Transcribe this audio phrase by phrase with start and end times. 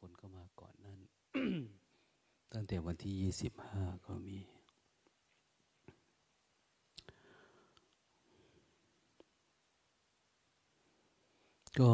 [0.00, 1.00] คนก็มาก่อนนั้น
[2.52, 4.38] ตั้งแต่วันที่ยี่สิบห้าก็มี
[11.78, 11.92] ก็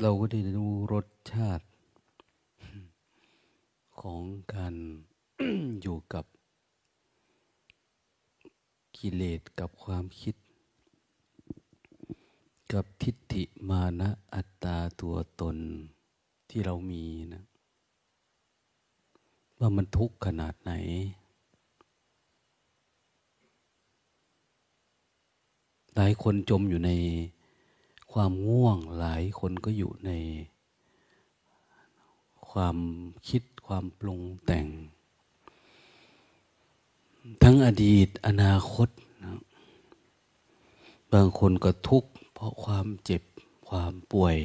[0.00, 1.66] เราก็ได้ดูรสชาติ
[4.00, 4.22] ของ
[4.54, 4.74] การ
[5.82, 6.24] อยู่กับ
[8.96, 10.34] กิเลสกับความคิด
[12.72, 15.56] กับทิฏฐิมานะอัตตาตัวตน
[16.48, 17.42] ที่เรามีนะ
[19.58, 20.72] ว่ามันทุกข์ขนาดไหน
[25.94, 26.90] หลายคนจมอยู่ใน
[28.12, 30.10] ความง่วงหลายคนก็อยู่ใน
[32.50, 32.76] ความ
[33.28, 34.66] คิดความปรุงแต่ง
[37.42, 38.88] ทั้งอดีตอนาคต
[39.24, 39.38] นะ
[41.12, 42.10] บางคนก็ทุกข์
[42.40, 43.22] ราะความเจ็บ
[43.68, 44.38] ความป่วย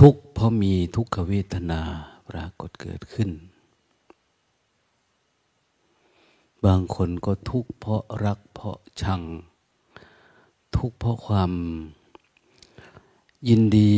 [0.00, 1.82] ทุกเพราะมีทุกขเวทนา
[2.28, 3.30] ปรากฏเกิดขึ้น
[6.64, 9.22] บางคนก็ทุกเพราะรักเพราะชัง
[10.76, 11.52] ทุกเพราะความ
[13.48, 13.96] ยินดี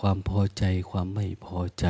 [0.00, 1.86] ความพอใจความไม่พอใจ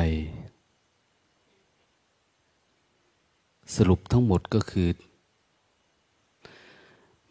[3.75, 4.87] สรุปทั้งหมดก็คือ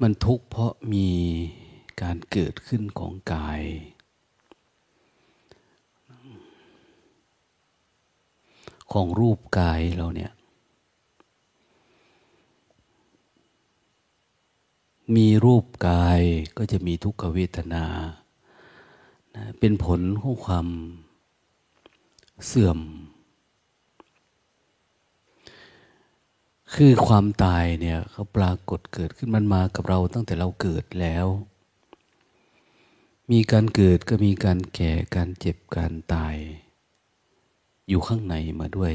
[0.00, 1.08] มันทุกข์เพราะมี
[2.02, 3.62] การเกิดขึ้นของกาย
[8.92, 10.32] ของรูปกายเราเนี่ย
[15.16, 16.20] มีรูปกาย
[16.56, 17.84] ก็จะมีทุกขเวทนา
[19.58, 20.66] เป็นผลของความ
[22.46, 22.78] เสื่อม
[26.74, 31.26] คือความตายเนี่ยเขาปรากฏเกิดขึ้นมันมากับเราตั้งแต่เราเกิดแล้ว
[33.32, 36.36] มีการเกิดก็มีการแก่การเจ็บการตาย
[37.88, 38.94] อยู่ข้างในมาด้วย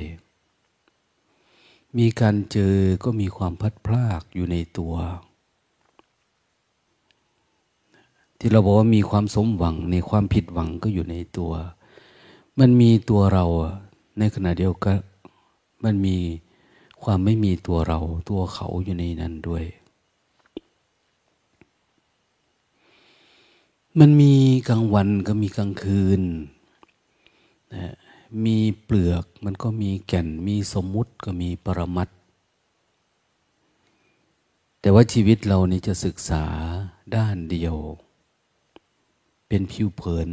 [1.97, 4.95] มีการเจอก็มีความพัดพลากอยู่ในตัว
[8.39, 11.51] ที่เราบอกว่ามีความสมหวังในความผิดหวังก็อยู่ในตัว
[12.59, 13.45] มันมีตัวเรา
[14.19, 14.97] ในขณะเดียวกัน
[15.83, 16.17] มันมี
[17.03, 17.99] ความไม่มีตัวเรา
[18.29, 19.65] ตัวเขาอยู่ในนั้นด้วย
[23.99, 24.33] มันมี
[24.69, 26.21] กลางวันก็มีกลางคืน
[27.75, 27.93] นะ
[28.45, 32.09] มีเปลือกมันก็มีแก่น มีสมมุติก็มีปรมัต
[34.81, 36.45] แต่ว่าชีวิตเรานี่จะศึกษา
[37.15, 37.75] ด้านเดียว
[39.47, 40.29] เป็นผิวเผิน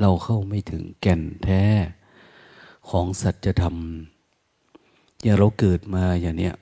[0.00, 1.64] เราเข้าไม่ถึงแก่นแท้
[2.88, 3.76] ของสัจธรรม
[5.22, 6.54] อย่างเราเกิดมาอย่างเนี้ย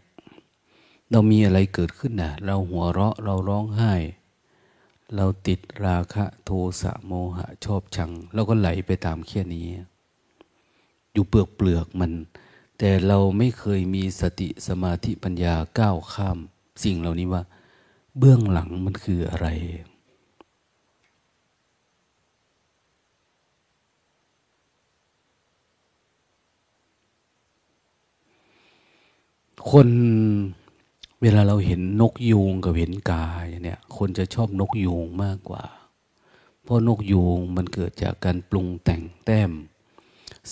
[1.11, 3.95] เรามีอะไรเกิดขึ้นนะเราหัวเราะเราร้องไห้
[5.17, 6.51] เราติดราคะโท
[6.83, 9.67] สะโมหะชอบชังเราก็ไหลไปตามแค่นี้
[11.13, 12.13] อยู่เปลือกเปลือกมัน
[12.79, 16.39] แต่เราไม่เคยมีสติสมาธิปัญญาก้าวข้าม
[16.85, 17.43] สิ่งเหล่านี้ว่า
[18.19, 19.49] เบื้องหลังมันคืออะไร
[29.71, 29.89] คน
[31.23, 33.25] เวลาเราเห็นนกยูงกับเห็นกา
[33.65, 35.65] เนี่ย คนจะชอบนกยูงมากกว่า
[36.63, 39.51] เพราะนกยูงมันเกิดจากการปรุงแต่งแต้ม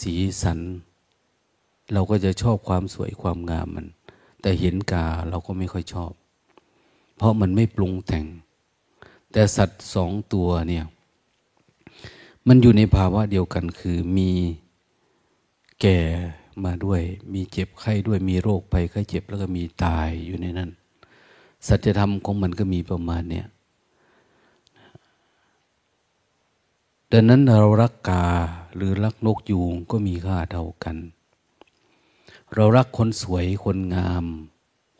[0.00, 0.60] สีสัน
[1.92, 3.86] เราก็จะชอบความสวยความงามมัน
[4.40, 6.12] แต่เห็นกาเราก็ไม่ค่อยชอบ
[7.16, 8.26] เพราะมันไม่ปรุงแต่ง
[9.32, 10.84] แต่สัตว์สองตัวเนี่ย
[12.46, 14.30] มันอยู่ในภาวะเดียวกันคือมี
[15.80, 15.98] แก่
[16.64, 17.00] มาด้วย
[17.32, 20.70] มีเจ็บไข้ด้วยมีโรคไปไข้เจ็บแล้วก็มีตายอยู่ในนั้น
[21.66, 23.46] สัจธรรมของมันก็มีประมาณเนี้ย
[27.12, 28.26] ดังนั้นเรารักกา
[28.74, 30.96] หรือรักนกยูงก็มีค่าเท่ากัน
[32.54, 34.24] เรารักคนสวยคนงาม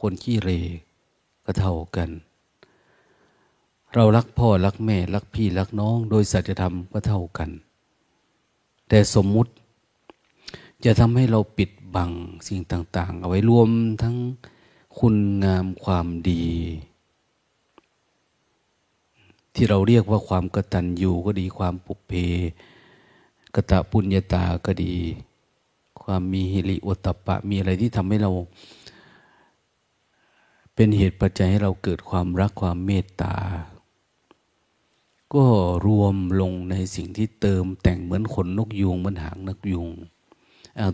[0.00, 0.50] คนขี้เร
[1.44, 2.10] ก็เท่ากัน
[3.94, 7.50] เรารักพ่อรักแม่รักพี่รักน้อง โดยสัจธรรมก็เท่ากัน
[8.88, 9.52] แต่สมมุติ
[10.84, 12.10] จะทำให้เราปิดบัง
[12.46, 13.68] สิ่งต่าง ๆ เอาไว้รวม
[14.02, 14.16] ทั้ง
[14.98, 16.44] คุณงามความดี
[19.54, 22.12] ที่เราเรียกว่าความกตัญญูก็ดีความปุเพ
[23.54, 24.94] กตะปุญญาตาก็ดี
[26.02, 28.30] ความมีฮิริโอตปะมีอะไรที่ทำให้เรา
[30.74, 33.36] เป็นเหตุปัจจัยให้เราเกิดความรักความเมตตา
[35.34, 35.44] ก็
[35.86, 39.90] รวมลงในสิ่งที่เติมแต่งเหมือนขนนกยูงเหมือนหางนกยูง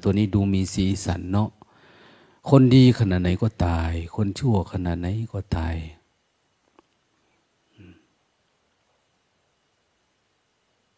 [0.03, 1.51] ตัวนี้ดูมีสีสันเนาะ
[2.51, 5.77] คนดีขนาดไหนก็ตาย คนชั่วขนาดไหนก็ตาย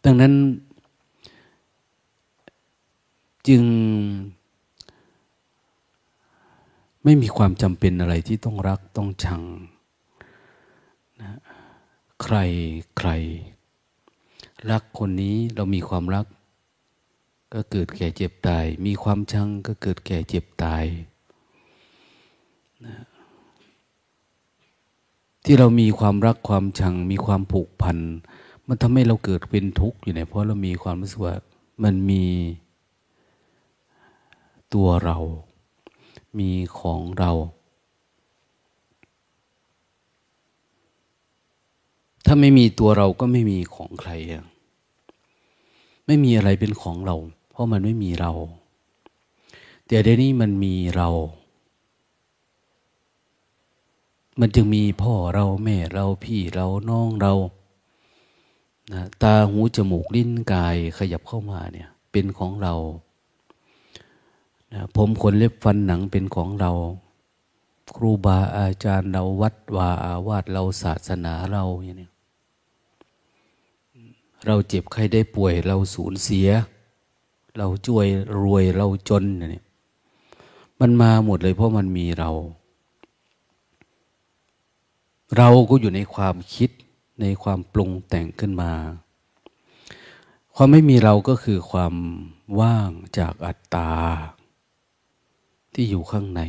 [0.04, 0.32] ดังนั้น
[3.48, 3.62] จึง
[7.04, 9.42] ไม่มีความจำเป็นอะไรที่ต้องรักต้องชัง
[11.20, 11.38] นะ
[12.22, 12.36] ใคร
[12.98, 13.10] ใคร
[14.70, 16.26] รักคนนี้เรามีความรัก
[17.52, 20.84] ก็เกิดแก่เจ็บตาย มีความชังก็เกิดแก่เจ็บตาย
[22.86, 22.96] นะ
[25.44, 27.98] ที่เรามีความรักความชัง มีความผูกพัน
[28.66, 31.36] มันทำให้เราเกิดเป็นทุกข์อยู่เนี่ยเพราะเรามีความรู้สึกว่า
[31.84, 32.24] มันมี
[34.74, 35.18] ตัวเรา
[36.38, 37.32] มีของเรา
[42.26, 44.12] ถ้าไม่มีตัวเราก็ไม่มีของใคร
[46.06, 47.16] ไม่มีอะไรเป็นของเรา
[47.60, 48.32] ราะมันไม่มีเรา
[49.86, 51.08] แต่เดี๋ยวนี้มันมีเรา
[54.40, 57.34] มันจึงมีพ่อเราแม่เราพี่เราน้องเรา
[58.92, 62.74] นะตาหูจมูกลิ้นกายขยับเข้ามาเนี่ย เป็นของเรา
[64.72, 66.72] นะผมขนเล็บฟันหนังเป็นของเรา
[67.96, 72.10] ครูบาอาจารย์เราวัดวาอาวาสเราศาสนาเราอย่างนี้
[74.46, 76.48] เราเจ็บใครได้ป่วยเราสูญเสีย
[77.58, 78.06] เราจ่วย
[78.40, 79.64] รวยเราจนเนี่ย
[80.80, 82.30] มันมาหมดเลยเพราะมันมีเรา
[85.36, 86.70] เราก็อยู่ในความคิด
[87.20, 88.72] ในความปรุงแต่งขึ้นมา
[90.54, 91.94] ความไม่มีเราก็คือความ
[92.60, 93.92] ว่างจากอัตตา
[95.74, 96.42] ที่อยู่ข้างใน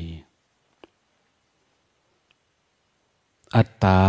[3.56, 4.02] อัตตา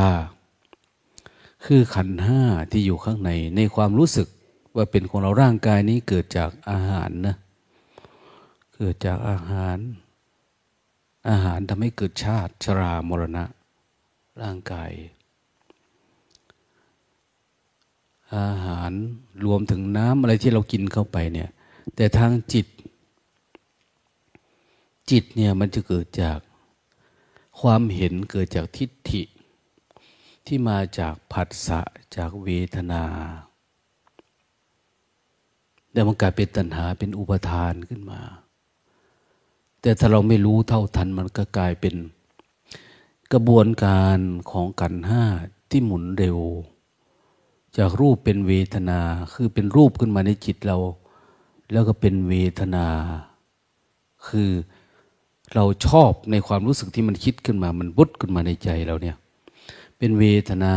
[1.65, 4.29] คือขันห้าที่อยู่ข้างในในความรู้สึก
[4.77, 7.37] ว่าเป็นของเราร่างกายนี้เกิดจากอาหารนะ
[8.77, 9.79] เกิดจากอาหาร
[11.29, 13.45] อาหารทำให้เกิดชาติชรามรณะ
[14.43, 14.93] ร่างกาย
[18.37, 18.93] อาหาร
[19.45, 21.51] รวมถึงน้ำอะไรที่เรากินเข้าไปเนี่ย
[21.97, 22.67] แต่ทางจิต
[25.11, 26.39] จิตเนี่ยมันจะเกิดจาก
[27.61, 29.23] ความเห็นเกิดจากทิฏฐิ
[30.47, 31.81] ที่มาจากผัสสะ
[32.17, 33.05] จากเวทนา
[35.93, 38.21] แต่มันกลายเป็นตัณหาเป็นอุปทานขึ้นมา
[39.81, 41.94] แต่ถ้าเราไม่รู้เท่าทันมันก็กลายเป็น
[43.33, 44.19] กระบวนการ
[44.50, 45.25] ของกันห้า
[45.71, 46.39] ที่หมุนเร็ว
[47.77, 49.00] จากรูปเป็นเวทนา
[49.33, 50.79] คือเป็นรูปขึ้นมาในจิตเรา
[51.73, 52.87] แล้วก็เป็นเวทนา
[54.29, 54.50] คือ
[55.55, 59.17] เราชอบในความรู้สึกที่มันคิดขึ้นมา มันบุดขึ้นมาในใจเราเนี่ย
[59.99, 60.75] เป็นเวทนา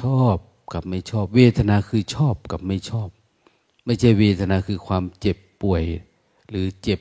[0.00, 0.36] ชอบ
[0.72, 3.08] กับไม่ชอบ เวทนาคือชอบกับไม่ชอบ
[3.88, 5.82] ไม่ใช่เวทนาคือความเจ็บป่วย
[6.48, 7.00] หรือเจ็บ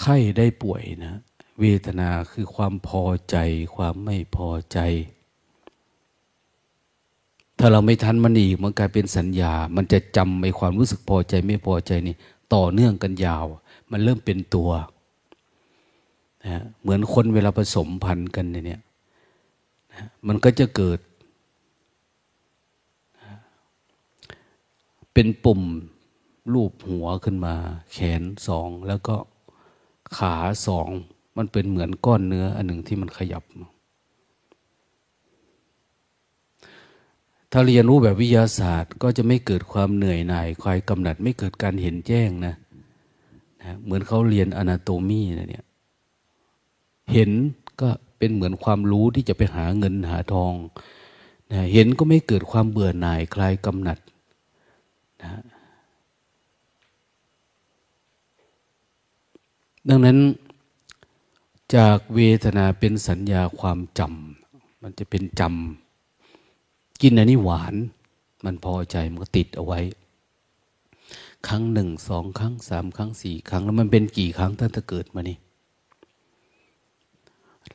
[0.00, 1.14] ไข้ได้ป่วยนะ
[1.60, 3.36] เวทนาคือความพอใจ
[3.76, 4.78] ความไม่พอใจ
[7.58, 12.14] ถ้าเราไม่ทันมันอีกมันกลายเป็นสัญญา มันจะจำไอ้ความรู้สึกพอใจไม่พอใจนี่
[12.54, 13.46] ต่อเนื่องกันยาว
[13.90, 14.70] มันเริ่มเป็นตัว
[16.46, 18.80] นะเหมือนคนเวลาผสมพันธุ์กันเนี่ยนะ
[20.26, 20.98] มันก็จะเกิด
[25.14, 25.62] เป็นปุ่ม
[26.52, 27.54] รูปหัวขึ้นมา
[27.92, 29.16] แขนสองแล้วก็
[30.16, 30.88] ขาสอง
[31.36, 33.44] มันเป็นเหมือนก้อนเนื้ออันหนึ่งที่มันขยับ
[37.52, 42.54] ถ้าเรียนรู้แบบวิทยาศาสตร์ ก็จะไม่เกิดความเหนื่อยหน่ายคลายกำหนัด ไม่เกิดการเห็นแจ้งนะ
[43.62, 45.64] นะเหมือนเขาเรียนอนาโตมีนะเนี่ย
[47.12, 47.30] เห็น
[47.80, 50.52] ก็เป็นเหมือนความรู้ที่จะไปหาเงินหาทอง
[51.52, 53.98] นะเห็นก็ไม่เกิดความเบื่อหน่ายคลายกำหนัด
[59.88, 60.18] ดังนั้น
[61.74, 67.74] จากเวทนาเป็นสัญญาความจำมันจะเป็นจำกินอันนี้หวาน
[68.44, 69.80] มันพอใจมันก็ติดเอาไว้
[71.48, 75.38] ครั้งหนึ่งสองครั้งสามครั้งสี่ครั้ง แล้วมันเป็นกี่ครั้งตั้งแต่เกิดมานี่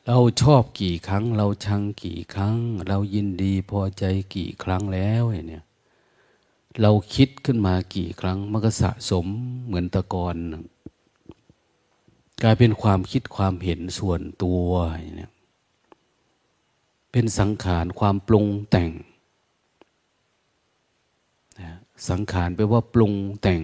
[0.05, 4.03] เราชอบกี่ครั้ง เราชังกี่ครั้ง เรายินดีพอใจ
[4.35, 5.63] กี่ครั้งแล้วเนี่ย
[6.81, 9.25] เราคิดขึ้นมากี่ครั้งมันก็สะสม
[9.65, 10.35] เหมือนตะกอน
[12.43, 14.69] กลายเป็นความคิดความเห็นส่วนตัว
[15.15, 15.31] เนี่ย
[17.11, 18.91] เป็นสังขารความปรุงแต่ง
[22.09, 23.61] สังขารแปลว่าปรุงแต่ง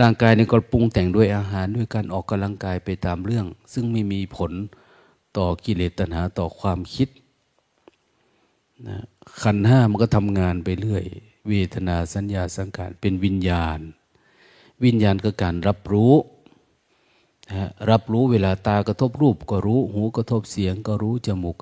[0.00, 4.52] ร่างกายในก็ปรุงแต่งด้วยอาหารด้วยการออกกำลังกายไปตามเรื่อง ซึ่งไม่มีผล
[5.36, 7.08] ต่อกิเลสตัณหาต่อความคิด
[8.88, 8.98] นะ
[9.42, 11.04] ขันห้ามันก็ทำงานไปเรื่อย
[11.48, 13.80] เวทนาสัญญาสังขารเป็นวิญญาณ
[14.84, 16.14] วิญญาณก็การรับรู้
[17.90, 21.56] รับรู้เวลาตากระทบรูปก็รู้ หูกระทบเสียงก็รู้จมูก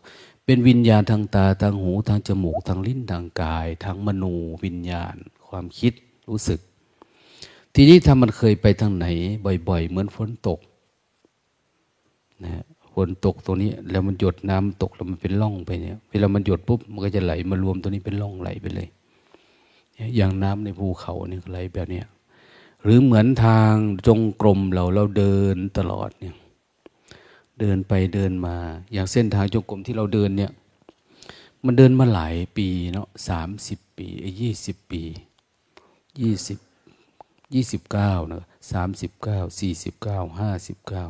[0.45, 4.25] เป็นวิญญาณทางตาทางหูทางจมูกทางลิ้นทางกายทางมโน
[4.65, 5.17] วิญญาณ
[5.49, 5.93] ความคิด
[6.29, 6.61] รู้สึก
[7.75, 9.07] ทีนี้ถ้ามันเคยไปทางไหน
[9.69, 10.59] บ่อย ๆ เหมือนฝนตก
[12.45, 18.89] นะฝนตกตรงนี้แล้วมันหยดน้ำตกแล้วมันเป็นร่องไปเนี่ย เวลามันหยดปุ๊บมันก็จะไหลมารวมตัวนี้เป็นร่องไหลไปเลย
[20.17, 22.07] อย่างน้ำในภูเขาเนี่ยไหลแบบเนี้ย
[22.83, 23.73] หรือเหมือนทาง
[24.07, 26.35] จงกรมเราเราเดินตลอดเนี่ย
[27.61, 28.57] เดินไปเดินมา
[28.93, 30.53] อย่างเส้นทางจงกรมที่เราเดินเนี่ย
[31.65, 34.07] มันเดินมาหลายปีเนาะสามสิบปี
[34.41, 35.03] ยี่สิบปี
[36.21, 36.59] ยี่สิบ
[37.55, 41.05] ยี่สิบเก้านะสามสิบเก้าสี่สิบเก้าห้าสิบเก้า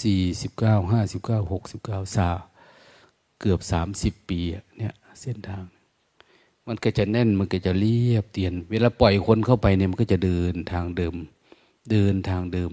[0.00, 2.28] สี่สิบเก้าห้าสิบเก้าหกสิบเก้าสา
[3.40, 4.40] เกือบสามสิบปี
[4.78, 5.64] เนี่ยเส้นทาง
[6.68, 11.14] มันก็จะแน่นมันก็จะเรียบเตียน เวลาปล่อยคนเข้าไปเนี่ยมันก็จะเดินทางเดิม
[11.90, 12.70] เดินทางเดิม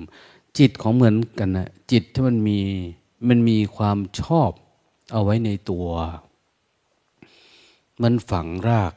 [0.57, 2.59] จิตของเหมือนกันนะจิตถ้ามันมี
[3.27, 4.51] มันมีความชอบ
[5.11, 5.87] เอาไว้ในตัว
[8.01, 8.93] มันฝังราก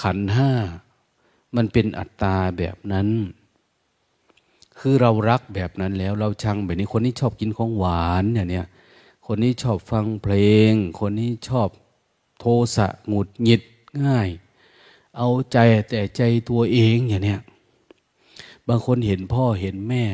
[0.00, 0.52] ขันห้า
[1.56, 3.08] มันเป็นอัตตาแบบนั้น
[4.78, 8.66] คือเรารักแบบนั้นแล้ว เราชังแบบนี้คนนี้ชอบกินของหวานเนี่ยเนี่ย
[9.26, 10.34] คนนี้ชอบฟังเพล
[10.70, 11.68] ง คนนี้ชอบ
[12.38, 12.44] โท
[12.76, 13.62] สะหงุดหงิด
[14.02, 14.28] ง่าย
[15.16, 15.58] เอาใจ
[15.88, 17.40] แต่ใจตัวเองอย่างเนี้ย
[18.68, 20.04] บางคนเห็นพ่อเห็นแม่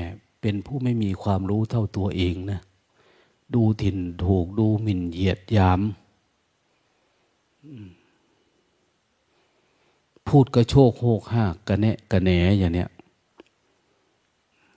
[0.41, 2.61] เป็นผู้ไม่มีความรู้เท่าตัวเองนะ
[3.55, 5.81] ดูถิ่นถูกดูหมิ่นเหยียดยาม
[10.27, 12.91] พูดกระโชกโหกห้ากกระแนะกระแหนอย่างเนี้ย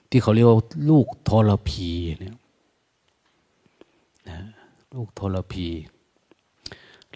[0.08, 0.58] ที่เขาเรียกว่า
[0.90, 2.36] ลูกทรพีเนี่ย
[4.28, 4.38] นะ
[4.94, 5.66] ลูกทรพี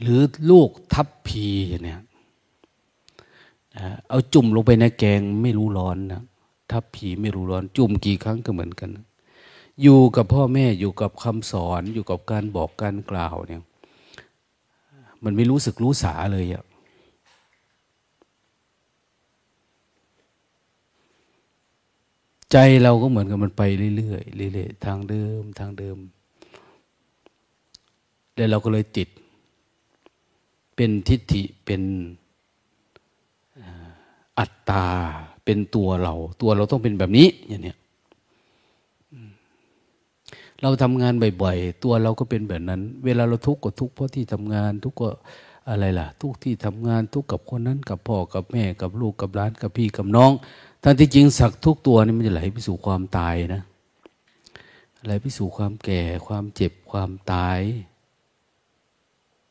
[0.01, 1.47] หรือลูกทับพี
[1.85, 2.01] เนี่ย
[4.09, 6.23] เอาจุ่มลงไปในแกงไม่รู้ร้อนนะ
[6.71, 8.91] ทับผีไม่รู้ร้อน จุ่มกี่ครั้งก็เหมือนกัน
[9.83, 13.63] อยู่กับพ่อแม่อยู่กับคำสอนอยู่กับการบอกการกล่าวเนี่ย
[15.25, 16.65] มันไม่รู้สึกรู้สาเลยอะ
[22.53, 23.63] ใจเราก็เหมือนกับมันไป
[23.97, 25.97] เรื่อยๆเรื่อยๆทางเดิมทางเดิม
[28.37, 29.09] แล้วเราก็เลยติด
[30.79, 31.83] เป็นทิฏฐิเป็น
[34.39, 34.87] อัตตา
[35.45, 37.79] เป็นตัวเรา ตัวเราต้องเป็นแบบนี้อย่างเนี้ย
[40.63, 45.09] เราทำงานบ่อยๆ ตัวเราก็เป็นแบบนั้น เวลาเราทุกข์ก็ทุกข์เพราะที่ทำงาน ทุกข์ก็
[45.69, 50.33] อะไรล่ะ ทุกข์ที่ทำงานทุกข์กับคนนั้นกับพ่อกับแม่กับลูกกับหลานกับพี่กับน้อง
[50.83, 53.63] ทั้งที่จริงสักทุกตัวนี่มันจะไหลไปสู่ความตายนะ
[55.07, 57.61] ไหลไปสู่ความแก่ความเจ็บความตาย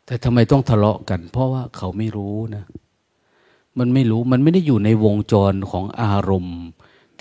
[0.08, 2.64] แต่ทำไมต้องทะเลาะกัน เพราะว่าเขาไม่รู้นะ
[3.80, 6.60] มันไม่รู้มันไม่ได้อยู่ในวงจรของอารมณ์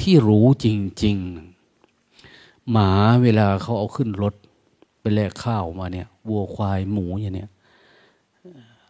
[0.01, 0.67] ที่รู้จ
[1.03, 1.17] ริง
[1.95, 2.91] ๆ หมา
[3.23, 4.35] เวลาเขาเอาขึ้นรถ
[5.01, 7.51] ไปแลกข้าวมาเนี่ยวัวควายหมูอย่างเนี้ย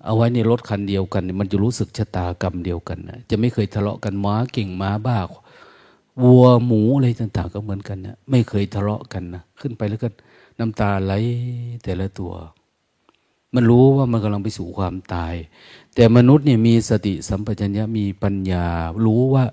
[0.04, 5.18] เอาไว้ในรถคันเดียวกัน มันจะรู้สึกชะตากรรมเดียวกันนะจะไม่เคยทะเลาะกันม้าเก่งม้าบ้า
[6.22, 10.08] วัวหมูอะไรต่างๆ ก็เหมือนกันนะไม่เคยทะเลาะกันนะขึ้นไปแล้วก็
[10.58, 11.12] น้ำตาไหล
[11.84, 12.32] แต่ละตัว
[13.56, 15.34] มันรู้ว่ามันกำลังไปสู่ความตาย
[15.94, 18.66] แต่มนุษย์เนี่ยมีสติสัมปชัญญะมีปัญญา
[19.04, 19.44] รู้ว่า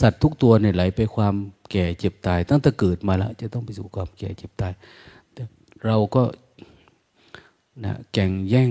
[0.00, 1.34] สัตว์ทุกตัวเนี่ยไหลไปความ
[1.70, 4.72] แก่เจ็บตาย ตั้งแต่เกิดมาแล้ว จะต้องไปสู่ความแก่เจ็บตาย
[5.86, 6.22] เราก็
[7.84, 8.70] นะแก่งแย่ง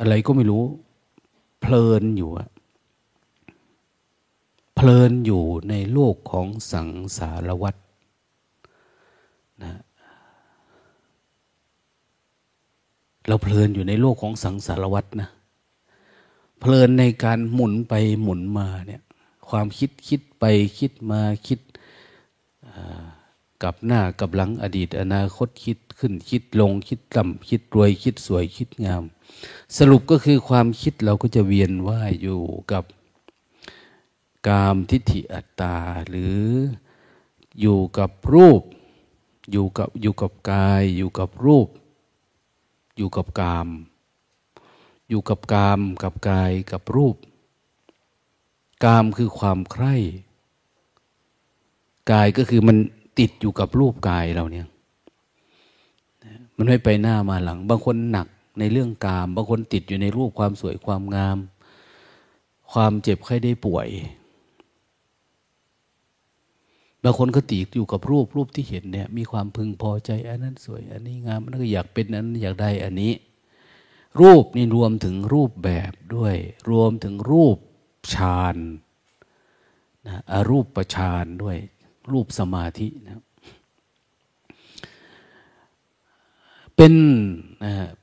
[0.00, 0.64] อะไรก็ไม่รู้
[1.60, 2.48] เพลินอยู่อะ
[4.74, 7.76] เพลินอยู่ในโลกของสังสารวัฏ
[9.62, 9.80] นะ
[13.26, 15.28] เราเพลินอยู่ในโลกของสังสารวัฏนะ
[16.60, 19.02] เพลินในการหมุนไปหมุนมาเนี่ย
[19.48, 20.44] ความคิดคิดไป
[20.78, 21.60] คิดมาคิด
[23.62, 29.02] กับหน้ากับหลังอดีต อนาคตคิดขึ้นคิดลงคิดต่ำคิดรวยคิดสวยคิดงาม
[29.76, 32.40] สรุปก็คือความคิดเราก็จะเวียนว่ายอยู่
[32.72, 32.84] กับ
[34.48, 35.76] กามทิฏฐิอัตตา
[36.08, 36.40] หรือ
[37.60, 38.62] อยู่กับรูป
[39.52, 41.68] อยู่กับอยู่กับกาย อยู่กับรูป
[42.96, 43.68] อยู่กับกาม
[45.08, 47.16] อยู่กับกาม กับกายกับรูป
[48.84, 49.94] กามคือความใคร่
[52.10, 52.76] กายก็คือมัน
[53.18, 54.66] ติดอยู่กับรูปกายเราเนี่ย
[56.56, 58.26] มันไม่ไปหน้ามาหลัง บางคนหนัก
[58.58, 61.38] ในเรื่องกาม บางคนติดอยู่ในรูปความสวยความงาม
[62.72, 63.88] ความเจ็บไข้ได้ป่วย
[67.06, 73.12] บางคนก็ติดอยู่กับรูปรูปที่เห็นเนี่ย มีความพึงพอใจ อันนั้นสวย อันนี้งามมันก็อยากเป็นอันอยากได้อันนี้
[74.20, 76.34] รูปนี่รวมถึงรูปแบบด้วย
[76.70, 77.56] รวมถึงรูป
[78.14, 78.56] ฌาน
[80.06, 81.56] นะอรูปประฌานด้วย
[82.10, 83.22] รูปสมาธินะ
[86.76, 86.94] เป็น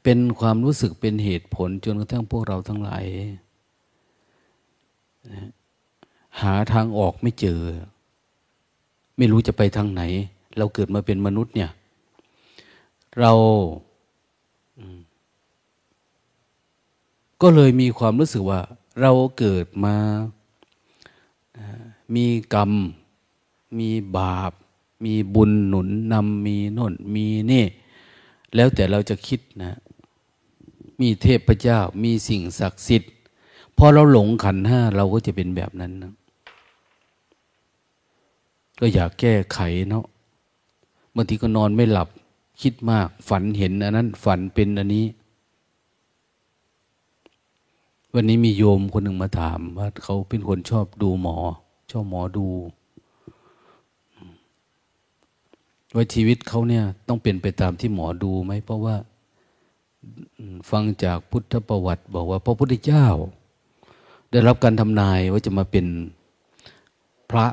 [0.03, 3.05] เป็นความรู้สึกเป็นเหตุผลจนกระทั่งพวกเราทั้งหลาย
[6.41, 7.62] หาทางออกไม่เจอ
[9.22, 10.01] ไม่รู้จะไปทางไหน
[10.58, 11.72] เราเกิดมาเป็นมนุษย์เนี่ย
[13.20, 13.34] เรา
[17.42, 18.62] ก็เลยมีความรู้สึกว่า
[19.01, 19.96] เราเกิดมา
[22.16, 22.72] มีกรรม
[23.80, 24.51] มีบาป
[25.06, 27.66] มีบุญหนุนนำมีน่นมีนี่
[28.56, 29.80] แล้วแต่เราจะคิดนะ
[31.01, 33.12] มีเทพเจ้า มีสิ่งศักดิ์สิทธิ์
[33.78, 36.13] พอเราหลงขันห้าเราก็จะเป็นแบบนั้นนะ
[38.84, 39.60] ก็อยากแก้ไข
[39.90, 40.06] เนาะ
[41.16, 42.10] บางทีก็นอนไม่หลับ
[42.62, 45.06] คิดมาก ฝันเห็นอันนั้น ฝันเป็นอันนี้
[48.14, 51.38] วันนี้มีโยมคนหนึ่งมาถามว่าเขาเป็นคนชอบดูหมอ
[51.92, 52.48] ชอบหมอดู
[55.96, 58.96] ว่าชีวิตเขาเนี่ยต้องเป็นไปตามที่หมอดูไหมเพราะว่า
[60.70, 63.08] ฟังจากพุทธประวัติบอกว่า พระพุทธเจ้า
[64.32, 65.86] ได้รับการทำนายว่าจะมาเป็น
[67.30, 67.46] พระ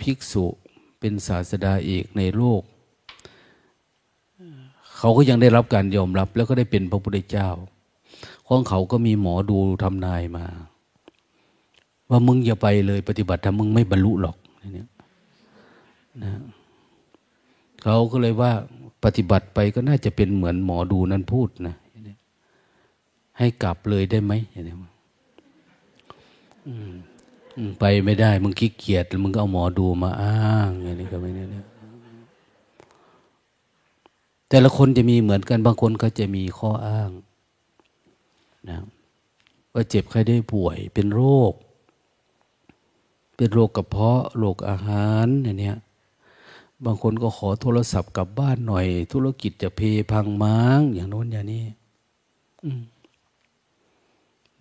[0.00, 0.46] ภิกษุ
[1.02, 2.62] เป็นศาสดาเอกในโลก
[4.98, 7.48] เขาก็ยังได้รับการยอมรับ แล้วก็ได้เป็นพระพุทธเจ้า
[8.48, 10.44] ของเขาก็มีหมอดูทำนายมา
[12.10, 14.36] ว่ามึงอย่าไปเลยปฏิบัติถ้ามึงไม่บรรลุหรอก
[14.76, 14.84] นี่
[16.24, 16.32] นะ
[17.82, 18.52] เขาก็เลยว่า
[19.04, 21.76] ปฏิบัติไปก็น่าจะเป็นเหมือนหมอดูนั้นพูดนะ
[23.38, 24.74] ให้กลับเลยได้ไหมอย่างนี้
[27.80, 31.44] ไปไม่ได้ มึงขี้เกียจมึงก็เอาหมอดูมาอ้างอย่างนี้ก็ไม่ได้
[34.48, 37.10] แต่ละคนจะมีเหมือนกันบางคนก็จะมีข้ออ้าง
[38.68, 38.78] นะ
[39.72, 41.52] ว่าเจ็บใครได้ป่วยเป็นโรค
[43.36, 45.72] เป็นโรคกระเพาะโรคอาหารอย่างนี้
[46.84, 49.80] บางคนก็ขอโทรศัพท์กลับบ้านหน่อย ธุรกิจจะเพ
[50.12, 51.64] พังม้าง อย่างโน้นอย่างนี้
[52.64, 52.80] อืม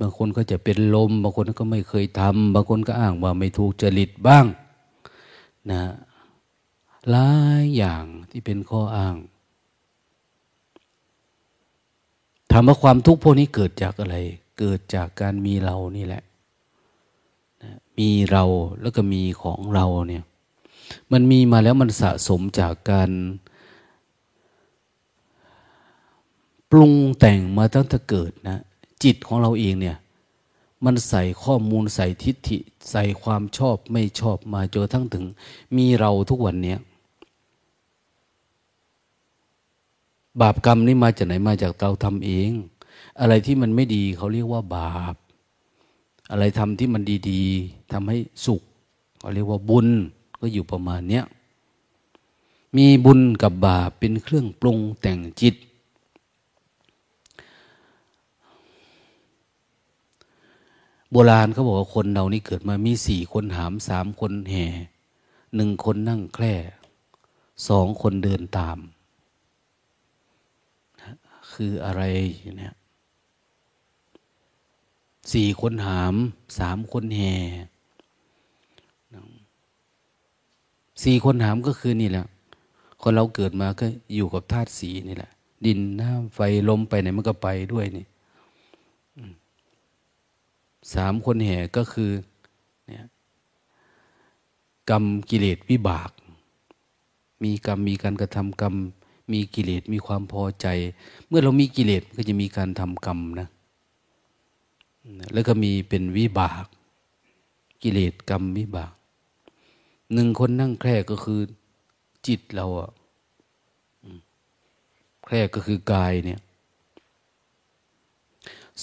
[0.02, 4.46] บางคนก็จะเป็นลม บางคนก็ไม่เคยทำบางคนก็อ้างว่าไม่ถูกจริตบ้าง
[5.72, 5.82] นะ
[7.10, 7.30] หลา
[7.62, 9.16] ยอย่างที่เป็นข้ออ้าง
[12.52, 14.16] ถามว่าความทุกข์พวกนี้เกิดจากอะไร
[14.60, 16.24] เกิดจากการมีเรานี่แหละ
[17.64, 18.44] นะมีเรา
[18.82, 20.24] แล้วก็มีของเราเนี่ย
[21.12, 23.12] มันมีมาแล้วมันสะสมจากการ
[26.72, 28.60] ปรุงแต่งมาตั้งแต่เกิดนะ
[29.04, 29.98] จิตของเราเองเนี่ย
[30.86, 32.58] มันใส่ข้อมูลใส่ทิฏฐิ
[32.92, 35.26] ใส่ความชอบไม่ชอบมาจนทั้งถึง
[35.76, 36.80] มีเราทุกวันเนี้ย
[40.42, 42.52] บาปกรรมนี่มาจากไหนมาจากเราทำเอง
[43.20, 45.16] อะไรที่มันไม่ดีเขาเรียกว่าบาป
[46.32, 48.62] อะไรทำที่มันดีๆทำให้สุข
[49.20, 49.88] เขาเรียกว่าบุญ
[50.40, 51.26] ก็อยู่ประมาณเนี้ย
[52.78, 55.56] มีบุญกับบาปเป็นเครื่องปรุงแต่งจิต
[61.12, 64.66] โบราณเขาบอกว่าคนเรานี่เกิดมามีสี่คนหามสามคนแห่
[65.56, 66.54] หนึ่งคนนั่งแคร่
[67.68, 68.78] สองคนเดินตาม
[71.52, 72.04] คืออะไร
[72.58, 72.76] เนี่ย
[75.34, 76.16] สี่คนหาม
[76.60, 77.34] สามคนแห่
[81.04, 82.26] สี่คนหามก็คือนี่แหละ
[83.02, 85.32] คนเราเกิดมาก็อยู่กับธาตุสีนี่แหละ
[85.66, 88.06] ดินน้ำไฟลมไปไหนมันก็ไปด้วยนี่
[90.94, 92.12] สามคนแห่ก็คือ
[92.88, 93.06] เนี่ย
[94.90, 96.12] กรรมกิเลสวิบาก
[97.44, 98.76] มีกรรมมีการกระทำกรรม
[99.32, 100.68] มีกิเลสมีความพอใจ
[101.28, 103.48] เมื่อเรามีกิเลสก็จะมีการทำกรรมนะ
[105.34, 106.66] แล้วก็มีเป็นวิบาก
[107.84, 108.94] กิเลสกรรมวิบาก
[110.14, 111.40] หนึ่งคนนั่งแคร่ก็คือ
[112.28, 112.90] จิตเราอะ
[115.26, 116.40] แคร่ก็คือกายเนี่ย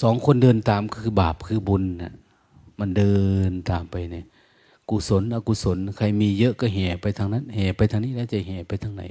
[0.00, 2.14] สองคนเดินตามคือบาปคือบุญนะ
[2.78, 3.14] มันเดิ
[3.48, 4.26] นตามไปเนี่ย
[4.88, 9.02] กุศล อกุศล ใครมีเยอะก็แห่ไปทางนั้นแห่ไปทางนี้แล้วจะแห่ไปทางไหน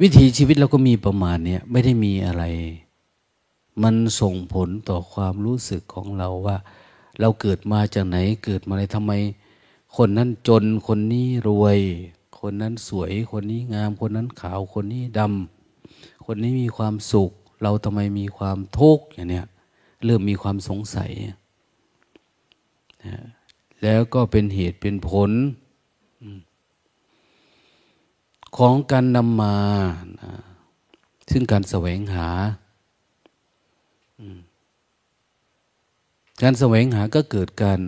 [0.00, 2.44] วิถีชีวิตเราก็มีประมาณเนี้ยไม่ได้มีอะไร
[3.82, 6.56] มันส่งผลต่อความรู้สึกของเราว่า
[7.20, 9.12] เราเกิดมาจากไหนเกิดมาอะไรทำไม
[9.96, 11.78] คนนั้นจนคนนี้รวย
[12.38, 15.53] คนนั้นสวย คนนี้งาม คนนั้นขาวคนนี้ดำ
[16.24, 17.32] คนนี้มีความสุข
[17.62, 19.46] เราทำไมมีความทุกข์อย่างเนี้ย
[20.04, 21.10] เริ่มมีความสงสัย
[23.82, 25.30] แล้วก็เป็นเหตุเป็นผล
[28.56, 29.56] ของการนำมา
[31.30, 32.28] ซึ่งการแสวงหา
[36.42, 37.80] การแสวงหาก็เกิดการ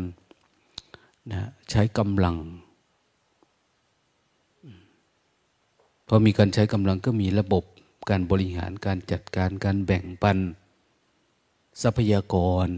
[1.70, 2.36] ใช้กำลัง
[6.06, 7.64] พอมีการใช้กำลังก็มีระบบ
[8.08, 10.38] การบริหารการจัดการการแบ่งปัน
[11.82, 12.68] ทรัพยากร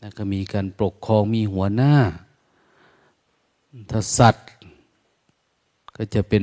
[0.00, 1.94] แล้วก็มีการปกครองมีหัวหน้า
[3.90, 4.48] ถ้าสัตว์
[5.96, 6.42] ก็จะเป็น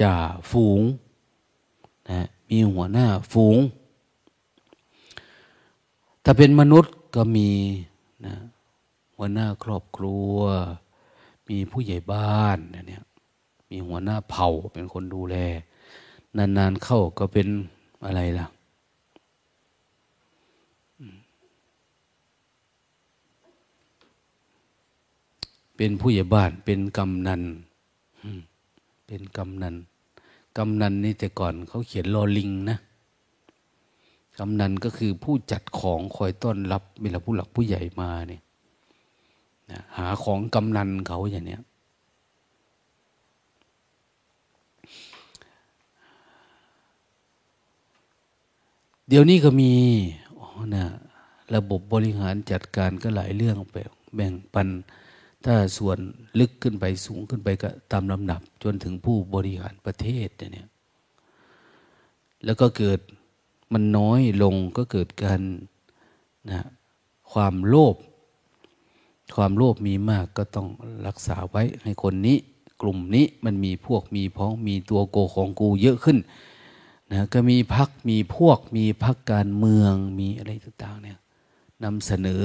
[0.00, 0.14] จ่า
[0.50, 0.80] ฝูง
[2.10, 3.58] นะมีหัวหน้าฝูง
[6.24, 7.50] ถ้าเป็นมนุษย์ก็มี
[8.26, 8.34] นะ
[9.16, 10.36] หัวหน้าครอบครัว
[11.48, 13.04] มีผู้ใหญ่บ้านเนี่ย
[13.70, 15.36] มีหัวหน้าเผ่าเป็นคนดูแล
[16.36, 17.48] นานๆเข้าก็เป็น
[18.06, 18.46] อะไรล่ะ
[25.76, 27.42] เป็นผู้ใหญ่บ้าน เป็นกำนัน
[29.06, 29.74] เป็นกำนัน
[30.56, 32.78] กำนันนี่แต่ก่อนเขาเขียนลอลิงนะ
[34.38, 38.42] กำนันก็คือผู้จัดของคอยต้อนรับเวลาผู้หลักผู้ใหญ่มาเนี่ย
[39.96, 41.62] หาของกำนันเขาอย่างเนี้ย
[49.08, 49.72] เดี๋ยวนี้ก็มี
[50.74, 50.84] นะ
[51.54, 53.76] ระบบบริหารจัดการก็หลายเรื่องไป
[54.14, 54.68] แบ่งปัน
[55.44, 55.98] ถ้าส่วน
[56.38, 60.68] ลึกขึ้นไปสูงขึ้นไปก็ตามลำดับ จนถึงผู้บริหารประเทศเนี่ย
[62.44, 63.00] แล้วก็เกิด
[63.72, 65.40] มันน้อยลงก็เกิดการ
[66.50, 66.60] นะ
[67.32, 67.96] ความโลภ
[69.36, 70.68] ความโลภมีมากก็ต้อง
[71.06, 72.36] รักษาไว้ให้คนนี้
[72.80, 76.18] กลุ่มนี้มันมีพวกมีพ้องมีตัวโกของกูเยอะขึ้น
[77.12, 81.18] นะก็มีพักมีพวกมีพักการเมืองมีอะไรต่างๆเนี่ย
[81.84, 82.44] นำเสนอ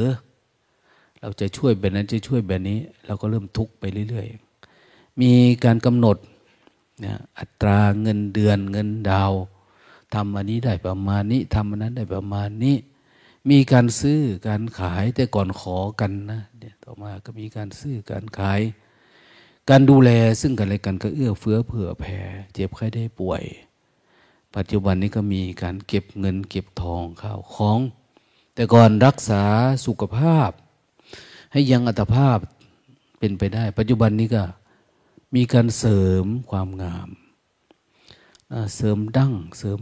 [1.21, 5.31] เราจะช่วยแบบนั้นจะช่วยแบบนี้ เราก็เริ่มทุกข์ไปเรื่อยๆ มี
[5.65, 6.17] การกำหนด
[7.05, 9.31] นะอัตราเงินเดือนเงินดาว
[10.13, 12.75] ทำอันนี้ได้ประมาณนี้ทำอันนั้นได้ประมาณนี้
[13.49, 18.61] มีการซื้อการขายแต่ก่อนขอกันนะเดี๋ยวต่อมาก็มีการซื้อการขาย
[19.69, 20.09] การดูแล
[20.41, 22.19] ซึ่งกันและกันก็เอื้อเฟื้อเผื่อแผ่
[22.53, 23.43] เจ็บไข้ได้ป่วย
[24.55, 27.79] ปัจจุบันนี้ก็มีการเก็บเงินเก็บทองข้าวของ
[28.53, 29.43] แต่ก่อนรักษา
[29.85, 30.51] สุขภาพ
[31.51, 32.37] ให้ยังอัตภาพ
[33.19, 34.43] เป็นไปได้ ปัจจุบันนี้ก็
[35.35, 37.09] มีการเสริมความงาม
[38.75, 39.79] เสริมดั้ง เสริม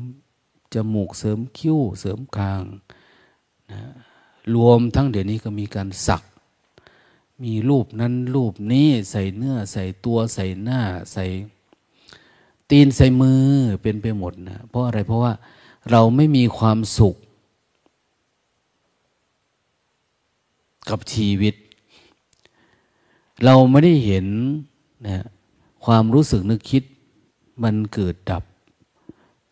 [0.74, 2.64] จมูก เสริมคิ้ว เสริมคาง
[3.72, 3.82] นะ
[4.56, 6.24] รวมทั้งเดี๋ยวนี้ก็มีการสัก
[7.44, 10.82] มีรูปนั้นรูปนี้ใส่เนื้อใส่ตัวใส่หน้า
[11.14, 11.26] ใส่
[12.70, 13.44] ตีนใส่มือ
[13.82, 15.34] เป็นไปหมดนะเพราะอะไรเพราะว่า
[15.92, 17.16] เราไม่มีความสุข
[20.90, 21.56] กับชีวิต
[23.46, 24.26] เราไม่ได้เห็น
[25.06, 25.26] นะ
[25.86, 26.84] ความรู้สึกนึกคิด
[27.64, 28.44] มันเกิดดับ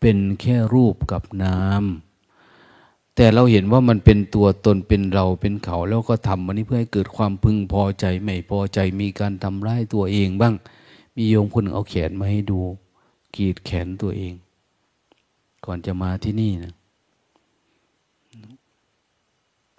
[0.00, 1.84] เป็นแค่รูปกับนาม
[3.14, 10.54] แต่เราเห็นว่ามันเป็นตัวตนเป็นเราเป็นเขาแล้วก็ทำมันนี้เพื่อให้เกิดความพึงพอใจไม่พอใจมีการทำร้ายตัวเองบ้าง
[11.16, 12.60] มีโยมคนหนึ่งเอาแขนมาให้ดู
[13.36, 14.34] กรีดแขนตัวเอง
[15.64, 16.74] ก่อนจะมาที่นี่นะ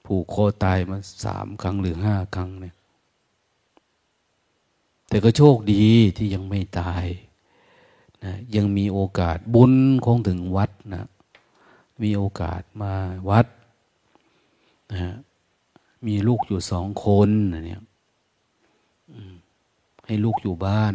[0.05, 2.75] ผูกคอตายมาสามครั้งหรือห้าครั้งเนี่ย
[5.09, 5.85] แต่ก็โชคดี
[6.17, 7.05] ที่ยังไม่ตาย
[8.23, 9.73] นะยังมีโอกาสบุญ
[10.05, 11.07] คงถึงวัดนะ
[12.03, 12.93] มีโอกาสมา
[13.29, 13.47] วัด
[14.91, 15.13] นะ
[16.07, 17.81] มีลูกอยู่สองคนนะเนี่ย
[20.05, 20.93] ให้ลูกอยู่บ้าน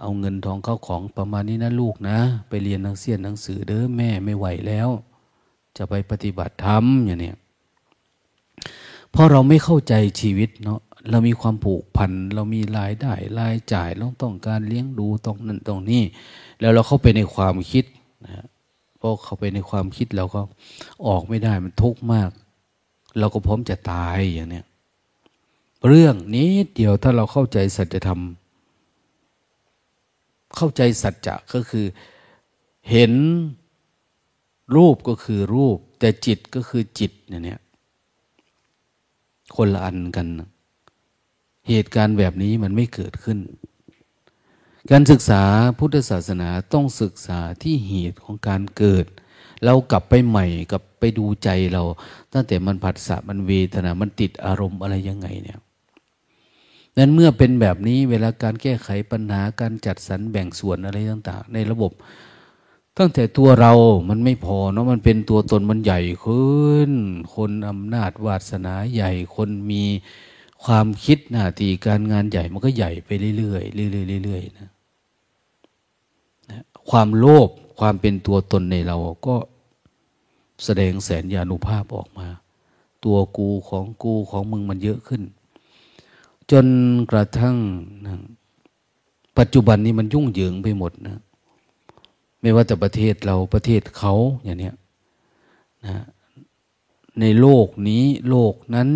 [0.00, 4.88] เอาเงินทองเข้าของประมาณนี้นะลูกนะ ไปเรียนหนังเสียนหนังสือเด้อแม่ไม่ไหวแล้ว
[5.76, 7.36] จะไปปฏิบัติธรรมอย่างเนี้ย
[9.10, 10.80] เพราะเราไม่เข้าใจชีวิตเนาะ
[11.10, 16.02] เรามีความผูกพันเรามีรายได้รายจ่ายเราต้องการเลี้ยงดูตรงนั้นตรงนี้
[16.60, 17.84] แล้วเราเข้าไปในความคิด
[18.24, 18.46] นะ
[19.00, 20.40] พอเข้าไปในความคิดเราก็
[21.06, 22.30] ออกไม่ได้มันทุกข์มาก
[23.18, 24.66] เราก็พร้อมจะตายอย่างเนี้ย
[25.86, 28.20] เรื่องนี้เดียวถ้าเราเข้าใจสัจธรรม
[30.54, 31.86] เข้าใจสัจจะก็คือ
[32.90, 33.12] เห็น
[34.76, 37.60] รูปก็คือรูป แต่จิตก็คือจิตเนี่ย
[39.56, 40.26] คนละอันกัน
[41.68, 43.38] เหตุการณ์แบบนี้มันไม่เกิดขึ้น
[44.90, 45.42] การศึกษา
[45.78, 49.06] พุทธศาสนาต้องศึกษาที่เหตุของการเกิด
[49.64, 51.82] เรากลับไปใหม่กับไปดูใจเรา
[52.32, 55.58] ตั้งแต่มันผัสสะมันเวทนา มันติดอารมณ์อะไรยังไงเนี่ย
[56.98, 61.92] นั้นเมื่อเป็นแบบนี้เวลาการแก้ไขปัญหาการจัดสรรแบ่งส่วนอะไรต่าง ๆ ในระบบ
[62.98, 63.72] ตั้งแต่ตัวเรา
[64.08, 66.90] มันไม่พอเนาะมันเป็นตัวตนมันใหญ่ขึ้น
[67.34, 69.84] คนอำนาจวาสนาใหญ่ คนมี
[70.64, 74.70] ความคิดหน้าที่การงานใหญ่มันก็ใหญ่ไปเรื่อยๆเรื่อยๆเรื่อยๆนะ
[76.50, 79.36] นะความโลภความเป็นตัวตนในเราก็
[80.64, 82.28] แสดงแสนยานุภาพออกมา
[83.04, 85.22] ตัวกูของกูของมึงมันเยอะขึ้น
[86.50, 86.66] จน
[87.10, 87.56] กระทั่ง
[88.06, 88.16] นะ
[89.38, 91.16] ปัจจุบันนี้มันยุ่งเหยิงไปหมดนะ
[92.40, 94.74] ไม่ว่าจะประเทศเราประเทศเขาอย่างเนี้ย
[95.84, 96.04] นะ
[97.20, 98.88] ในโลกนี้โลกนั้น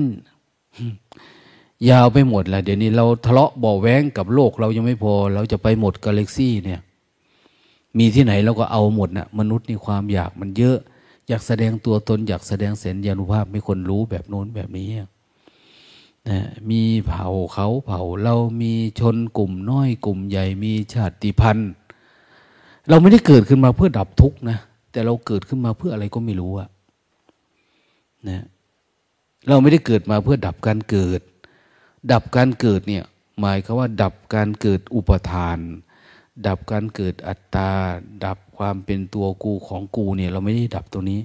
[1.90, 6.80] ยาวไปหมดแหละเดี๋ยวนี้เราทะเลาะบ่อแว้งกับโลกเรายังไม่พอ เราจะไปหมดกาแล็กซี่เนี่ย
[7.98, 10.78] มีที่ไหนเราก็เอาหมดนะมนุษย์นี่ความอยากมันเยอะ
[11.28, 14.86] อยากแสดงตัวตนอยากแสดงเสนยานุภาพให้คนรู้แบบโน้นแบบนี้
[16.28, 16.38] นะ
[16.70, 21.70] มีเผ่าเขาเผ่าเรามีชนกลุ่มน้อยกลุ่มใหญ่มีชาติพันธุ์
[22.88, 24.58] เราไม่ได้เกิดขึ้นมาเพื่อดับทุกข์นะ
[24.92, 26.68] แต่เราเกิดขึ้นมาเพื่ออะไรก็ไม่รู้อะ
[28.28, 28.44] นะ
[29.48, 31.20] เราไม่ได้เกิดมาเพื่อดับการเกิด
[32.12, 33.04] ดับการเกิดเนี่ย
[33.38, 35.58] หมายคือว่า ดับการเกิดอุปทาน
[36.46, 37.70] ดับการเกิดอัตตา
[38.24, 41.20] ดับความเป็นตัวกูของกูเนี่ย เราไม่ได้ดับตรงนี้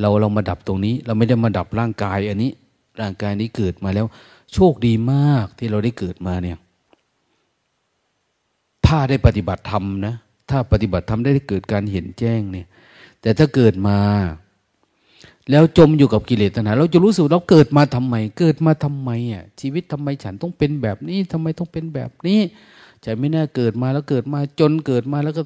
[0.00, 2.50] เราเรามาดับตรงนี้ เราไม่ได้มาดับร่างกายอันนี้
[3.00, 4.06] ร่างกายนี้เกิดมาแล้ว
[4.54, 6.58] โชคดีมากที่เราได้เกิดมาเนี่ย
[8.86, 10.14] ถ้าได้ปฏิบัติธรรมนะ
[10.50, 12.66] ถ้าปฏิบัติธรรมได้เกิดการเห็นแจ้งเนี่ย
[13.20, 13.98] แต่ถ้าเกิดมา
[15.50, 22.40] แล้วจมอยู่กับกิเลสตัณหาเราจะรู้สึกเราเกิดมาทำไม เกิดมาทำไมอะชีวิตทำไมฉันต้องเป็นแบบนี้ทำไมต้องเป็นแบบนี้
[23.02, 25.42] ใจไม่น่าเกิดมาแล้วเกิดมาจนเกิดมาแล้วก็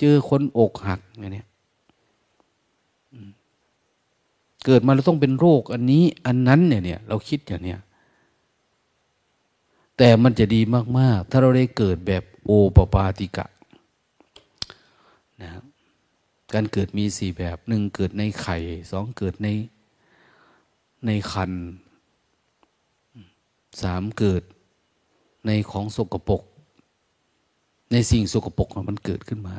[0.00, 1.44] เจอคนอกหักอย่างนี้
[4.64, 7.80] เกิดมาเราต้องเป็นโรคอันนี้ อันนั้นเนี่ยเนี่ย เราคิดอย่างเนี้ย
[9.96, 10.60] แต่มันจะดี
[10.98, 13.46] มาก ๆ ถ้าเราได้เกิดแบบโอปปาติกะ
[15.42, 15.64] นะครับ
[16.54, 18.56] การเกิดมีสี่แบบหนึ่งเกิดในไข่
[18.90, 19.48] สองเกิดใน
[21.06, 21.52] ในคัน
[23.82, 24.42] สามเกิด
[25.46, 26.42] ในของสกปรก
[27.92, 29.54] ในสิ่งสกปรกมันเกิดขึ้นมา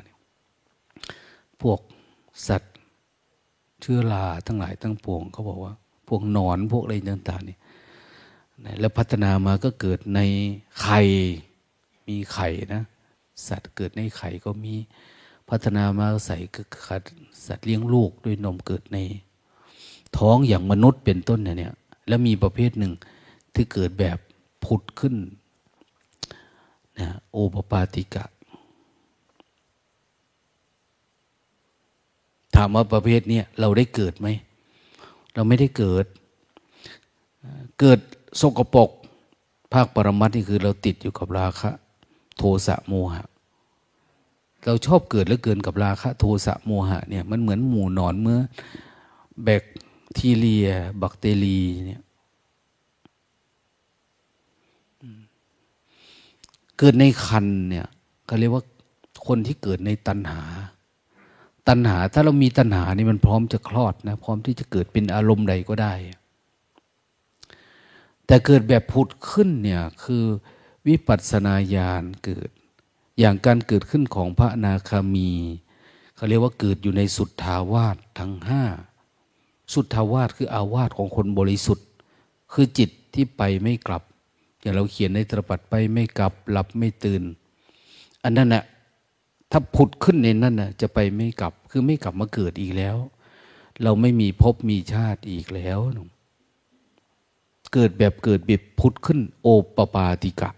[1.61, 1.79] พวก
[2.47, 2.74] สัตว์
[3.87, 5.73] เชื้อราทั้งหลายทั้งปวงเขาบอกว่า
[6.07, 7.57] พวกหนอนพวกอะไรต่างๆนี่
[8.79, 10.19] แล้วพัฒนามาก็เกิดใน
[10.81, 10.99] ไข่
[12.07, 12.83] มีไข่นะ
[13.47, 14.73] สัตว์เกิดในไข่ก็มี
[15.49, 16.37] พัฒนามาใส่
[16.87, 17.01] ขัด
[17.47, 18.97] สัตว์เลี้ยงลูกด้วยนมเกิดใน
[20.17, 21.73] ท้องอย่างมนุษย์เป็นต้นเนี่ย
[22.07, 22.93] แล้วมีประเภทหนึ่ง
[23.55, 24.17] ที่เกิดแบบ
[24.65, 25.15] ผุดขึ้น
[26.99, 28.25] นะโอปปาติกะ
[32.55, 34.27] ถามว่าประเภทนี้เราได้เกิดไหม
[35.33, 36.05] เราไม่ได้เกิด
[37.79, 37.99] เกิด
[38.41, 38.89] สกปรก
[39.73, 41.69] ภาคปรมัตนี่คือเราติดอยู่กับราคะ
[42.37, 43.23] โทสะโมหะ
[44.65, 48.39] เราชอบเกิดแล้วเกินกับราคะ โทสะโมหะเนี่ยมันเหมือนหมูนอนเมื่อ
[49.43, 49.63] แบค
[50.17, 50.67] ทีเรีย
[51.01, 52.01] บักเตรีเนี่ย
[56.77, 57.87] เกิดในคันเนี่ย
[58.25, 58.63] เขาเรียกว่า
[59.27, 60.41] คนที่เกิดในตัณหา
[61.67, 65.93] ตัณหาถ้าเรามีตัณหานี่มันพร้อมจะคลอดนะพร้อมที่จะเกิดเป็นอารมณ์ใดก็ได้
[68.25, 70.23] แต่เกิดแบบผุดขึ้นเนี่ยคือ
[70.87, 72.49] วิปัสสนาญาณเกิด
[73.19, 75.31] อย่างการเกิดขึ้นของพระนาคามี
[76.15, 78.63] เขาเรียกว่าเกิดอยู่ในสุทธาวาสทั้งห้า
[79.73, 81.87] สุทธาวาสคืออาวาสของคนบริสุทธิ์
[82.53, 84.03] คือจิตที่ไปไม่กลับ
[84.61, 87.23] อย่างเราเขียนในตรปัดไปไม่กลับหลับไม่ตื่น
[88.23, 88.63] อันนั้นนะ
[89.51, 92.97] ถ้าผุดขึ้นในนั้นนะจะไปไม่กลับ คือไม่กลับมาเกิดอีกแล้ว
[93.83, 95.79] เราไม่มีภพมีชาติอีกแล้ว
[97.73, 100.51] เกิดแบบเกิดแบบพุดขึ้น โอปปาติกะ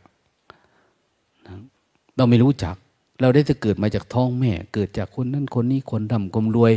[2.15, 2.76] เราไม่รู้จัก
[3.21, 6.73] เราได้จะเกิดมาจากท้องแม่ เกิดจากคนนั้นคนนี้คนดำคนรวย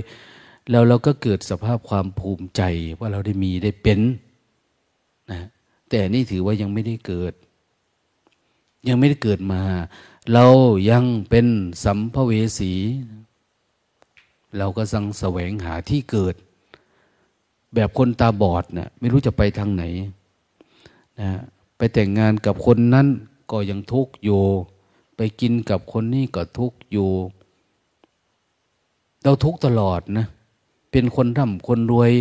[0.71, 2.63] แล้วเราก็เกิดสภาพความภูมิใจ
[2.99, 4.01] ว่าเราได้มีได้เป็น
[5.31, 5.41] นะ
[5.89, 7.33] แต่นี่ถือว่ายังไม่ได้เกิด
[8.89, 9.63] ยังไม่ได้เกิดมา
[10.35, 10.45] เรา
[10.91, 11.47] ยังเป็น
[11.85, 12.73] สัมภเวสี
[14.59, 16.35] เราก็สังแสวงหาที่เกิด
[17.75, 19.85] แบบคนตาบอดเนะี่ยไม่รู้จะไปทางไหน
[21.21, 21.31] นะ
[21.77, 23.07] ไปแต่งงานกับคนนั้น
[23.51, 24.43] ก็ยังทุกข์อยู่
[25.17, 27.09] ไปกินกับคนนี้ก็ทุกข์อยู่
[29.23, 30.27] เราทุกข์ตลอดนะ
[30.93, 32.13] เป็นคนร่ำคนรวย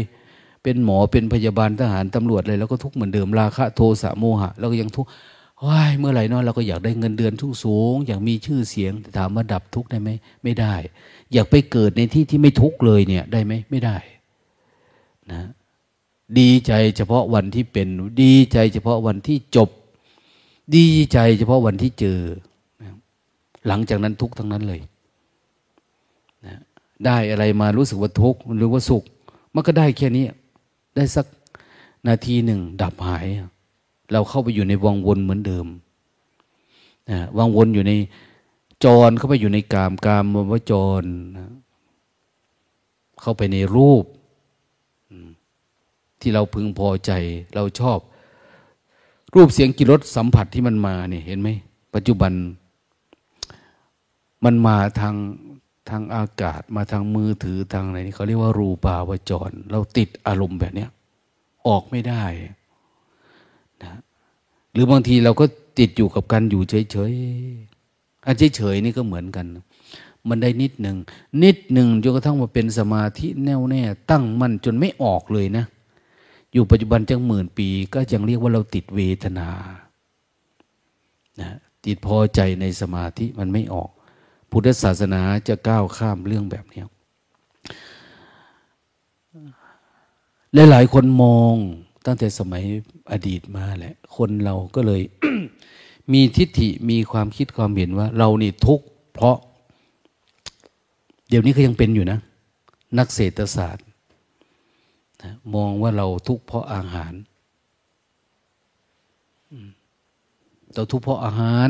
[0.64, 5.10] เป็นหมอเป็นพยาบาลทหารตำรวจอะไรเราก็ทุกข์เหมือนเดิมราคะโทสะโมหะเราก็ยังทุกข์
[5.68, 10.10] ว้ายเมื่อไหร่นาะเราก็อยากได้เงินเดือนทุกสูงอยากมีชื่อเสียงถามว่าดับทุกข์ได้ไหม
[10.44, 10.76] ไม่ได้
[11.34, 13.98] อยากไปเกิดในที่ที่ไม่ทุกข์เลยเนี่ยได้ไหมไม่ได้
[15.32, 15.42] นะ
[16.40, 17.88] ดีใจเฉพาะวันที่เป็น
[18.22, 19.70] ดีใจเฉพาะวันที่จบ
[20.76, 22.20] ดีใจเฉพาะวันที่เจอ
[23.68, 24.82] หลังจากนั้นทุกทั้งนั้นเลย
[26.46, 26.56] นะ
[27.06, 29.04] ได้อะไรมารู้สึกว่าทุกข์หรือว่าสุข
[29.54, 30.26] มันก็ได้แค่นี้
[30.96, 31.26] ได้สัก
[32.08, 33.26] นาทีหนึ่ง ดับหาย
[34.12, 35.68] เราเข้าไปอยู่ในวังวนเหมือนเดิม
[37.10, 37.94] นะวังวนอยู่ใน
[38.84, 41.04] จรเข้าไปอยู่ในกามกามวจร
[43.22, 44.04] เข้าไปในรูป
[46.22, 47.12] ที่เราพึงพอใจ
[47.56, 48.00] เราชอบ
[49.36, 51.50] รูปเสียงกิรสสัมผัสที่มันมาเนี่ยเห็นไหม
[51.94, 52.32] ปัจจุบัน
[54.46, 55.16] มันมาทาง
[55.90, 60.90] ทางอากาศมาทางมือถือทางอะไรนี่เขาเรียกว่ารูปาวจร เราติดอารมณ์แบบเนี้ย
[61.68, 62.24] ออกไม่ได้
[64.80, 65.46] รือบางทีเราก็
[65.80, 69.46] ติดอยู่กับการอยู่เฉยๆอันเฉยๆนี่ก็เหมือนกัน
[70.30, 70.98] มันได้นิดหนึ่ง
[71.44, 75.66] นิดหนึ่งจนกระทั่งมาเป็นสมาธิแน่วแน่ ตั้งมั่นจนไม่ออกเลยนะ
[76.54, 79.50] อยู่ปัจจุบันจังหมื่นปี ก็ยังเรียกว่าเราติดเวทนา
[81.42, 81.50] นะ
[81.86, 83.90] ติดพอใจในสมาธิมันไม่ออก
[84.52, 86.82] พุทธศาสนาจะก้าวข้ามเรื่องแบบนี้
[90.72, 91.56] หลายๆคนมอง
[92.06, 92.64] ตั้งแต่สมัย
[93.12, 95.02] อดีตมาแหละ คนเราก็เลย
[96.14, 99.38] มีทิฏฐิมีความคิดความเห็นว่า เรานี่ทุกข์เพราะ
[101.30, 102.20] เดี๋ยวนี้ก็ยังเป็นอยู่นะ
[102.98, 103.86] นักเศรษฐศาสตร์
[105.24, 107.14] นะมองว่าเราทุกข์เพราะอาหาร
[110.74, 111.70] เราทุกข์เพราะอาหาร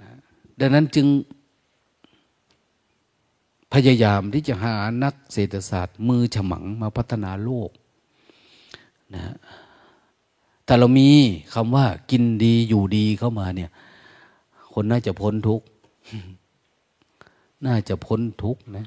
[0.00, 0.10] นะ
[0.60, 1.06] ดังนั้นจึง
[3.72, 7.70] พยายามที่จะหานักเศรษฐศาสตร์ มือฉมังมาพัฒนาโลก
[9.14, 9.22] นะ
[10.64, 11.08] แต่เรามี
[11.54, 13.70] คำว่ากินดีอยู่ดีเข้ามาเนี่ย
[14.72, 15.66] คนน่าจะพ้นทุกข์
[17.66, 18.86] น่าจะพ้นทุกข์นะ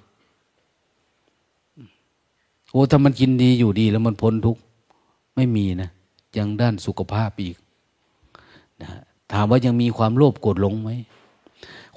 [2.72, 4.62] โอ้ถ้ามันกินดีอยู่ดีแล้วมันพ้นทุกข์
[5.36, 5.90] ไม่มีนะ
[6.38, 7.56] ยังด้านสุขภาพอีก
[8.82, 8.90] นะ
[9.32, 10.92] ถามว่ายังมีความโลภโกรธหลงไหม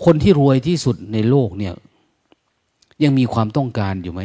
[0.04, 1.74] คนที่รวยที่สุดในโลกเนี่ย
[3.02, 4.22] ยังมีความต้องการอยู่ไหม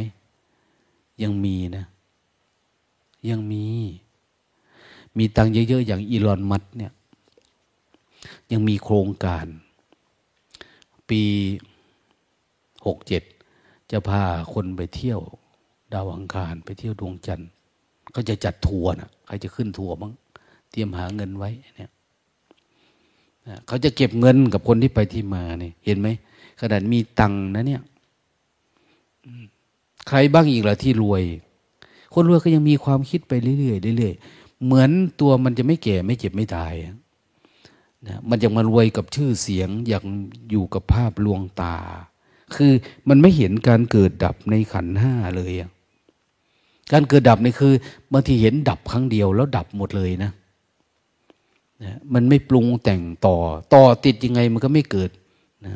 [1.24, 1.86] ยังมีนะ
[3.30, 3.66] ยังมี
[5.18, 6.92] มีตังเยอะๆ อย่างอีลอนมัสเนี่ย
[8.52, 9.46] ยังมีโครงการ
[11.10, 11.22] ปี
[12.86, 13.24] หกเจ็ด
[13.92, 14.24] จะพา
[14.54, 15.20] คนไปเที่ยว
[15.94, 17.50] ดาวอังคารไปเที่ยวดวงจันทร์
[18.16, 20.14] ก็จะจัดทัวร์นะใครจะขึ้นทัวร์บ้าง
[20.72, 21.92] เตรียมหาเงินไว้เนี่ย
[23.68, 26.08] เขาจะเก็บเงินกับคนที่ไปที่มาเนี่ยเห็นไหม
[26.60, 27.82] ขนาดมีตังนะเนี่ย
[30.08, 31.24] ใครบ้างอีกล่ะที่รวย
[32.14, 34.35] คนรวยก็ยังมีความคิดไปเรื่อยๆเรื่อยๆ
[34.66, 34.90] เหมือน
[35.22, 36.74] ตัวมันจะไม่แก่ไม่เจ็บไม่ตาย
[38.08, 40.04] นะมันยังมารวยกับชื่อเสียงอยาก
[40.52, 41.76] อยู่กับภาพลวงตา
[42.56, 42.72] คือ
[43.10, 45.54] มันไม่เห็นการเกิดดับในขันห้าเลย
[46.92, 47.74] การเกิดดับนี่คือ
[48.12, 50.32] บางทีเห็นดับครั้งเดียวแล้วดับหมดเลยนะ
[51.84, 53.38] นะมันไม่ปรุงแต่งต่อ
[53.74, 55.10] ต่อติดยังไงมันก็ไม่เกิด
[55.66, 55.72] นะ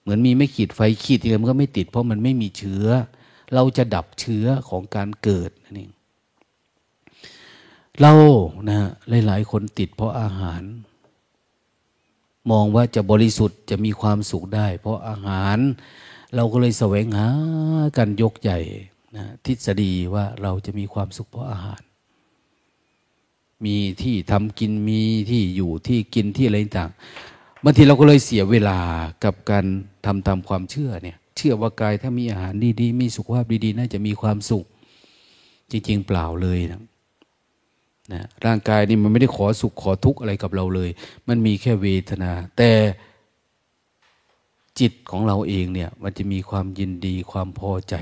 [0.00, 2.86] เหมือนมีไม่ขีดไฟขีดยังไงมันก็ไม่ติด เพราะมันไม่มีเชื้อ
[3.54, 5.90] เราจะดับเชื้อของการเกิดนั่นเอง
[8.00, 8.12] เรา
[8.68, 8.80] นะ
[9.26, 10.62] หลายๆคนติดเพราะอาหาร
[12.50, 15.58] มองว่าจะบริสุทธิ์จะมีความสุขได้ เพราะอาหาร
[16.34, 17.28] เราก็เลยแสวงหา
[17.96, 18.58] กันยกใหญ่
[19.16, 21.82] นะทฤษฎีว่าเราจะมีความสุขเพราะอาหาร
[23.64, 26.90] มีที่ทำกินมีที่อยู่ที่กินที่อะไรต่าง
[27.64, 28.78] บางทีเราก็เลยเสียเวลา
[29.24, 29.64] กับการ
[30.06, 34.64] ทำตามความเชื่อเนี่ย เชื่อว่ากายถ้ามีอาหารดีๆมีสุขภาพดีๆ น่าจะมีความสุข
[35.70, 36.80] จริงๆ เปล่าเลยนะ
[38.12, 40.90] นะร่างกายนี่มันไม่ได้ขอสุขขอทุกข์อะไรกับเราเลย
[41.28, 42.70] มันมีแค่เวทนา แต่
[44.80, 47.94] จิตของเราเองเนี่ยมันจะมีความยินดีความพอใจ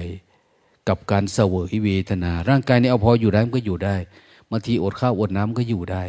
[0.88, 3.96] กับการเสวยเวทนา ร่างกายนี่เอาพออยู่ได้มันก็อยู่ได้
[4.50, 6.02] บางทีอดข้าวอดน้ำก็อยู่ได้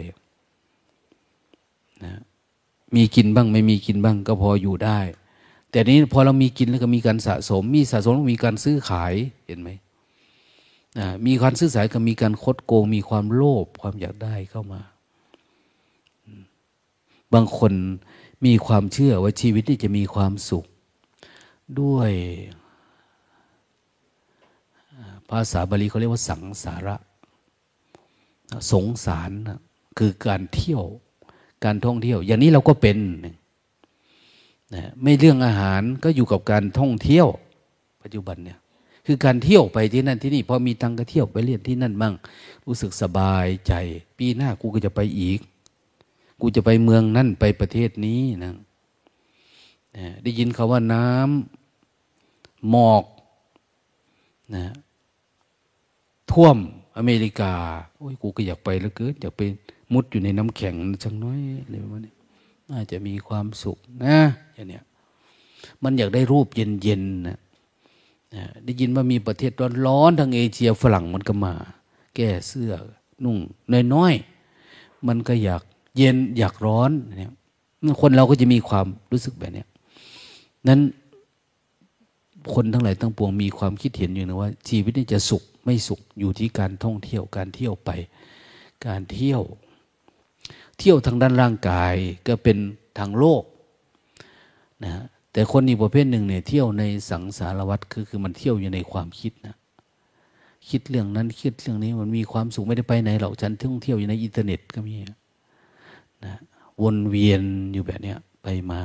[2.05, 2.13] นะ
[2.95, 4.99] มีกินบ้างไม่มีกินบ้างก็พออยู่ได้
[5.71, 9.13] แต่นี้พอเรามีกินแล้วก็มีการสะสม มีสะสมมีการซื้อขาย
[9.47, 9.69] เห็นไหม
[11.25, 14.81] มีการซื้อขายก็มีการคดโกง มีความโลภความอยากได้เข้ามา
[17.33, 17.73] บางคน
[18.45, 20.65] มีความเชื่อว่าชีวิตนี่จะมีความสุข
[21.81, 22.11] ด้วย
[25.29, 26.95] ภาษาบาลีเขาเรียกว่าสังสาระ
[28.71, 29.31] สงสาร
[29.97, 30.83] คือการเที่ยว
[31.65, 32.97] การท่องเที่ยว อย่างนี้เราก็เป็น
[34.75, 37.27] นะไม่เรื่องอาหารก็อยู่กับการท่องเที่ยว
[38.03, 38.58] ปัจจุบันเนี่ย
[39.11, 42.13] คือการเที่ยวไปที่นั่นที่นี่พอมีตังก็เที่ยวไปเรียนที่นั่นมั่ง
[42.65, 43.73] รู้สึกสบายใจ
[44.17, 45.39] ปีหน้ากูก็จะไปอีก
[46.41, 48.53] กูจะไปเมืองนั่นไปประเทศนี้นะ
[50.23, 53.03] ได้ยินคาว่าน้ำหมอก
[54.55, 54.65] นะ
[56.31, 56.57] ท่วม
[56.97, 57.53] อเมริกา
[57.97, 59.41] โอ้ย กูก็อยากไปแล้วเกินอยากไป
[59.93, 62.13] มุดอยู่ในน้ำแข็งสักน้อยอะไรประมาณนี้
[62.69, 64.17] น่าจะมีความสุขนะ
[64.53, 64.83] อย่างเนี้ย
[65.83, 67.39] มันอยากได้รูปเย็นๆนะ
[68.65, 69.51] ได้ยินว่ามีประเทศ
[69.87, 71.53] ร้อนๆทางเอเชียฝรั่งมันก็มา
[72.15, 72.71] แก้เสื้อ
[73.23, 73.37] นุ่ง
[73.93, 75.61] น้อยๆมันก็อยาก
[75.97, 77.31] เย็นอยากร้อนเนี่ย
[78.01, 79.63] คนเราก็จะมีความรู้สึกแบบนี้
[80.67, 80.79] นั้น
[82.53, 87.89] คนทั้งหลายทั้งปวงมีความคิดเห็นอยู่นะว่า ชีวิตนี้จะสุขไม่สุขอยู่ที่การท่องเที่ยวการเที่ยวไป
[88.87, 89.41] การเที่ยว
[90.77, 91.95] เที่ยวทางด้านร่างกาย
[92.27, 92.57] ก็เป็น
[92.97, 93.43] ทางโลก
[94.83, 94.91] นะ
[95.39, 99.55] แต่คนอีกประเภทหนึ่งเนี่ยเที่ยวในสังสารวัตรคือคือมันเที่ยวอยู่ในความคิดนะ
[100.69, 104.95] คิดเรื่องนั้นคิดเรื่องนี้มันมีความสุขไม่ได้ไปไหนหรอกฉันท่องเที่ยวอยู่ในอินเทอร์เน็ตก็มี
[106.25, 106.35] นะ
[106.81, 107.41] วนเวียน
[107.73, 108.81] อยู่แบบเนี้ยไปมา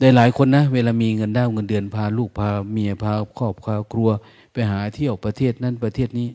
[0.00, 4.10] ได้หลายคนนะ เวลามีเงินได้เงินเดือนพาลูกพาเมียพาครอบครัวครัว
[4.52, 6.28] ไปหาเที่ยวประเทศนั้นประเทศนี้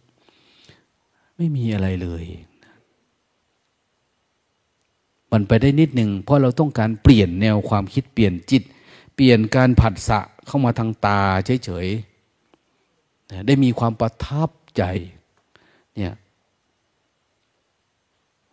[1.38, 2.26] ไม่มีอะไรเลย
[5.32, 8.64] มันไปได้นิดหนึ่งเพราะเราต้องการเปลี่ยนแนวความคิดเปลี่ยนจิต
[9.16, 11.22] เปลี่ยนการผัสสะเข้ามาทางตา
[11.66, 14.84] เฉยๆได้มีความประทับใจ
[15.96, 16.14] เนี่ย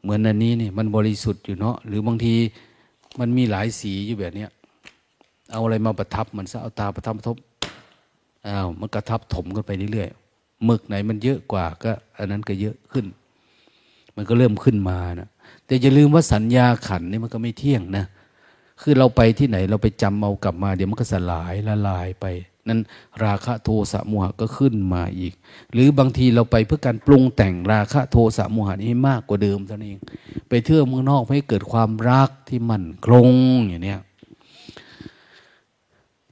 [0.02, 2.34] เหมือนอันนี้เนี่ยมันบริสุทธิ์อยู่เนาะหรือบางที
[3.20, 4.50] มันมีหลายสีอยู่แบบเนี้ย
[5.50, 7.36] เอาอะไรมาประทับมันซะเอาตาประทับประทบ
[8.46, 13.06] อ้าวมันกระทับถมกันไปเรื่อยๆหมึกไหนมันเยอะกว่าก็ อันนั้นก็เยอะขึ้น
[14.16, 15.28] มันก็เริ่มขึ้นมานะ
[15.66, 18.04] แต่อย่าลืมว่าสัญญาขันนี่มันก็ไม่เที่ยงนะ
[18.82, 22.26] คือเราไปที่ไหนเราไปจำเอากลับมา เดี๋ยวมันก็สลายละลายไป
[22.68, 22.80] นั้น
[23.24, 25.32] ราคะโทสะโมหะก็ขึ้นมาอีก
[25.72, 30.00] หรือบางทีเราไปเพื่อการปรุงแต่งราคะโทสะโมหะนี้มากกว่าเดิมเท่านั้นเอง
[30.48, 33.30] ไปเที่ยวเมืองนอกให้เกิดความรักที่มั่นคง
[33.68, 34.00] อย่างเนี้ย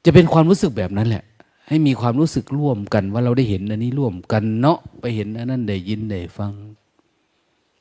[0.05, 1.25] จะเป็นความรู้สึกแบบนั้นแหละ
[1.69, 6.53] ให้มีความรู้สึกร่วมกันว่าเราได้เห็นอันนี้ร่วมกันเนาะไปเห็นอันนั้นได้ยินได้ฟัง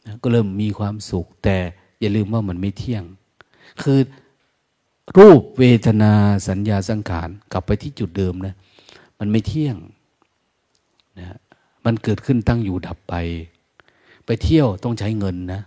[0.06, 1.58] นะก็เริ่มมีความสุข แต่
[2.00, 3.04] อย่าลืมว่ามันไม่เที่ยง
[3.82, 4.00] คือ
[5.18, 6.14] รูปเวทนา
[6.48, 8.56] สัญญาสังขารกลับไปที่จุดเดิมนะ
[9.20, 9.76] มันไม่เที่ยง
[11.20, 11.38] นะ
[11.86, 13.14] มันเกิดขึ้นตั้งอยู่ดับไป
[14.26, 15.62] ไปเที่ยวต้องใช้เงินนะ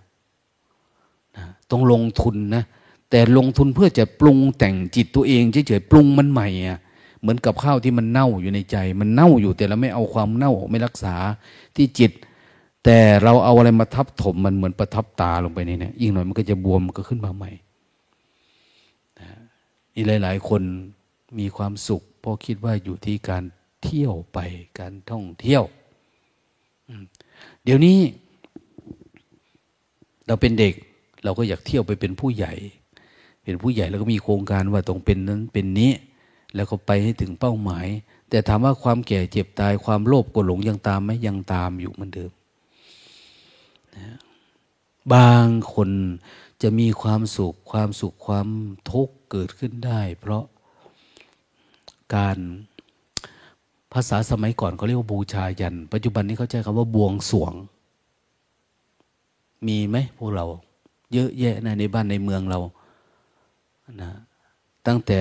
[1.37, 2.63] นะต้องลงทุนนะ
[3.11, 6.79] แต่ลงทุนเพื่อจะปรุงแต่งจิตตัวเองเฉยๆปรุงมันใหม่อะ
[7.21, 11.15] เหมือนกับข้าวที่มันเน่าอยู่ในใจ มันเน่าอยู่แต่เราไม่เอาความเน่าไม่รักษา
[11.77, 12.13] ที่จิต
[12.89, 17.51] แต่เราเอาอะไรมาทับถมมันเหมือนประทับตาลงไปนี่เนี่ยยิ่งหน่อยมันก็จะบวมมันก็ขึ้นมาใหม่
[19.95, 20.63] นี่หลาย ๆ คน
[21.39, 23.45] มีความสุขเพราะคิดว่าอยู่ที่การ
[23.83, 24.39] เที่ยวไป
[24.79, 25.63] การท่องเที่ยว
[27.65, 27.99] เดี๋ยวนี้
[30.27, 30.75] เราเป็นเด็ก
[31.25, 32.53] เราก็อยากเที่ยวไปเป็นผู้ใหญ่
[33.45, 35.93] เป็นผู้ใหญ่แล้วก็มีโครงการว่าต้องเป็นนั้นเป็นนี้
[36.55, 37.87] แล้วก็ไปให้ถึงเป้าหมาย
[38.31, 42.33] แต่ถามว่าความแก่เจ็บตายความโลภโกรหลงยังตามไหมยังตามอยู่เหมือนเดิม
[45.15, 45.45] บาง
[45.75, 45.91] คน
[46.63, 48.49] จะมีความสุขความสุขความ
[48.91, 50.45] ทุกข์เกิดขึ้นได้ เพราะ
[52.15, 52.39] การ
[53.93, 57.55] ภาษาสมัยก่อนเขาเรียกว่าบูชายัน ปัจจุบันนี้เขาใช้คำว่าบวงสวง
[59.67, 60.47] มีไหมพวกเรา
[61.13, 62.59] เยอะแยะนะในบ้านในเมืองเรา
[64.03, 64.11] นะ
[64.87, 65.21] ตั้งแต่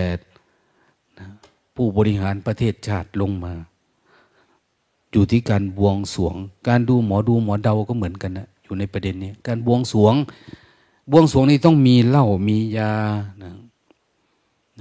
[1.19, 1.28] นะ
[1.76, 3.53] ผู้บริหารประเทศชาติลงมา
[5.11, 6.36] อยู่ที่การบวงสวง
[6.67, 10.16] การดูหมอดูหมอเดาก็เหมือนกันนะ อยู่ในประเด็นนี้ การบวงสวง
[11.11, 12.93] บวงสวงนี่ต้องมีเหล้ามียา
[13.43, 13.53] นะ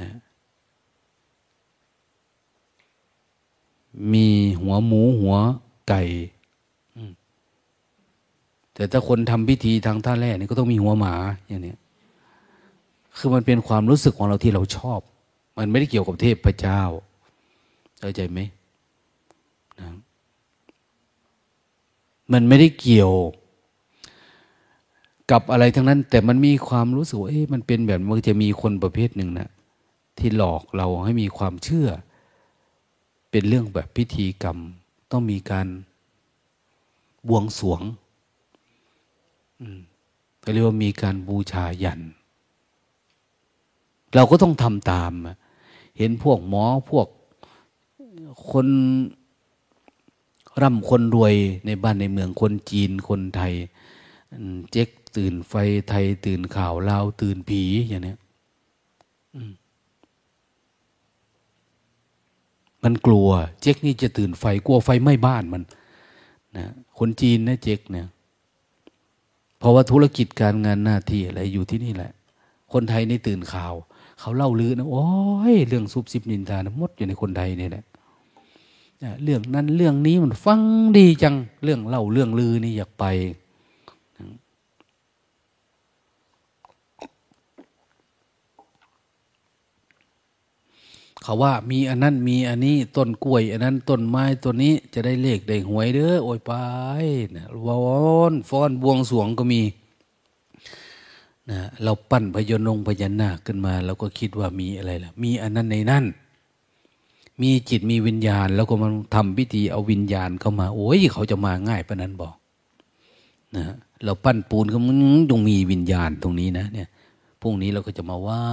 [0.00, 0.10] นะ
[4.12, 4.26] มี
[4.60, 5.34] หัวหมูหัว
[5.88, 6.02] ไก่
[8.74, 11.14] แต่ถ้าคนทำพิธีทางท่าแร่นี่ก็ต้องมีหัวหมา
[11.46, 11.74] อย่างนี้
[13.16, 15.00] คือมันเป็นความรู้สึกของเราที่เราชอบ
[15.58, 16.82] มันไม่ได้เกี่ยวกับเทพเจ้า
[18.00, 18.38] เข้าใจไหม
[19.80, 19.88] นะ
[22.32, 23.12] มันไม่ได้เกี่ยว
[25.30, 29.50] กับอะไรทั้งนั้น แต่มันมีความรู้สึกว่าเอ๊ะมันเป็นแบบมันจะมีคนประเภทหนึ่งนะ
[30.18, 31.88] ที่หลอกเราให้มีความเชื่อ
[33.30, 34.58] เป็นเรื่องแบบพิธีกรรม
[35.10, 35.66] ต้องมีการ
[37.28, 37.80] บวงสวง
[40.42, 42.00] ก็เรียกว่ามีการบูชายัน
[44.14, 45.12] เราก็ต้องทำตาม
[45.98, 47.06] เห็นพวกหมอพวก
[48.50, 48.66] คน
[50.62, 51.34] ร่ำคนรวย
[51.66, 53.52] ในบ้านในเมืองคนจีนคนไทย
[54.72, 55.54] เจ๊ก ตื่นไฟ
[55.88, 58.14] ไทย ตื่นข่าวลาว ตื่นผีอย่างนี้
[62.84, 63.28] มันกลัว
[63.60, 65.62] เจ๊กนี่จะตื่นไฟกลัวไฟไหม้บ้านมัน
[66.56, 66.66] นะ
[66.98, 68.06] คนจีนนะเจ๊กเนี่ย
[69.58, 72.12] เพราะว่าธุรกิจการงานหน้าที่อะไรอยู่ที่นี่แหละ
[72.72, 73.74] คนไทยนี่ตื่นข่าว
[74.20, 75.06] เขาเล่าลือนะโอ้
[75.52, 77.84] ยเรื่องซุบซิบนินทานะมดอยู่ในคนใดนี่แหละ
[79.22, 80.60] เรื่องนั้นเรื่องนี้มันฟัง
[80.98, 81.34] ดีจัง
[81.64, 83.04] เรื่องเล่าเรื่องลือนี่อยากไป
[91.24, 96.52] เขาว่ามีอันนั้นมีอันนี้ต้นกล้วย อันนั้นต้นไม้ต้นนี้จะได้เลขได้หวยเด้อโอ้ยไป
[97.36, 97.78] นะวอ
[98.32, 99.62] นฟ้อนบวงสวงก็มี
[101.50, 106.04] นะเราปั้นพยนงพญานาคขึ้นมาเราก็คิดว่ามีอะไรล่ะ มีอันนั้นในนั่น
[107.42, 112.34] มีจิตมีวิญญาณ แล้วก็มันทำพิธีเอาวิญญาณเข้ามา โอ้ยเขาจะมาง่ายปะนั้นบอก
[113.56, 113.64] นะ
[114.04, 114.98] เราปั้นปูนก็มัน
[115.30, 116.88] ต้องมีวิญญาณตรงนี้นะเนี่ย
[117.40, 118.44] พรุ่งนี้เราก็จะมาไหว้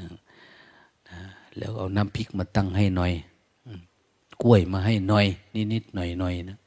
[0.00, 0.08] นะ
[1.58, 3.12] แล้วเอาน้ำพริกมาตั้งให้หน่อย
[4.42, 5.26] กล้วยมาให้หน่อย
[5.72, 6.58] นิดๆหน่อยๆนะ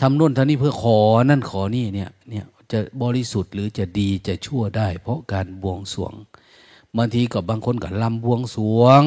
[0.00, 6.12] ทำนู่นทำนี่เพื่อขอนั่นขอนี่เนี่ยเนี่ยจะบริสุทธิ์หรือจะดีจะชั่วได้ เพราะการบวงสวง
[6.96, 9.02] บางทีกับบางคนกับลำบวงสวง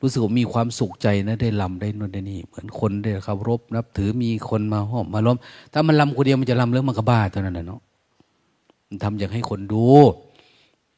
[0.00, 5.36] รู้สึกมีความสุขใจนะได้ลำได้นู่นได้นี่ เหมือนคนได้เคารพนับถือมีคนมาห้อมมาล้อม
[5.72, 7.80] ถ้ามันลำคนเดียวมันจะลำเรื่องมันก็บ้าเท่านั้นแหละเนาะ
[8.88, 9.84] มันทำอย่างให้คนดู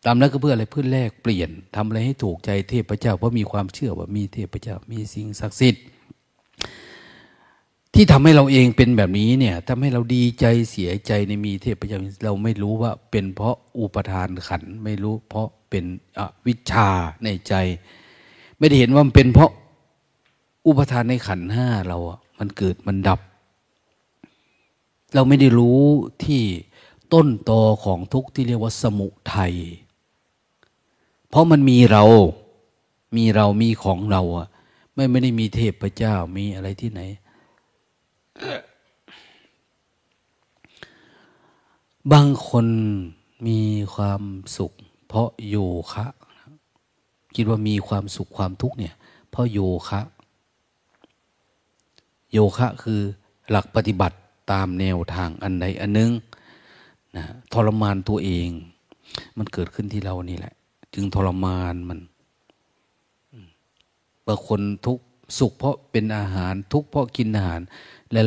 [0.05, 5.85] ตามแล้วก็เพื่ออะไรเพื่อแลกเปลี่ยนทำอะไรให้ถูกใจเทพเจ้า เพราะมีความเชื่อว่ามีเทพเจ้า มีสิ่งศักดิ์สิทธิ์
[7.95, 15.85] ที่ทำให้เราเองเป็นแบบนี้เนี่ยทำให้เราดีใจเสียใจในมีเทพเจ้าเราไม่รู้ว่าเป็นเพราะอุปทานขันไม่รู้เพราะเป็น
[16.19, 16.89] อวิชชา
[17.25, 17.55] ในใจ
[18.59, 19.51] ไม่ได้เห็นว่ามันเป็นเพราะ
[20.67, 23.21] อุปทานในขันห้าเราอะมันเกิดมันดับ
[25.15, 25.81] เราไม่ได้รู้
[26.25, 26.43] ที่
[27.13, 29.55] ต้นตอของทุกที่เรียกว่าสมุทัย
[31.29, 32.05] เพราะมันมีเรา
[33.17, 34.49] มีเรามีของเราอะ
[34.95, 37.01] ไม่ไม่ได้มีเทพเจ้ามีอะไรที่ไหน
[42.13, 42.67] บางคน
[43.47, 43.61] มี
[43.95, 44.23] ความ
[44.57, 44.73] สุข
[45.07, 45.57] เพราะโย
[45.93, 46.07] คะ
[47.35, 48.95] คิดว่ามีความสุขความทุกข์เนี่ย
[49.31, 50.01] เพราะโยคะ
[52.33, 53.01] โยคะคือ
[53.51, 54.17] หลักปฏิบัติ
[54.53, 56.11] ตามแนวทางอันใดอันนึง
[57.17, 58.49] นะทรมานตัวเอง
[59.39, 60.55] มันเกิดขึ้นที่เรานี่แหละ
[60.99, 62.01] จึงทรมานมัน
[64.27, 64.99] บางคนทุก
[65.39, 67.61] สุขเพราะเป็นอาหารทุกเพราะกินอาหาร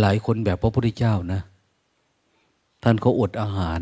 [0.02, 1.42] หลาย ๆ คนแบบพระพุทธเจ้านะ
[2.84, 3.82] ท่านเขาอดอาหาร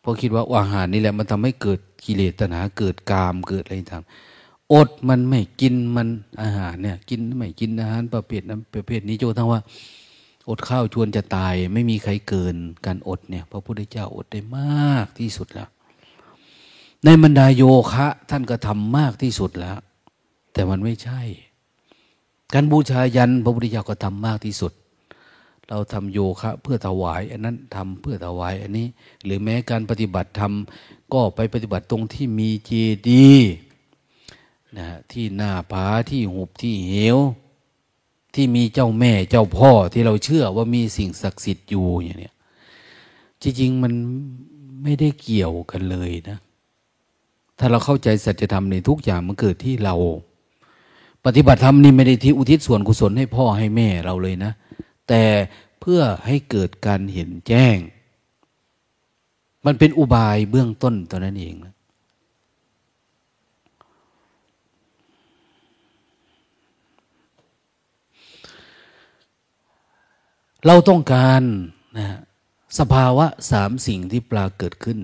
[0.00, 4.04] เพราะคิดว่าอาหารนี่แหละมันทำให้เกิดกิเลสตัณหาเกิดกามเกิดอะไรต่าง
[4.72, 6.08] อดมันไม่กินมัน
[6.42, 9.60] อาหารเนี่ย กินไม่กินอาหารประเภทนั้นประเภทนี้โจทั้งว่า
[10.48, 15.68] อดข้าวชวนจะตาย ไม่มีใครเกินการอดเนี่ย พระพุทธเจ้าอดได้มากที่สุดแล้ว
[17.04, 19.78] ในบรรดาโยคะ ท่านก็ทำมากที่สุดแล้ว
[20.52, 21.20] แต่มันไม่ใช่
[22.52, 24.72] การบูชายันพระพุทธเจ้าก็ทำมากที่สุด
[25.68, 28.86] เราทำโยคะเพื่อถวาย อันนั้นทำเพื่อถวายอันนี้
[29.24, 30.52] หรือแม้การปฏิบัติธรรม
[31.12, 32.70] ก็ไปปฏิบัติตรงที่มีเจ
[33.08, 33.30] ดี
[34.78, 37.18] นะที่หน้าผาที่หุบที่เหว
[38.34, 42.32] ที่มีเจ้าแม่เจ้าพ่อที่เราเชื่อว่ามีสิ่งศักดิ์สิทธิ์อยู่อย่างนี้
[43.42, 43.92] จริงๆมัน
[44.82, 46.38] ไม่ได้เกี่ยวกันเลยนะ
[47.58, 49.94] ถ้าเราเข้าใจสัจธรรมในทุกอย่างมันเกิดที่เรา
[51.24, 54.52] ปฏิบัติธรรมนี่ไม่ได้ที่อุทิศส่วนกุศลให้พ่อให้แม่เราเลยนะ
[55.08, 55.22] แต่
[55.80, 57.76] เพื่อให้เกิดการเห็นแจ้ง
[59.66, 61.74] มันเป็นอุบายเบื้องต้นตอนนั้นเองนะ
[70.66, 71.42] เราต้องการ
[71.98, 72.08] นะ
[72.78, 74.98] สภาวะสามสิ่งที่ปลาเกิดขึ้น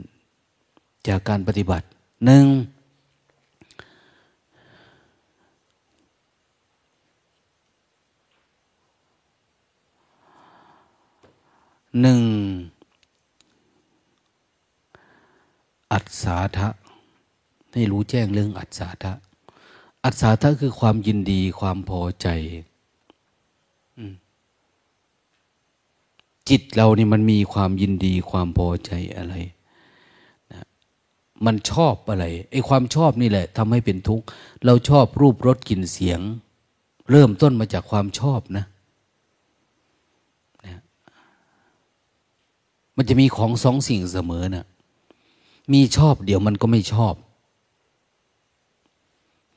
[1.08, 1.86] จากการปฏิบัติ
[2.26, 2.46] หนึ่ง
[12.00, 12.22] หนึ่ง
[15.92, 16.68] อัศาทะ
[17.72, 19.12] ให้รู้แจ้งเรื่องอัศาทะ
[20.04, 22.28] อัศาทะคือความยินดีความพอใจ
[26.48, 29.34] จิตเรานี่มันมีความยินดีความพอใจอะไร
[31.46, 34.24] มันชอบอะไรไอ้ความชอบนี่แหละทำให้เป็นทุกข์
[34.66, 36.20] เราชอบรูปรสกลิ่นเสียง
[37.10, 38.64] เริ่มต้นมาจากความชอบนะ
[42.96, 44.66] มันจะมีของสองสิ่งเสมอนะ่ะ
[45.72, 47.14] มีชอบเดี๋ยวมันก็ไม่ชอบ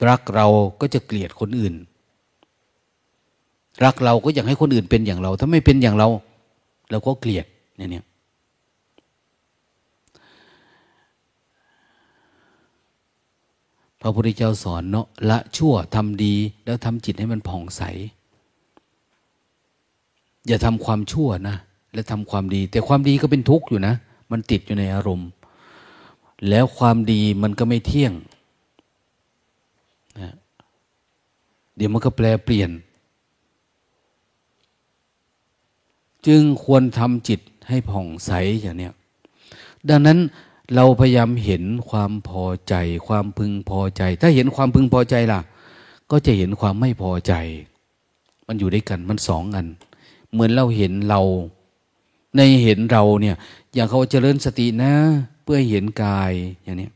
[0.09, 0.47] รักเรา
[0.81, 1.73] ก็จะเกลียดคนอื่น
[3.83, 6.07] รักเราก็อยากให้คนอื่นเป็นอย่างเรา ถ้าไม่เป็นอย่างเรา
[6.91, 7.45] เราก็เกลียด
[7.77, 8.05] เนี่ยเนี่ย
[14.05, 16.35] พระพุทธเจ้าสอนเนาะละชั่วทำดี
[16.65, 17.81] แล้วทำจิตให้มันผ่องใส
[20.47, 21.57] อย่าทำความชั่วนะ
[21.93, 23.93] และทำความดี แต่ความดีก็เป็นทุกข์อยู่นะ
[24.31, 25.29] มันติดอยู่ในอารมณ์
[26.49, 28.13] แล้วความดีมันก็ไม่เที่ยง
[30.19, 30.33] นะ
[31.75, 32.71] เดี๋ยวมันก็แปลเปลี่ยน
[36.27, 38.31] จึงควรทำจิตให้ผ่องใส
[38.61, 38.89] อย่างนี้
[39.89, 40.19] ดังนั้น
[40.75, 42.75] เราพยายามเห็นความพอใจ
[43.07, 45.41] ความพึงพอใจ ถ้าเห็นความพึงพอใจล่ะ
[46.11, 47.33] ก็จะเห็นความไม่พอใจ
[48.47, 49.67] มันอยู่ด้วยกันมันสองอัน
[50.31, 51.21] เหมือนเราเห็นเรา
[52.35, 53.35] ในเห็นเราเนี่ย
[53.73, 54.93] อย่างเขาเจริญสตินะ
[55.43, 56.31] เพื่อเห็นกาย
[56.63, 56.89] อย่างนี้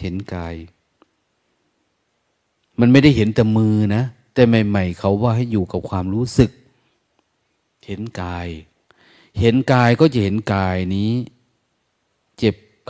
[0.00, 0.54] เห็นกาย
[2.80, 4.02] มันไม่ได้เห็นแต่มือนะ
[4.34, 6.50] แต่ใหม่ ๆ เขาว่าให้อยู่กับความรู้สึก
[7.86, 8.48] เห็นกาย
[9.40, 11.10] เห็นกายก็จะเห็นกายนี้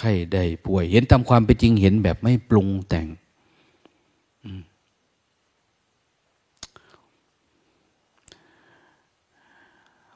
[0.01, 3.07] ไข้ได้ป่วย เห็นตามความเป็นจริงเห็นแบบไม่ปรุงแต่ง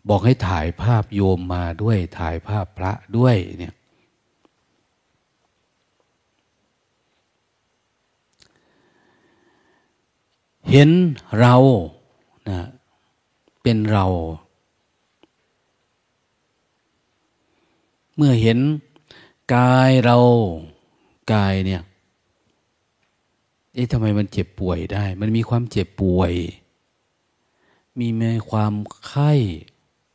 [0.08, 3.74] บอกให้ถ่ายภาพโยมมาด้วย ถ่ายภาพพระด้วยเนี่ย
[10.70, 10.90] เห็น
[11.40, 11.54] เรา
[12.48, 12.60] นะ
[13.62, 14.06] เป็นเรา
[18.16, 18.58] เมื่อเห็น
[19.54, 20.18] กายเรา
[21.32, 21.82] กายเนี่ย
[23.74, 26.32] เอ๊ะทำไมมันเจ็บป่วยได้ มันมีความเจ็บป่วย
[28.00, 28.72] มีแม้ความ
[29.06, 29.32] ไข้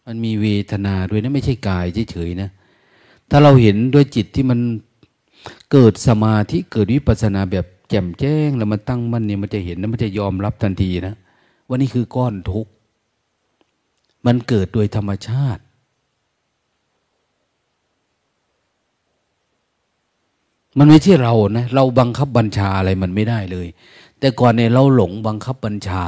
[0.05, 2.49] มันมีเวทนาด้วยนะไม่ใช่กายเฉยๆนะ
[3.30, 4.59] ถ้าเราเห็นด้วยจิตที่มัน
[5.71, 11.15] เกิดสมาธิเกิดวิปัสนาแบบแจ่มแจ้ง แล้วมันตั้งมั่นเนี่ยมันจะเห็นแล้วมันจะยอมรับทันทีนะ
[11.67, 12.71] ว่านี่คือก้อนทุกข์
[14.25, 15.61] มันเกิดโดยธรรมชาติ
[20.78, 23.67] มันไม่ใช่เรานะ เราบังคับบัญชาอะไรมันไม่ได้เลย
[24.20, 26.05] แต่ก่อนเนี่ยเราหลงบังคับบัญชา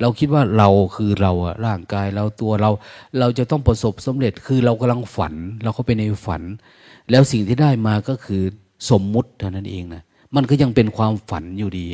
[0.00, 2.70] เราคิดว่าเราคือเราอะร่างกายเราตัวเรา
[3.18, 6.42] เราจะต้องประสบสำเร็จคือเรากำลังฝัน เราก็ไปในฝัน
[7.10, 8.42] แล้วสิ่งที่ได้มาก็คือ
[8.90, 10.02] สมมุติเท่านั้นเองนะ
[10.34, 11.86] มันก็ยังเป็นความฝันอยู่ดี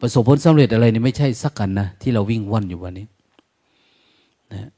[0.00, 3.06] ประสบผลสำเร็จอะไรนี่ไม่ใช่สักกันนะที่เราวิ่งว่อนอยู่วันนี้
[4.52, 4.68] นะ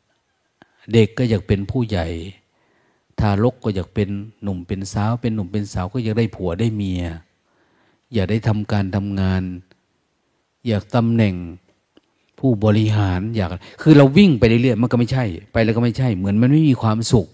[0.92, 2.07] เด็กก็อยากเป็นผู้ใหญ่
[3.21, 4.09] ทารกก็อยากเป็น
[4.43, 7.05] หนุ่มเป็นสาว เป็นหนุ่มเป็นสาวก็อยากได้ผัวได้เมีย
[8.14, 9.43] อยากได้ทำการทำงาน
[10.66, 11.35] อยากตำแหน่ง
[12.39, 13.51] ผู้บริหารอยาก
[13.83, 17.27] คือเราวิ่งไปเรื่อยๆมันก็ไม่ใช่ ไปแล้วก็ไม่ใช่ เหมือนมันไม่มีความสุข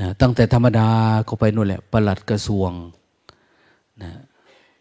[0.00, 0.88] นะตั้งแต่ธรรมดา
[1.28, 2.70] ก็ไปนู่นแหละประหลัดกระทรวง
[4.02, 4.10] นะ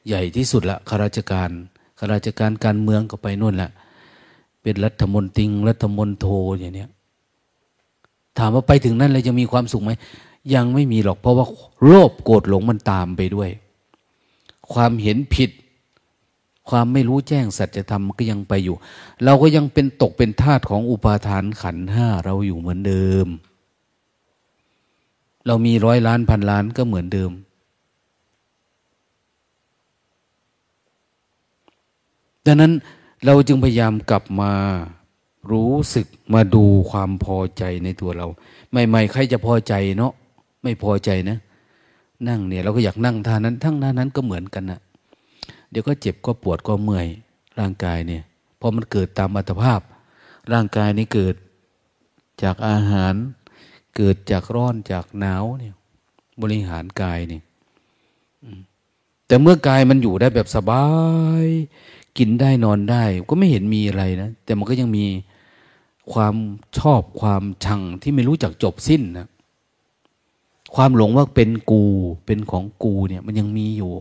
[0.07, 1.49] ใหญ่ที่สุดละข้าราชการ
[1.97, 3.71] ข้าราชการการเมืองก็ไปนู่นแหละ
[4.61, 6.25] เป็นรัฐมนตรีรัฐมนโท
[6.59, 6.89] อย่างเนี้ย
[8.37, 9.91] ถามว่าไปถึงนั้นเลยจะมีความสุขไหม
[10.53, 11.45] ยังไม่มีหรอกเพราะว่า
[11.85, 13.49] โลภโกรธหลงมันตามไปด้วย
[14.73, 15.51] ความเห็นผิด
[16.69, 18.75] ความไม่รู้แจ้งสัจธรรมก็ยังไปอยู่
[19.23, 23.27] เราก็ยังเป็นตกเป็นทาสของอุปาทานขันห้าเราอยู่เหมือนเดิม
[25.45, 27.31] เรามีร้อยล้านพันล้านก็เหมือนเดิม
[32.45, 32.73] ดังนั้น
[33.25, 34.51] เราจึงพยายามกลับมา
[35.51, 38.27] รู้สึกมาดูความพอใจในตัวเรา
[38.71, 40.13] ใหม่ๆใครจะพอใจเนาะ
[40.63, 41.37] ไม่พอใจนะ
[42.27, 44.79] นั่งเนี่ยเราก็อยากนั่งท่านั้น ทั้งนั้นนั้นก็เหมือนกันนะ
[45.71, 47.07] เดี๋ยวก็เจ็บก็ปวดก็เมื่อย
[47.59, 48.23] ร่างกายเนี่ย
[48.59, 49.81] พอมันเกิดตามอัตภาพ
[50.53, 51.35] ร่างกายนี้เกิด
[52.43, 53.13] จากอาหาร
[53.95, 55.73] เกิดจากร้อนจากหนาวเนี่ย
[56.41, 57.43] บริหารกายเนี่ย
[59.27, 60.85] แต่เมื่อกายมันอยู่ได้แบบสบา
[61.45, 61.47] ย
[62.17, 65.05] กินได้นอนได้ ก็ไม่เห็นมีอะไรนะ แต่มันก็ยังมี
[66.13, 66.35] ความ
[66.77, 69.27] ชอบความชังที่ไม่รู้จักจบสิ้นนะ
[70.75, 71.83] ความหลงว่าเป็นกู
[72.25, 73.91] เป็นของกูเนี่ยมันยังมีอยู่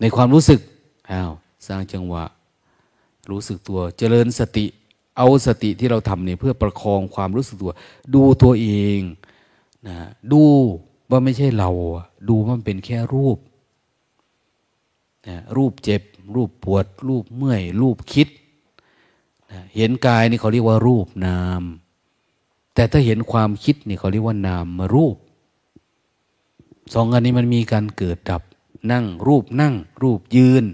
[0.00, 0.60] ในความรู้สึก
[1.10, 1.32] อ้าว
[1.66, 2.24] สร้างจังหวะ
[3.30, 4.66] รู้สึกตัวเจริญสติ
[5.16, 7.72] เอาสติที่เราทำเนี่ยเพื่อประคองความรู้สึกตัว
[8.14, 8.68] ดูตัวเอ
[8.98, 9.00] ง
[9.88, 9.96] นะ
[10.32, 10.42] ดู
[11.10, 11.70] ว่าไม่ใช่เรา
[12.28, 13.38] ดูว่ามันเป็นแค่รูป
[15.28, 16.02] นะรูปเจ็บ
[16.34, 18.28] รูปปวด รูปเมื่อย รูปคิด
[19.76, 21.62] เห็นกายนี่เขาเรียกว่ารูปนาม
[22.74, 25.16] แต่ถ้าเห็นความคิดนี่เขาเรียกว่านามรูป
[26.94, 28.42] สองอันนี้มันมีการเกิดดับ
[28.92, 30.64] นั่ง รูปนั่ง รูปยืน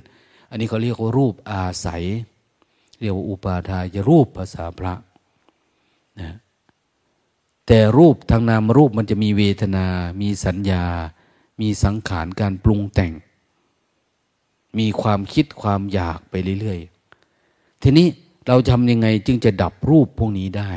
[0.50, 2.04] อันนี้เขาเรียกว่ารูปอาศัย
[3.00, 4.94] เรียกว่าอุปาทายรูปภาษาพระ
[6.20, 6.36] นะ
[7.66, 9.86] แต่รูปทางนามรูปมันจะมีเวทนา
[10.20, 10.84] มีสัญญา
[11.60, 13.12] มีสังขารการปรุงแต่ง
[14.78, 16.80] มีความคิดความอยากไปเรื่อย
[17.32, 18.06] ๆ ทีนี้
[18.46, 20.70] เราทำยังไงจึงจะดับรูปพวกนี้ได้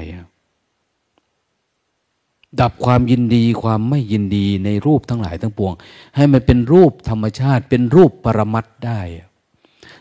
[2.62, 5.74] ดับความยินดีความไม่ยินดีในรูปทั้งหลายทั้งปวง
[6.16, 9.00] ให้มันเป็นรูปธรรมชาติ เป็นรูปปรมัตได้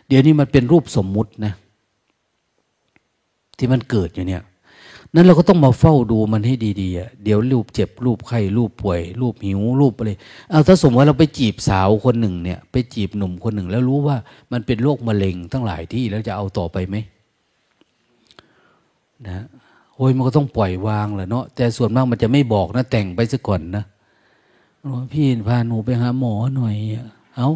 [0.07, 1.53] เดี๋ยวนี้มันเป็นรูปสมมุตินะ
[3.57, 4.43] ที่มันเกิดอยู่เนี่ย
[5.13, 10.11] นั้นเราก็ต้องมาเฝ้าดูมันให้ดีๆเดี๋ยวรูปเจ็บรูปไข้รูปป่วย รูปหิวรูปอะไร
[10.49, 14.17] เอาถ้าสมมติว่าเราไปจีบสาวคนหนึ่งเนี่ย ไปจีบหนุ่มคนหนึ่ง แล้วรู้ว่า
[14.51, 16.95] มันเป็นโรคมะเร็งทั้งหลายที่แล้วจะเอาต่อไปไหม
[19.27, 19.45] นะ
[19.95, 23.83] โอ้ยมันก็ต้องปล่อยวางแหละเนาะแต่ส่วนมากมันจะไม่บอกนะ แต่งไปซะก่อนนะ
[25.11, 26.75] พี่พาหนูไปหาหมอหน่อย
[27.35, 27.49] เอา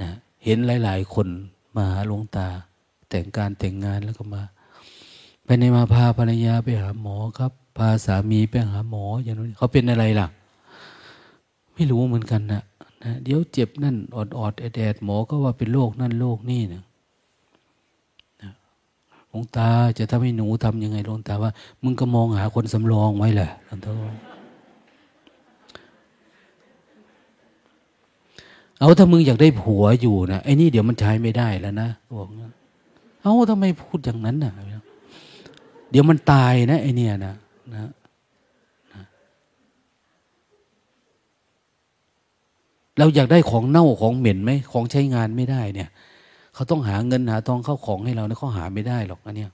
[0.00, 0.08] นะ
[0.44, 1.28] เห็นหลาย ๆ คน
[1.74, 2.48] มาหาหลวงตา
[3.10, 4.42] แต่งการแต่งงานแล้วก็มา
[5.44, 10.26] ไปในมาพาภรรยาไปหาหมอครับ พาสามีไปหาหมออย่างนี้เขาเป็นอะไรล่ะ
[11.74, 12.62] ไม่รู้เหมือนกันนะ
[13.04, 16.82] นะเดี๋ยวเจ็บนั่นอดอดแดดหมอก็ว่าเป็นโรคนั่นโรคนี่นะ
[19.32, 19.68] หลวงตา
[19.98, 21.52] จะทำให้หนูทำยังไงหลวงตาว่า
[21.82, 23.90] มึงก็มองหาคนสำรองไว้แหละหลวงตา
[28.78, 32.28] เอาถ้ามึงอยากได้ผัวอยู่นะไอ้นี่เดี๋ยวมันใช้ไม่ได้แล้วนะบอก
[33.22, 34.52] เอาทำไมพูดอย่างนั้นนะ
[35.90, 37.34] เดี๋ยวมันตายนะไอเนี่ยนะ
[37.74, 37.90] นะ
[42.98, 45.88] เราอยากได้ของเน่าของเหม็นไหมของใช้งานไม่ได้เนี่ย
[46.62, 49.50] เขาต้องหาเงินหาทองเข้าของให้เราเนี่ยเขาหาไม่ได้หรอกอันเนี้ย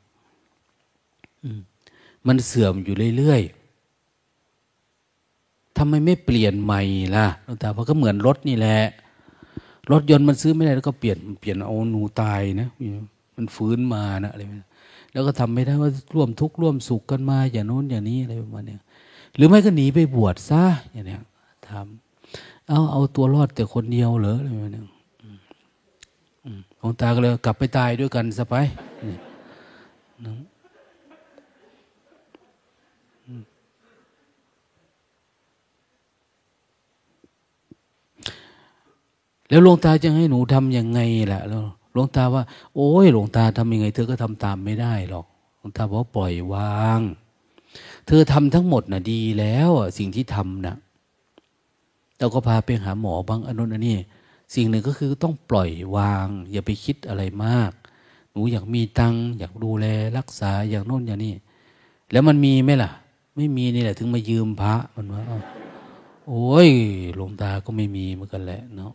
[2.27, 6.83] มันเสื่อมอยู่เรื่อยๆทำไมไม่เปลี่ยนใหม่
[7.17, 7.27] ล่ะ
[7.61, 8.79] แต่เพราะก็เหมือนรถนี่แหละ
[9.93, 12.69] รถยนต์มันซื้อไม่ได้แล้วก็เปลี่ยนเปลี่ยนเอาหนูตายนะ
[13.37, 14.43] มันฟื้นมานะอะไร
[15.13, 18.77] แล้วก็ทำไม่ได้ว่าร่วมทุกข์ร่วมสุขกันมา อย่างโน้นอย่างนี้อะไรประมาณนี้
[19.37, 21.23] หรือไม่ก็หนีไปบวชซะอย่างเนี้ย
[21.69, 24.83] ทำเอาเอาตัวรอดแต่คนเดียวเหรออะไรประมาณนี้
[26.79, 28.55] หลวงตาก็เลยกลับไปตายด้วยกันสไป
[39.49, 41.01] แล้วหลวงตาจะให้หนูทำยังไง
[41.33, 42.43] ล่ะแล้วหลวงตาว่า
[42.75, 45.27] โอ้ยหลวงตาทำยังไง เธอก็ทำตามไม่ได้หรอก
[45.59, 47.01] หลวงตาบอกปล่อยวาง
[48.07, 50.77] เธอทำทั้งหมดน่ะดีแล้วสิ่งที่ทำนะ่ะ
[52.19, 53.97] เราก็พาไปหาหมอบางอนุนอันนี้
[54.55, 57.73] สิ่งหนึ่งก็คือต้องปล่อยวาง อย่าไปคิดอะไรมาก
[58.33, 59.87] หนูอยากมีตังอยากดูแล
[60.19, 61.35] รักษาอย่างโน้นอย่างนี้
[62.13, 62.91] แล้วมันมีไหมล่ะ
[63.37, 65.23] ไม่มีนี่แหละ ถึงมายืมพระมันว่า
[66.29, 66.71] โอ้ย
[67.15, 68.93] หลวงตาก็ไม่มีเหมือนกันแหละเนาะ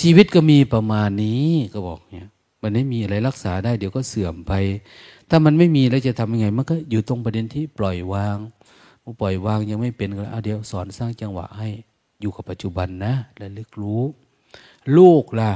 [0.00, 2.28] ชีวิตก็มีประมาณนี้ก็บอกเนี่ย
[2.62, 4.52] มันไม่มีอะไรรักษาได้ เดี๋ยวก็เสื่อมไป
[5.30, 8.36] ถ้ามันไม่มีแล้วจะทำยังไง มันก็อยู่ตรงประเด็นที่ปล่อยวาง
[9.20, 11.68] ปล่อยวางยังไม่เป็นก็เอาเดี๋ยวสอนสร้างจังหวะให้
[12.20, 14.02] อยู่กับปัจจุบันนะและลึกรู้
[14.96, 15.52] ลูกล่ะ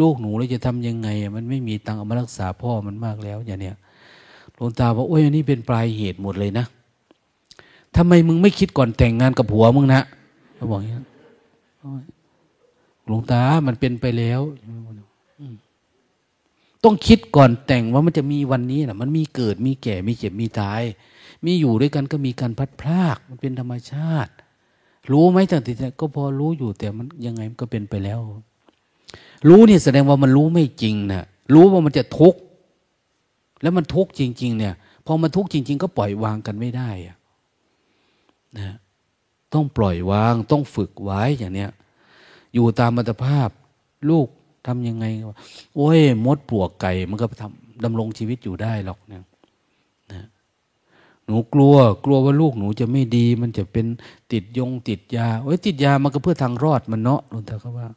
[0.00, 3.76] ลูกหนูแล้วจะทำยังไง มันไม่มีตังเอามารักษาพ่อมันมากแล้วอย่างเนี้ย
[4.54, 6.64] หลวงตาบอกโอ้ยอันนี้เป็นปลายเหตุหมดเลยนะ
[7.96, 10.02] ทำไมมึงไม่คิดก่อนแต่งงานกับผัวมึงนะ
[10.56, 11.02] เขาบอกอย่างนี้
[13.06, 14.40] หลวงตามันเป็นไปแล้ว
[16.84, 20.82] ต้องคิดก่อนแต่งว่ามันจะมีวันนี้นะมันมีเกิดมีแก่มีเจ็บมีตาย
[21.44, 24.32] มีอยู่ด้วยกันก็มีการพัดพลากมันเป็นธรรมชาติ
[25.12, 28.20] รู้ไหมจังติก็พอรู้อยู่แต่มันยังไงมันก็เป็นไปแล้ว
[29.48, 31.24] รู้เนี่ยแสดงว่ามันรู้ไม่จริงนะ
[31.54, 32.40] รู้ว่ามันจะทุกข์
[33.62, 34.74] แล้วมันทุกข์จริง ๆ เนี่ย
[35.06, 37.16] พอมันทุกข์จริง ๆ ก็ปล่อยวางกันไม่ได้อะ
[38.58, 38.76] นะ
[39.52, 41.70] ต้องปล่อยวางต้องฝึกไว้อย่างเนี้ย
[42.54, 43.48] อยู่ตามมัตภาพ
[44.10, 44.28] ลูก
[44.66, 45.04] ทำยังไง
[45.76, 49.22] โอ้ยมดปลวกไก่ มันก็ทำดำรงชีวิตอยู่ได้หรอกเนี่ย
[51.30, 53.86] นูกลัว กลัวว่าลูกหนูจะไม่ดี มันจะเป็น
[54.32, 57.88] ติดยงติดยาโอ้ยติดยามันก็เพื่อทางรอดมันเนาะหลวงตาเขาว่า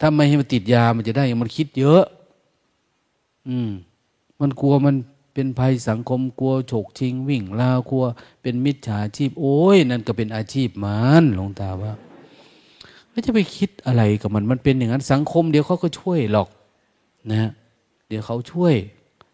[0.00, 2.02] ถ้าไม่ให้มันติดยามันจะได้ มันคิดเยอะ
[3.48, 3.70] อืม
[4.40, 4.94] มันกลัวมัน
[5.34, 8.04] เป็นภัยสังคมกลัวโฉกชิง วิ่งลากลัว
[8.42, 11.92] เป็นมิจฉาชีพ โอ้ยนั่นก็เป็นอาชีพมันหลวงตาว่า
[13.10, 16.48] ไม่จะไปคิดอะไรกับมัน มันเป็นอย่างนั้นสังคมเดี๋ยวเขาก็ช่วยหรอก
[17.32, 17.50] นะ
[18.08, 18.74] เดี๋ยวเขาช่วย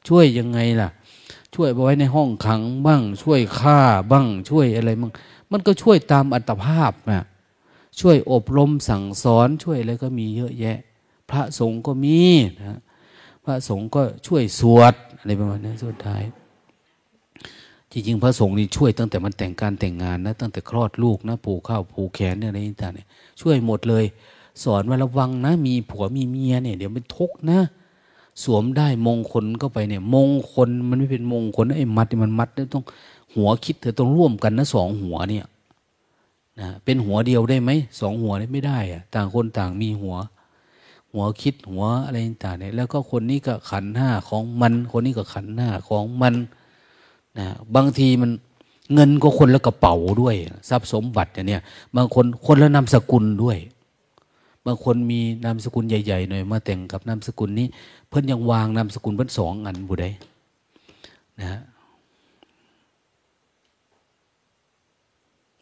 [0.09, 0.89] ช่วยยังไงล่ะ
[1.55, 3.81] ช่วยไว้ในห้องขังบ้าง ช่วยฆ่า
[4.11, 5.13] บ้างช่วยอะไรบ้าง
[5.53, 7.25] มันก็ช่วยตามอัตภาพนะ
[8.01, 10.79] ช่วยอบรมสั่งสอนช่วยอะไรก็มีเยอะแยะ
[11.31, 12.21] พระสงฆ์ก็มี
[12.59, 12.81] นะ
[13.45, 16.23] พระสงฆ์ก็ช่วยสวดอะไรประมาณนี้สุดท้าย
[17.93, 23.07] จริงๆพระสงฆ์นี่ช่วยตั้งแต่มันแต่งการแต่งงานนะตั้งแต่คลอดลูกนะผูกข้าวผูกแขนเนี่ยอะไรต่างๆเนี่ย
[23.41, 24.05] ช่วยหมดเลย
[24.65, 27.61] สอนว่าระวังนะ มีผัวมีเมียเนี่ย เดี๋ยวเป็นทุกข์นะ
[28.43, 32.85] สวมได้มงคลก็ไปเนี่ย มงคลมันไม่เป็นมงคลไอ้มัดมันมัดต้อง
[33.35, 35.45] หัวคิดเธอต้องร่วมกันนะสองหัวเนี่ย
[36.61, 37.71] นะเป็นหัวเดียวได้ไหม
[38.01, 40.17] สองหัวนี่ไม่ได้อะต่างคนต่างมีหัว
[41.13, 46.35] หัวคิดหัวอะไรต่างเนี่ยแล้วก็คนนี้ก็ขันห้าของมัน คนนี้ก็ขันห้าของมัน
[47.39, 48.31] นะบางทีมัน
[48.95, 50.35] เงินก็คนละกระเป๋าด้วย
[50.69, 51.63] ทรัพย์สมบัติเนี่ย
[51.97, 53.59] บางคนคนละนามสกุลด้วย
[54.67, 57.67] บางคนมีนามสกุลใหญ่ๆหน่อยมาแต่งกับนามสกุลนี้
[58.15, 60.11] พิ่นยังวางนามสกุลเพิ่นสองอันบุได้
[61.41, 61.61] นะ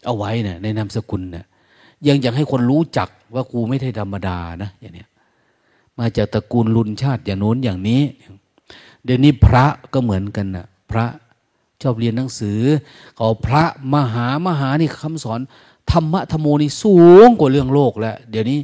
[0.04, 1.44] เอาไว้เนะ่ยในนามสกุลเนะ่ย
[2.06, 5.08] ยังอยากให้คนรู้จักว่ากูไม่ได้ธรรมดานะอย่างเนี้ย
[5.98, 8.02] มาจากตระกูลลุนชาติอย่างโน้นอย่างนี้
[9.04, 11.06] เดี๋ยวนี้พระก็เหมือนกันนะพระ
[11.82, 12.60] ชอบเรียนหนังสือ
[13.16, 15.40] เขาพระมหามหานี่คำสอน
[15.90, 18.58] ธรรมะธรรมโมนี่สูงกว่าเรื่องโลกแล้ว เดี๋ยวนี้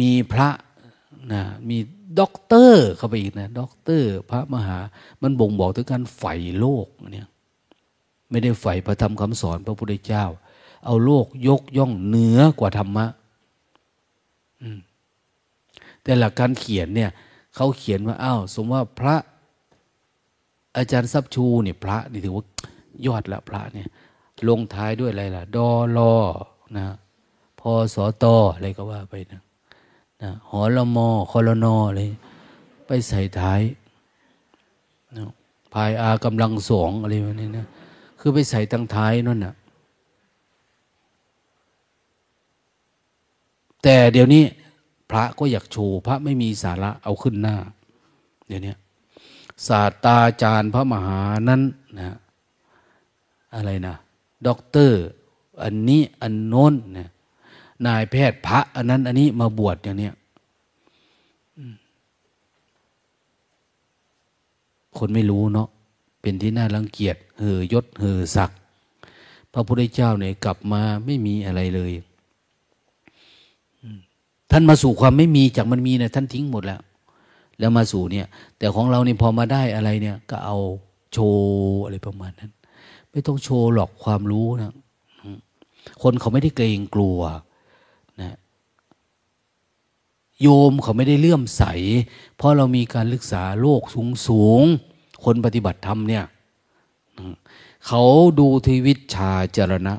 [0.00, 0.48] มีพระ
[1.32, 1.78] นะมี
[2.20, 4.78] ด็อกเตอร์เข้าไปอีกนะด็อกเตอร์ พระมหา
[5.22, 7.28] มันบ่งบอกถึงการใฝ่โลกเนี่ย
[8.30, 10.24] ไม่ได้ใฝ่พระธรรมคำสอนพระพุทธเจ้า
[10.86, 13.06] เอาโลกยกย่องเหนือกว่าธรรมะ
[16.02, 17.10] แต่หลักการเขียนเนี่ย
[17.54, 19.16] เขาเขียนว่าอ้าวสมมติว่าพระ
[20.76, 22.44] อาจารย์ซับชูเนี่ยพระนี่ถือว่า
[23.06, 23.88] ยอดละพระเนี่ย
[24.48, 26.14] ลงท้ายด้วยอะไรล่ะ ดอลอ
[26.76, 26.84] นะ
[27.60, 29.40] พอสอตออะไรก็ว่าไปนะ
[30.22, 32.02] นะหอละมอคอลนออะไร
[32.86, 33.60] ไปใส่ท้าย
[35.16, 35.24] นะ
[35.72, 37.66] พายอากำลังสองอะไรแบบนี้นะ
[38.20, 39.54] คือไปใส่ตั้งท้ายนั่นนะ
[43.82, 44.44] แต่เดี๋ยวนี้
[45.10, 47.56] พระก็อยากโชว์ พระไม่มีสาระเอาขึ้นหน้า
[48.48, 48.74] เดี๋ยวนี้
[49.66, 51.62] ศาสตราจารย์พระมหานั้น
[51.98, 52.16] นะ
[53.54, 53.94] อะไรนะ
[54.46, 55.00] ด็อกเตอร์
[55.62, 57.08] อันนี้อันโน้นนะ
[57.86, 60.14] นายแพทย์พระอันนั้น อันนี้มาบวชอย่างเนี้ย
[64.98, 65.68] คนไม่รู้เนาะ
[66.20, 68.58] เป็นที่น่ารังเกียจเห่อยศเห่อศักดิ์
[69.52, 71.92] พระพุทธเจ้าเนี่ยกลับมาไม่มีอะไรเลย
[74.50, 76.80] ท่านมาสู่ความไม่มีจากมันมีเนี่ยท่านทิ้งหมดแล้ว
[77.58, 78.26] แล้วมาสู่เนี่ย
[78.58, 80.56] แต่ของเราเนี่ยพอมาได้อะไรเนี่ย ก็เอา
[81.12, 82.50] โชว์อะไรประมาณนั้น
[83.10, 84.72] ไม่ต้องโชว์หรอกความรู้นะ
[86.02, 87.18] คนเขาไม่ได้เกรงกลัว
[90.42, 91.62] โยมเขาไม่ได้เลื่อมใส
[92.36, 94.62] เพราะเรามีการศึกษาโลกสูงสูง
[95.24, 96.24] คนปฏิบัติธรรมเนี่ย
[97.86, 98.02] เขา
[98.38, 99.94] ดูที่วิชาจรณะ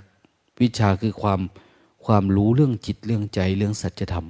[0.62, 1.40] วิชาคือความ
[2.06, 4.28] ความรู้เรื่องจิตเรื่องใจเรื่องสัจธรรม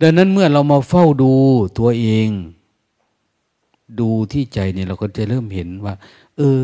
[0.00, 1.32] ดังนั้นเมื่อเรามาเฝ้าดู
[1.78, 2.28] ตัวเอง
[4.00, 5.94] ดูที่ใจเนี่ยเราก็จะเริ่มเห็นว่า
[6.36, 6.60] เออ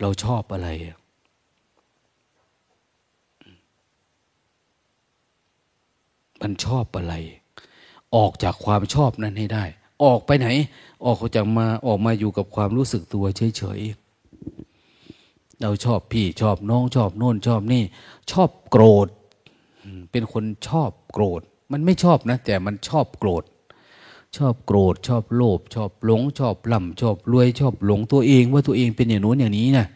[0.00, 0.68] เราชอบอะไร
[6.44, 7.14] มันชอบอะไร
[8.16, 9.64] ออกจากความชอบนั้นให้ได้
[10.04, 10.48] ออกไปไหน
[11.04, 17.82] ออกจากมาออกมาอยู่กับความรู้สึกตัวเฉยๆเราชอบพี่ชอบน้องชอบโน่นชอบนี่
[18.32, 19.08] ชอบโกรธ
[20.10, 21.40] เป็นคนชอบโกรธ
[21.72, 23.44] มันไม่ชอบนะ แต่มันชอบโกรธ
[24.36, 29.86] ชอบโกรธ ชอบโลภชอบหลง ชอบล่ำชอบรวยชอบหลงตัวเองว่าตัวเองเป็นอย่างโน้นอย่างนี้นะ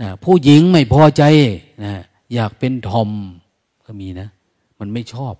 [0.00, 1.22] นะผู้หญิงไม่พอใจ
[1.84, 1.94] นะ
[2.34, 3.10] อยากเป็นทอม
[3.84, 4.28] ก็มีนะ
[4.80, 5.34] มันไม่ชอบ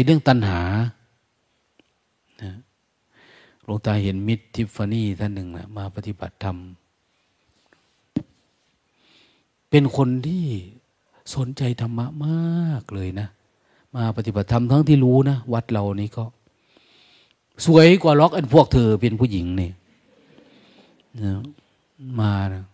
[0.00, 0.62] เป็นเรื่องตัณหา
[3.64, 6.56] หลวงตาเห็นมิตรทิฟฟานี่ท่านหนึ่งนะมาปฏิบัติธรรม
[9.70, 10.44] เป็นคนที่
[11.34, 13.28] สนใจธรรมะมากเลยนะ
[13.96, 16.24] มาปฏิบัติธรรมทั้งที่รู้นะ วัดเรานี่ก็
[17.66, 19.70] สวยกว่าล็อกอันพวกเธอเป็นผู้หญิงนี่
[21.22, 21.32] นะ
[22.20, 22.64] มานะ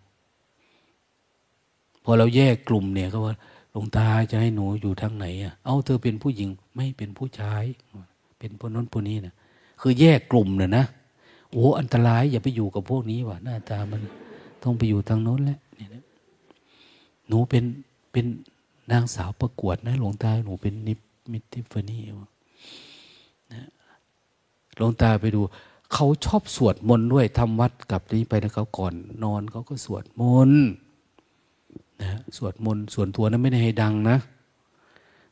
[2.05, 3.35] พอเราแยกกลุ่มเนี่ยก็ว่า
[3.77, 7.65] ลวงตาจะให้หนูอยู่ทางไหนอะ เอาเธอเป็นผู้หญิงไม่เป็นผู้ชาย
[8.39, 9.35] เป็นพน้นผู้นี้นะ
[9.81, 10.85] คือแยกกลุ่มเนี่ยนะ
[11.51, 14.01] โอ้อันตรายอย่าไปอยู่กับพวกนี้ว่ะหน้าตามัน
[14.63, 15.89] ต้องไปอยู่ทางโน้นแหละนี่ย
[17.29, 17.65] หนูเป็น
[18.13, 18.27] เป็น
[18.93, 20.95] นางสาวประกวดนะหลวงตาหนูเป็นนิ
[21.33, 22.03] มิติฟานี่
[23.53, 23.63] นะ
[24.77, 25.41] หลวงตาไปดู
[25.93, 30.67] เขาชอบสวดมนต์ด้วยทำวัดกลับนี้ไปนะเขาก่อน นอนเขาก็สวดมนต์
[32.03, 34.19] นะสวดมนต์ส่วนตัวนั้นไม่ได้ให้ดังนะ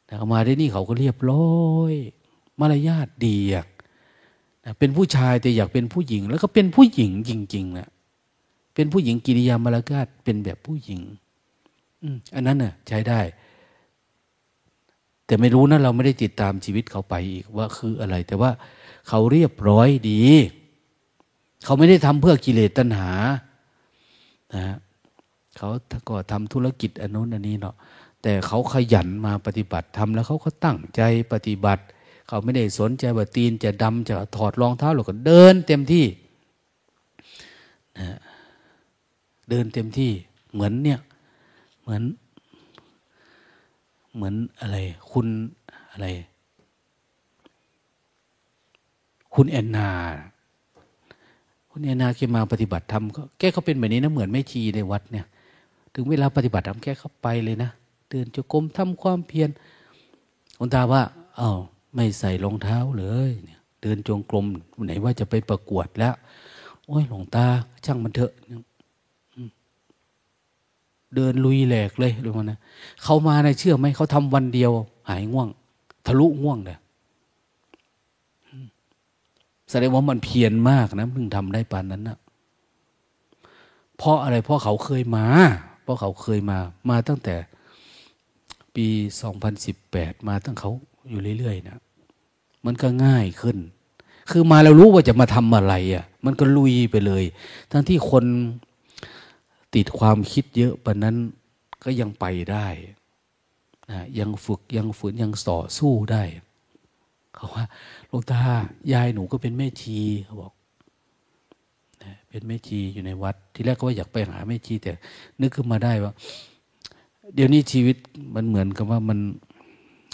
[0.06, 1.92] แต่มาได้นี่เขาก็เรียบร้อย
[2.60, 3.64] มารยาทดีอะ
[4.78, 7.88] เป็นผู้ชายแต่อยากเป็นผู้หญิง แล้วก็เป็นผู้หญิงจริงๆนะ
[8.74, 11.00] เป็นผู้หญิงกิริยามารยาทเป็นแบบผู้หญิง
[12.34, 13.20] อันนั้นน่ะใช้ได้
[15.26, 18.50] แต่ไม่รู้นะเราไม่ได้ติดตามชีวิตเขาไปอีกว่าคืออะไร แต่ว่า
[19.08, 20.22] เขาเรียบร้อยดี
[21.64, 23.10] เขาไม่ได้ทำเพื่อกิเลสตัณหา
[24.54, 24.76] นะ
[25.56, 25.68] เขา
[26.08, 27.74] ก็ทำธุรกิจอันนู้นอันนี้เนาะ
[28.22, 31.02] แต่เขาขยันมาปฏิบัติทำแล้วเขาก็ตั้งใจ
[31.32, 31.82] ปฏิบัติ
[32.28, 36.06] เขาไม่ได้สนใจว่าตีนจะดำจะถอดรองเท้าหรอกก็เดินเต็มที่
[37.98, 38.18] นะ
[39.48, 40.10] เดินเต็มที่
[40.52, 41.00] เหมือนเนี่ย
[41.80, 42.02] เหมือน
[44.14, 44.76] เหมือนอะไร
[45.10, 45.26] คุณ
[45.90, 46.06] อะไร
[49.34, 49.88] คุณแอนนา
[51.70, 55.26] คุณแอนนาแกมาปฏิบัติธรรมก็แกเขาเป็นแบบนี้นะเหมือนไม่ชีในวัดเนี่ย
[55.94, 57.70] ถึงเวลาปฏิบัติธรรมแกเข้าไปเลยนะ
[58.10, 59.50] เดินจกรมทำความเพียร
[60.58, 61.02] คุตาว่า
[61.40, 61.58] อา้าว
[61.94, 63.30] ไม่ใส่รองเท้าเลย
[63.82, 64.46] เดินจงกรม
[64.84, 66.14] ไหนว่าจะไปประกวดแล้ว
[66.86, 67.46] โอ้ยหลวงตา
[67.84, 68.32] ช่างมันเถอะ
[71.14, 72.58] เดินลุยแหลกเลยดูมันนะ
[73.02, 74.72] เขามาในเชื่อไหมเขาทำวันเดียว
[75.08, 75.48] หายง่วง
[76.06, 76.78] ทะลุง่วงเลย
[79.70, 82.18] แสดงว่ามันเพียรมากนะมึงทำได้ปานนั้นนะ
[83.96, 85.26] เพราะอะไรเพราะเขาเคยมา
[85.84, 86.58] เพราะเขาเคยมา
[86.90, 87.36] มาตั้งแต่
[88.74, 88.86] ปี
[89.22, 90.70] สองพันสิบแปดมาตั้งเขา
[91.08, 91.78] อยู่เรื่อยๆนะ
[92.66, 93.56] มันก็ง่ายขึ้น
[94.30, 97.24] คือมาแล้วรู้ว่าจะมาทำอะไรอะ่ะ มันก็ลุยไปเลย
[97.70, 98.24] ทั้งที่คน
[99.74, 101.16] ติดความคิดเยอะปนนั้น
[101.84, 102.66] ก็ยังไปได้
[103.90, 106.22] นะยังฝึกยังฝืนยังต่อสู้ได้
[107.34, 107.64] เขาว่า
[108.08, 108.38] หลวงตา
[108.92, 110.52] ยายหนูก็เป็นแม่ชีเขาบอก
[112.34, 114.92] เป็นแม่ชีอยู่ในวัด ที่แรกก็ว่าอยากไปหาแม่ชีแต่
[115.40, 116.12] นึกขึ้นมาได้ว่า
[117.34, 117.96] เดี๋ยวนี้ชีวิต
[118.34, 119.18] มันเหมือนกับว่ามัน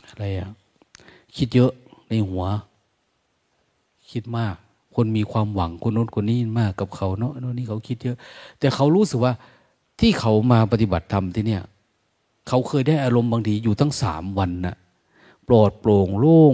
[0.08, 0.50] อะไรอะ
[1.36, 1.72] คิดเยอะ
[2.08, 2.44] ในหัว
[4.10, 4.54] คิดมาก
[4.94, 8.16] คนมีความหวังคนโน้นคนนี้มากกับเขาเนาะโน่นนี่เขาคิดเยอะ
[8.58, 9.32] แต่เขารู้สึกว่า
[10.00, 11.62] ที่เขามาปฏิบัติธรรมที่เนี่ย
[12.48, 14.76] เขาเคยได้อารมณ์บางทีอยู่ตั้งสามวันนะ
[15.48, 16.52] ปลอดโปร่งโล่ง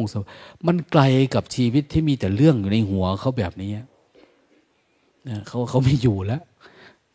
[0.66, 1.02] มันไกล
[1.34, 3.70] กับชีวิตที่มีแต่เรื่องอยู่ในหัวเขาแบบนี้
[5.48, 6.42] เขาเขาไม่อยู่แล้ว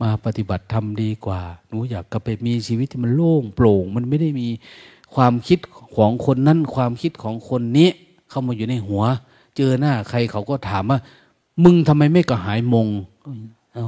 [0.01, 4.47] มาปฏิบัติธรรมดีกว่า หนูอยากกลับไปมีชีวิตที่มันโล่งโปร่ง มันไม่ได้มี
[5.16, 5.59] ความคิด
[5.95, 7.89] ของคนนั้นความคิดของคนนี้
[8.30, 9.03] เข้ามาอยู่ในหัว
[9.57, 10.99] เจอหน้าใครเขาก็ถามว่า
[11.64, 12.88] มึงทำไมไม่กระหายมง
[13.74, 13.88] เอา้า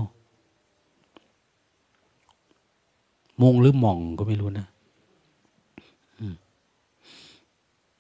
[3.42, 4.68] มงหรือหมองก็ไม่รู้นะ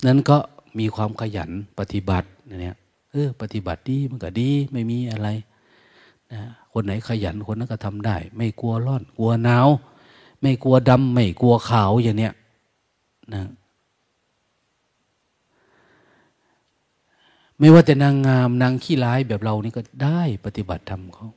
[0.05, 0.37] นั้นก็
[0.79, 1.49] มีความขยัน
[1.79, 2.27] ปฏิบัติ
[2.61, 2.77] เนี่ย
[3.11, 5.27] เออ ปฏิบัติดีมันก็ดี ไม่มีอะไร
[6.73, 9.67] คนไหนขยันคนนั้นก็ทำได้ ไม่กลัวร้อน กลัวหนาว
[10.41, 12.33] ไม่กลัวดำไม่กลัวขาวอย่างเนี้ย
[13.33, 13.43] นะ
[17.59, 21.27] ไม่ว่าแต่นางงามนางขี้ร้ายแบบเรานี่ก็ได้ปฏิบัติธรรมเขา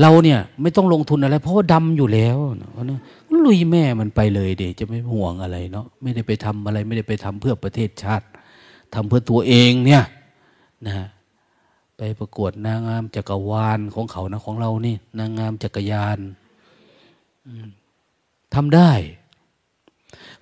[0.00, 3.00] เราเนี่ย ไม่ต้องลงทุนอะไร เพราะว่าดำอยู่แล้วนะ
[3.44, 8.26] ลุยแม่มันไปเลยเดี๋ยวจะไม่ห่วงอะไรเนาะไม่ได้ไปทำอะไร ไม่ได้ไปทำเพื่อประเทศชาติ
[8.94, 10.02] ทำเพื่อตัวเองเนี่ย
[10.86, 11.06] นะ
[11.96, 16.18] ไปประกวดนางงามจักรวาลของเขานะของเรานี่นางงามจักรยาน
[18.54, 18.90] ทำได้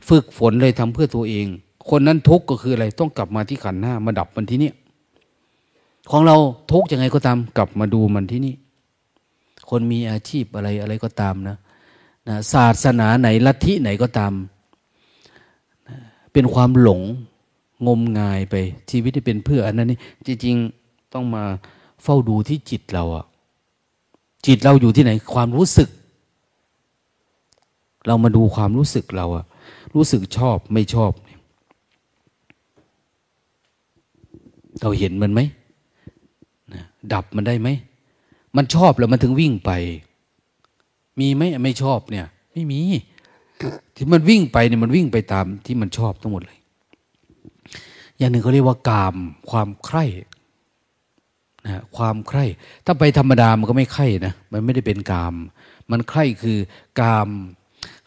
[0.09, 1.47] ฝึกฝนเลยทำเพื่อตัวเอง
[1.91, 4.73] คนนั้นทุกข์ก็คืออะไร ต้องกลับมาที่ขันหน้า มาดับมันที่นี่
[6.11, 6.37] ของเรา
[6.73, 8.55] ทุกข์ยังไงก็ตาม กลับมาดูมันที่นี่
[9.71, 11.57] คนมีอาชีพอะไรอะไรก็ตามนะ
[12.29, 14.33] นะศาสนาไหนลัทธิไหนก็ตาม
[15.89, 15.97] นะ
[16.33, 17.03] เป็นความหลง
[17.87, 18.55] งมงายไป
[18.91, 20.82] ชีวิตที่เป็นเพื่ออันนั้นนี่จริงๆ
[21.15, 21.45] ต้องมา
[22.03, 23.25] เฝ้าดูที่จิตเราอะ
[24.47, 25.89] จิตเราอยู่ที่ไหนความรู้สึก
[28.07, 29.45] เรามาดูความรู้สึกเราอะ
[29.95, 31.13] รู้สึกชอบไม่ชอบ
[34.81, 35.41] เราเห็นมันไหม
[37.13, 37.69] ดับมันได้ไหม
[38.57, 39.71] มันชอบแล้วมันถึงวิ่งไป
[41.21, 42.81] มีไหมไม่ชอบเนี่ย ไม่มี
[43.95, 46.59] ที่มันวิ่งไปเนี่ยมันวิ่งไปตามที่มันชอบทั้งหมดเลย
[48.19, 49.17] อย่างหนึ่งเขาเรียกว่ากาม
[49.51, 50.05] ความใคร่
[51.67, 52.45] นะความใคร่
[52.85, 55.35] ถ้าไปธรรมดามันก็ไม่ใคร่นะมันไม่ได้เป็นกาม
[55.91, 56.59] มันใคร่คือ
[57.01, 57.29] กาม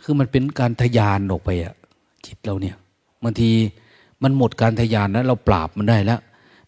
[0.03, 1.73] คือมันเป็นการทยานออกไปอะ
[2.25, 2.75] จิตเราเนี่ย
[3.23, 3.51] บางที
[4.23, 6.19] มันหมดการทยานแล้วเราปราบมันได้แล้ว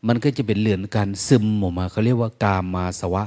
[0.08, 3.24] มันก็จะเป็นเหลือนการซึมออกมาเขาเรียกว่ากามมาสวะ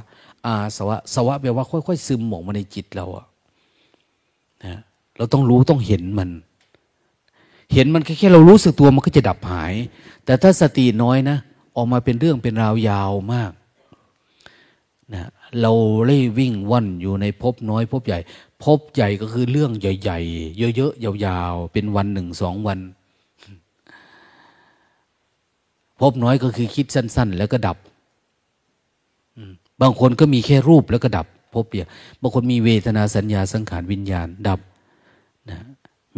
[0.46, 3.26] อาสวะ สวะแปลว่าค่อยๆซึมหมองมาในจิตเราอะ
[4.64, 4.80] นะ
[5.16, 6.30] เราต้องรู้ต้องเห็นมัน
[7.74, 9.72] เห็นมันแค่เรารู้สึกตัวมันก็จะดับหาย
[10.24, 11.36] แต่ถ้าสติน้อยนะ
[11.80, 13.52] ออกมาเป็นเรื่องเป็นราวยาวมาก
[15.12, 15.72] นะเรา
[16.06, 18.18] เล่วิ่งว่อนอยู่ในภพน้อยภพใหญ่
[18.64, 22.78] ภพใหญ่ก็คือเรื่องใหญ่ๆเยอะๆยาวๆ เป็นวันหนึ่งสองวัน
[26.00, 27.76] ภพน้อยก็คือคิดสั้น ๆ แล้วก็ดับ
[29.80, 31.86] บางคนก็มีแค่รูปแล้วก็ดับ พบเปีย
[32.20, 34.60] บางคนมีเวทนาสัญญาสังขารวิญญาณดับ
[35.50, 35.58] นะ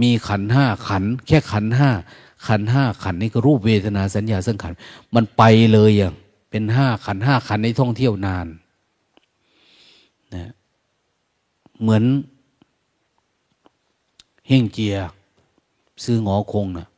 [0.02, 1.90] มีขันห้าขันแค่ขันห้า
[2.46, 4.72] ขันห้าขันนี่ก็รูปเวทนาสัญญาสังขาร
[5.14, 6.14] มันไปเลยอย่าง
[6.50, 8.46] เป็นห้าขันห้าขันในท่องเที่ยวนาน
[10.34, 10.52] นะ
[11.80, 12.04] เหมือน
[14.46, 14.96] เฮงเจีย
[16.04, 16.88] ซื้อหงอคงนะ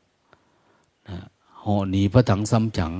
[1.08, 1.18] นะ
[1.62, 2.92] ห่อหนีพระถังซ้ำจัง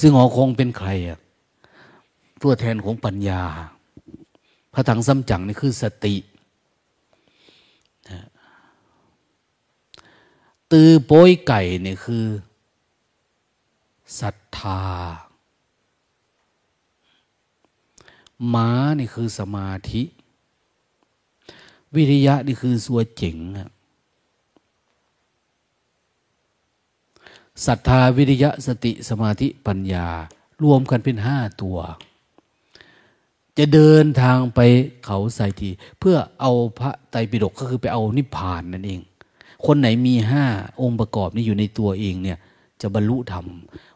[0.00, 1.18] ซึ่งหอคงเป็นใครอะ
[2.42, 3.42] ตัวแทนของปัญญา
[4.74, 6.14] พระถังซัมจั๋งนี่คือสติ
[10.72, 12.26] ตือโป้ยไก่เนี่ยคือ
[14.20, 14.82] ศรัทธา
[18.54, 20.02] ม้านี่คือสมาธิ
[21.94, 23.36] วิริยะนี่คือสัวเจ๋ง
[27.66, 30.08] ศรัทธาวิริยะสติสมาธิปัญญา
[30.62, 31.78] รวมกันเป็นห้าตัว
[33.58, 34.60] จะเดินทางไป
[35.04, 39.00] เขาใส่ทีเพื่อเอาพระไตรปิฎกก็คือไปเอานิพพานนั่นเอง
[39.66, 40.44] คนไหนมีห้า
[40.80, 42.38] องค์ประกอบนี้อยู่ในตัวเองเนี่ย
[42.80, 43.46] จะบรรลุธรรม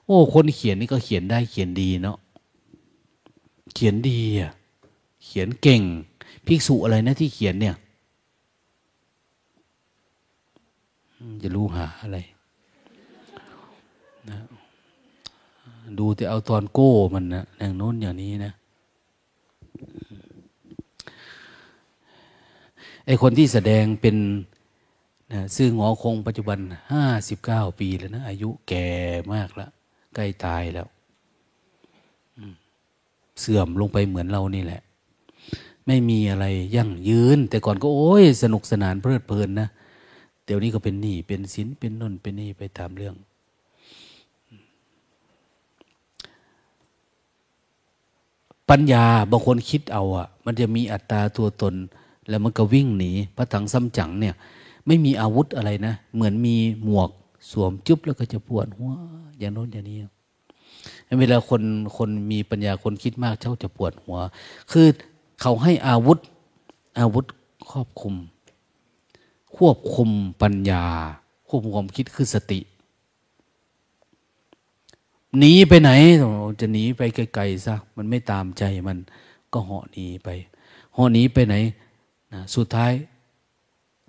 [0.05, 2.19] โอ้ คนเขียนนี่ก็เขียนได้เขียนดีเนาะ
[3.75, 4.53] เขียนดีอะ
[5.25, 5.83] เขียนเก่ง
[6.47, 7.75] ภิกษุอะไรนะที่เขียนเนี่ย
[11.43, 12.19] จะรู้หาอะไร
[14.31, 14.39] นะ
[15.99, 18.53] ดูแต่เอาตอนโก้มันนะอย่างโน้นอย่างนี้นะ
[23.07, 24.17] ไอคนที่แสดงเป็น
[25.33, 26.59] นะซื่อหงอคงปัจจุบัน
[26.93, 28.89] ห้าสิบเก้าปีแล้วนะอายุแก่
[29.33, 29.71] มากแล้ว
[30.15, 30.87] ใกล้ตายแล้ว
[33.41, 34.83] เสื่อมลงไปเหมือนเรานี่แหละ
[35.87, 39.69] ไม่มีอะไรยั่งยืน แต่ก่อนก็โอ้ย สนุกสนานเพลิดเพลินนะ
[40.45, 43.15] เดี๋ยวนี้ก็เป็นหนี้เป็นสินเป็นนนเป็นนี่ไปตามเรื่อง
[48.71, 51.75] ปัญญาบางคนคิดเอาอะมันจะมีอัตราตัวตน
[52.29, 54.35] แล้วมันก็วิ่งหนีพระถังซ้ำจังเนี่ย
[54.87, 57.11] ไม่มีอาวุธอะไรนะ เหมือนมีหมวก
[57.51, 58.93] สวมจุ๊บแล้วก็จะปวดหัว
[59.39, 59.99] อย่างโน้นอย่างนี้
[61.21, 61.63] เวลาคน
[61.97, 64.17] คนมีปัญญาคนคิดมากเจ้าจะปวดหัว
[64.71, 64.87] คือ
[65.41, 66.19] เขาให้อาวุธ
[66.99, 67.25] อาวุธ
[67.71, 68.15] ครอบคุม
[69.57, 70.11] ควบคุม
[70.43, 70.85] ปัญญา
[71.49, 72.61] ควบคุมความคิดคือสติ
[75.39, 75.91] หนีไปไหน
[76.61, 78.99] จะหนีไปไกลๆซะมันไม่ตามใจมัน
[79.53, 80.29] ก็เหาะหนีไป
[80.95, 81.55] เหาะหนีไปไหน
[82.33, 82.93] นะสุดท้าย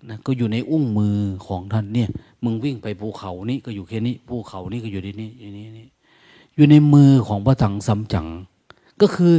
[0.09, 2.09] นะก็อยู่ในอุ้งมือของท่านเนี่ย
[2.43, 5.87] มึงวิ่งไปภูเขานี้ก็อยู่แค่นี้ภูเขานี้ก็อยู่ที่นี่อยู่นี้นี่
[6.55, 8.27] อยู่ในมือของพระถังสัมจัง
[9.01, 9.33] ก็คือ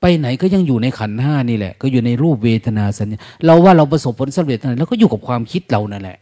[0.00, 6.18] ไปไหนก็ยังอยู่ในขันห้านี่แหละ ก็อยู่ในรูปเวทนาสัญญาเราว่าเราประสบผลสำเร็จอะไรเราก็อยู่กับความคิดเรานั่นแหละ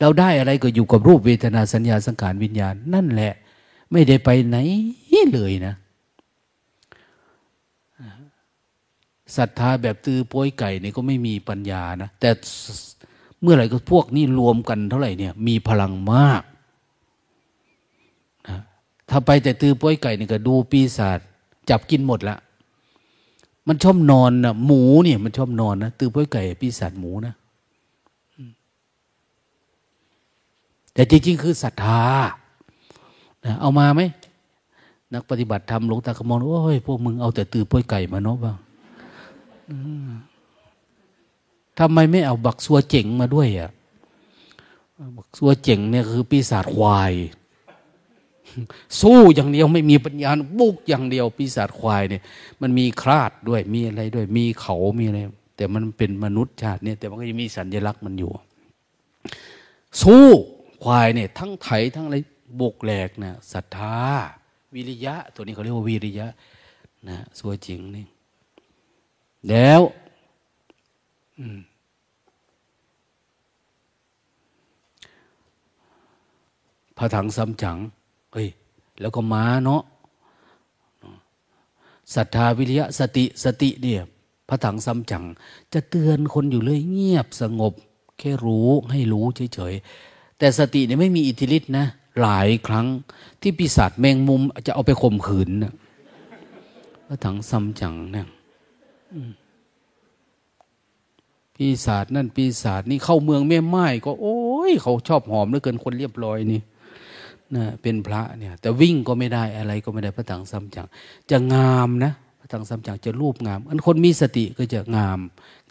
[0.00, 3.32] เราได้อะไรก็อยู่กับรูปเวทนาสัญญาสังขารวิญญาณนั่นแหละ
[3.92, 4.56] ไม่ได้ไปไหน
[5.32, 5.74] เลยนะ
[9.36, 12.30] ศรัทธาแบบตือป้ยไก่นี่ก็ไม่มีปัญญานะแต่
[13.42, 16.42] เมื่อไหร่ก็พวกนี้รวมกันเท่าไหร่เนี่ยมีพลังมาก
[18.48, 18.58] นะ
[19.08, 21.18] ถ้าไปแต่ตือป้ยไก่นี่ก็ดูปีศาจ
[21.70, 22.36] จับกินหมดละ
[23.68, 27.34] มันชอบนอนนะหมูเนี่ยมันชอบนอนนะตือป้ยไก่ปีศาจหมูนะ
[30.94, 32.02] แต่จริงๆคือศรัทธา
[33.44, 34.02] นะเอามาไหม
[35.14, 38.56] นักปฏิบัติธรรมหลวงตาขมอนโอ้ยพวกมึงเอาแต่ตือป้ยไก่มาเนาะบ้าง
[41.78, 43.70] ทำไมไม่เอาบักซัวเจ๋งมาด้วยอะ
[45.16, 47.12] บักซัวเจ๋งเนี่ยคือปีศาจควาย
[49.00, 52.22] สู้อย่างเดียวไม่มีปัญญาบุกอย่างเดียวปีศาจควายเนี่ย
[52.60, 55.18] มันมีคลาดด้วยมีอะไรด้วย มีเขามีอะไร
[55.56, 58.30] แต่มันเป็นมนุษย์ชาติเนี่ยแต่มันก็จะมีสัญลักษณ์มันอยู่
[60.02, 60.26] สู้
[60.82, 62.16] ควายเนี่ย ทั้งไถทั้งอะไร
[62.60, 63.98] บุกแหลกนะศรัทธา
[64.74, 66.26] วิริยะ ตัวนี้เขาเรียกว่าวิริยะ
[67.08, 68.06] นะสัวจริงนี่
[69.48, 69.80] แล้ว
[76.96, 77.76] พระถังซ้ำจัง
[78.32, 78.48] เฮ้ย
[79.00, 79.82] แล้วก็มาเนาะ
[82.14, 84.02] ศรัทธาวิริยะสติสติเนี่ย
[84.48, 85.24] พระถังซ้ำจัง
[85.72, 87.72] จะเตือนคนอยู่เลยเงียบสงบ
[88.18, 89.24] แค่รู้ให้รู้
[89.54, 91.86] เฉยๆ แต่สติเนี่ยไม่มีอิทธิฤทธิ์นะ
[92.20, 92.86] หลายครั้ง
[93.40, 95.72] ที่ปีศาจแมงมุมจะเอาไปข่มขืนนะ
[97.06, 98.26] พระถังซ้ำจังเนี่ย
[101.62, 104.38] ปีศาจนั่นปีศาจนี่เข้าเมืองแม่ไม้ก็ โอ้
[104.70, 106.60] ยเขาชอบหอมเหลือเกินคนเรียบร้อยนี่
[107.56, 110.86] นะเป็นพระเนี่ย แต่วิ่งก็ไม่ได้อะไรก็ไม่ได้พระถังซัมจัง
[111.30, 115.18] จะงามนะพระถังซัมจังจะรูปงาม อันคนมีสติก็จะงาม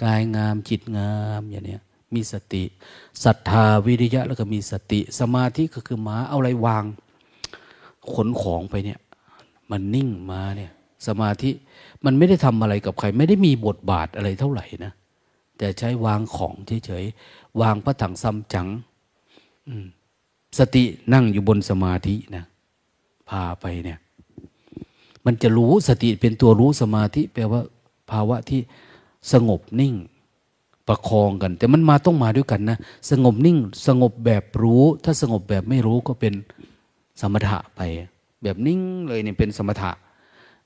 [0.03, 1.81] กายงามจิตงามอย่างเนี้ย
[2.13, 2.63] มีสติ
[3.23, 6.83] ศรัทธาวิริยะแล้วก็มีสติ สมาธิก็คือมาเอาอะไรวาง
[8.13, 8.99] ขนของไปเนี่ย
[9.71, 10.71] มันนิ่งมาเนี่ย
[11.07, 11.51] สมาธิ
[12.05, 14.93] มันไม่ได้ทำอะไรกับใคร ไม่ได้มีบทบาทอะไรเท่าไหร่นะ
[15.61, 16.53] แต่ใช้วางของ
[16.85, 18.67] เฉยๆวางพระถังซัมจัง
[20.59, 20.83] สติ
[21.13, 22.45] นั่งอยู่บนสมาธินะ
[23.29, 23.99] พาไปเนี่ย
[25.25, 27.61] มันจะรู้สติเป็นตัวรู้สมาธิแปลว่า
[28.11, 28.61] ภาวะที่
[29.31, 29.93] สงบนิ่ง
[30.87, 32.77] ประคองกัน แต่มันมาต้องมาด้วยกันนะ
[33.11, 33.57] สงบนิ่ง
[33.87, 36.33] สงบแบบรู้ ถ้าสงบแบบไม่รู้ก็เป็น
[37.21, 37.81] สมถะไป
[38.43, 39.91] แบบนิ่งเลยเนี่ยเป็นสมถะ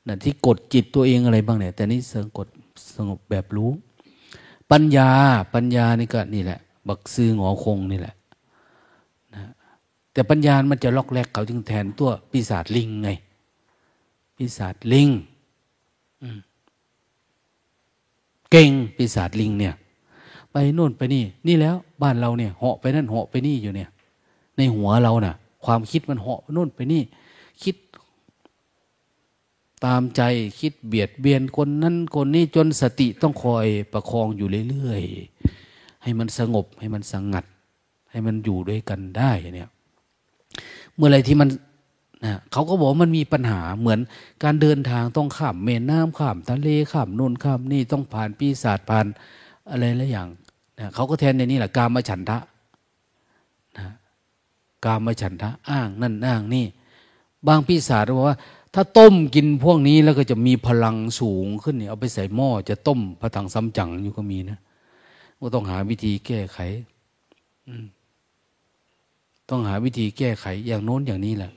[0.08, 2.48] นั่นที่กดจิตตัวเองอะไรบ้างเนี่ย แต่นี่สงบ
[2.96, 3.70] สงบแบบรู้
[4.72, 5.10] ปัญญา
[5.54, 8.16] ปัญญานี่ก็นี่แหละ บักซื้อหงอคงนี่แหละ
[9.34, 9.42] นะ
[10.12, 13.10] แต่ปัญญามันจะล็อกแรกเขาจึงแทนตัวปีศาจลิงไง
[14.36, 15.10] ปีศาจลิง
[18.52, 19.74] เก่งปีศาจลิงเนี่ย
[20.52, 23.90] ไปโน่นไปนี่ นี่แล้ว บ้านเราเนี่ยเหาะไปนั่นเหาะไปนี่อยู่เนี่ย
[24.58, 25.36] ในหัวเรานะ่ะ
[25.66, 27.02] ความคิดมันเหาะโน่นไปนี่
[29.84, 30.22] ตามใจ
[30.60, 37.46] คิดเบียดเบียนคนนั้นคนนี้จนสติต้องคอยประคองอยู่เรื่อยๆ ให้มันสงบให้มันสงัด
[38.12, 39.70] ให้มันอยู่ด้วยกันได้เนี่ย
[40.96, 41.50] เมื่อไรที่มัน
[42.26, 44.00] นะเขาก็บอกมันมีปัญหาเหมือน
[44.44, 49.06] การเดินทางต้องข้ามเมนน้ำข้ามทะเลข้ามนู่นข้ามนี่ต้องผ่านปีศาจผ่าน
[49.70, 50.28] อะไรหลายอย่าง
[50.80, 52.38] นะเขาก็แทนในนี้แหละกามฉันทะ
[53.78, 53.88] นะ
[54.86, 56.66] กามฉันทะอ้างนั่นอ้างนี่
[57.48, 58.38] บางปีศาจบอกว่า
[58.76, 64.60] ถ้าต้มกินพวกนี้แล้วก็จะมีพลังสูงขึ้นเนี่ยเอาไปใส่หม้อจะต้มพระถังซ้ำจังอยู่ก็มีนะ
[65.40, 66.58] ก็ต้องหาวิธีแก้ไข
[69.50, 71.52] ต้องหาวิธีแก้ไข อย่างโน้นอย่างนี้แหละ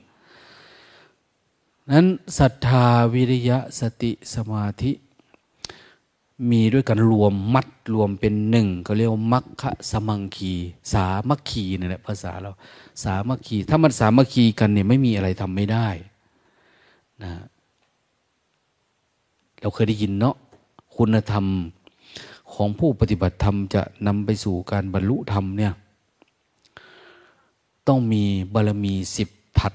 [1.91, 2.07] นั้น
[2.39, 4.91] ศรัทธาวิริยะสติสมาธิ
[6.51, 10.53] มีด้วยกันรวมมัดรวมเป็นหนึ่งเขาเรียกมัคคะสมังคี
[10.93, 12.51] สามัคคีนี่แหละภาษาเรา
[13.03, 15.89] สามัคคี ถ้ามันสามัคคีกันเนี่ยไม่มีอะไรทำไม่ได้
[17.23, 17.33] นะ
[19.61, 20.35] เราเคยได้ยินเนาะ
[20.95, 21.45] คุณธรรม
[22.53, 25.73] ของผู้ปฏิบัติธรรมจะนำไปสู่การบรรลุธรรมเนี่ย
[27.87, 28.23] ต้องมี
[28.53, 29.29] บารมีสิบ
[29.59, 29.73] ทัด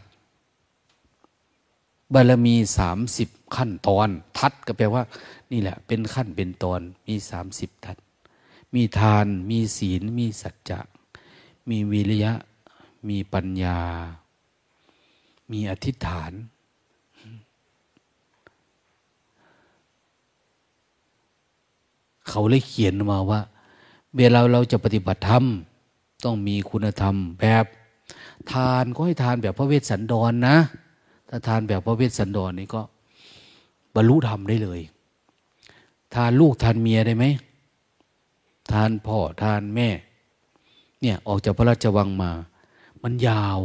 [2.15, 4.09] บารมีสามสิบขั้นตอน
[4.39, 5.03] ทัดก็แปลว่า
[5.51, 7.97] นี่แหละ เป็นขั้นเป็นตอนมีสามสิบทัด
[8.75, 10.81] มีทานมีศีล มีสัจจะ
[11.69, 12.33] มีวิริยะ
[13.09, 13.79] มีปัญญา
[15.51, 16.33] มีอธิษฐาน
[22.29, 23.41] เขาเลยเขียนมาว่า
[24.17, 25.45] เวลาเราจะปฏิบัติธรรม
[26.25, 27.65] ต้องมีคุณธรรมแบบ
[28.53, 30.57] ทานก็ให้ทานแบบพระเวสสันดรนนะ
[31.29, 32.83] ถ้าทานแบบพระเวสสันดรนี่ก็
[33.95, 34.81] บรรลุธรรมได้เลย
[36.15, 37.25] ทานลูกทานเมียได้ไหม
[38.73, 39.89] ทานพ่อทานแม่
[41.01, 42.31] เนี่ยออกจากพระราชวังมา
[43.03, 43.61] มันยาว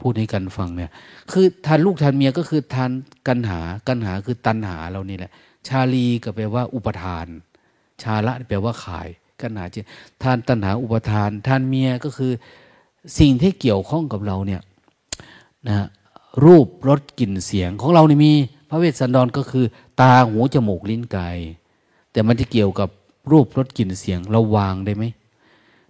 [0.00, 0.90] พูดให้กันฟังเนี่ย
[1.32, 2.90] คือทานลูกทานเมียก็คือทาน
[3.26, 5.32] กันหา กันหาคือตันหาเรานี่แหละ
[5.68, 7.26] ชาลีก็แปลว่า อุปทาน
[8.02, 9.08] ชาละแปลว่าขาย
[9.40, 9.76] กันาจ
[10.22, 12.32] ทานตันหาอุปทานทานเมียก็คือ
[13.18, 14.60] สิ่งที่เกี่ยวข้องกับเราเนี่ย
[15.68, 15.86] นะ
[16.44, 18.32] รูปรสกลิ่นเสียงของเรานี่มี
[18.68, 19.64] พระเวสสันดรก็คือ
[20.00, 21.38] ตาหูจมูกลิ้นกาย
[22.12, 22.88] แต่มันจะเกี่ยวกับ
[23.30, 25.04] รูปรสกลิ่นเสียงเราวางได้ไหม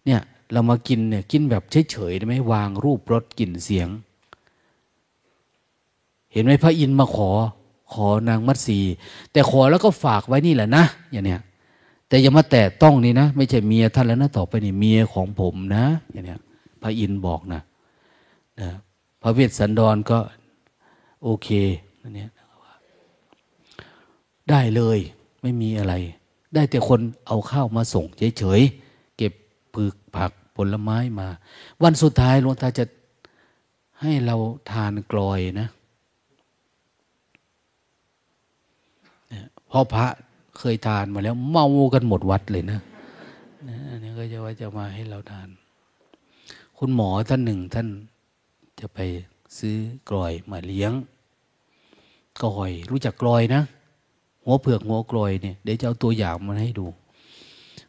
[0.04, 0.20] เนี่ย
[0.52, 3.88] เรามากินเนี่ยกินแบบเฉยๆได้ไหมวางรูปรสกลิ่นเสียง
[6.32, 7.30] เห็นไหมพระอินทร์มาขอ
[7.92, 8.78] ขอนางมัตสี
[9.32, 11.40] แต่ขอแล้วก็ฝากไว้นี่แหละนะอย่างเนี้ย
[12.08, 16.40] แต่อย่ามาแตะต้องนี่นะ ไม่ใช่เมียท่านแล้วนะต่อไปนี่เมียของผมนะอย่างเนี้ย
[16.82, 17.60] พระอินทร์บอกนะ
[18.60, 18.68] นะ
[19.22, 20.18] พระเวสสันดรก็
[21.22, 21.48] โอเค
[22.02, 22.30] นั่นเนี่ย
[24.50, 24.98] ได้เลย
[25.42, 25.94] ไม่มีอะไร
[26.54, 28.04] ได้แต่คนเอาข้าวมาส่ง
[28.38, 29.32] เฉยๆเก็บ
[29.74, 31.28] ผึกผักผลไม้มา
[31.82, 32.84] วันสุดท้ายหลวงตาจะ
[34.00, 34.36] ให้เรา
[34.70, 35.68] ทานกลอยนะ
[39.70, 40.06] พ่อพระ
[40.58, 42.80] เคยทานมาแล้ว เมากันหมดวัดเลยนะ
[43.88, 45.48] อันนี้ก็จะว่าจะมาให้เราทาน
[46.78, 47.88] คุณหมอท่านหนึ่งท่าน
[48.80, 48.98] จะไป
[49.58, 49.76] ซื้อ
[50.10, 50.92] กลอยมาเลี้ยง
[52.42, 53.62] กลอย รู้จักกลอยนะ
[54.44, 56.86] หัวเผือกหัวกลอยเนี่ยเดี๋ยวจะเอาตัวอย่างมาให้ดู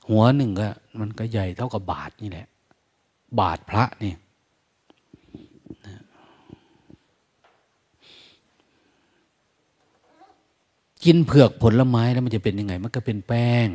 [0.10, 0.70] หัวหนึ่งก็
[1.00, 2.48] มันก็ใหญ่เท่ากับบาทนี่แหละ
[3.40, 4.18] บาทพระเนี่ย
[11.04, 13.68] กินเผือกผลไม้แล้วมันจะเป็นยังไง มันก็เป็นแป้ง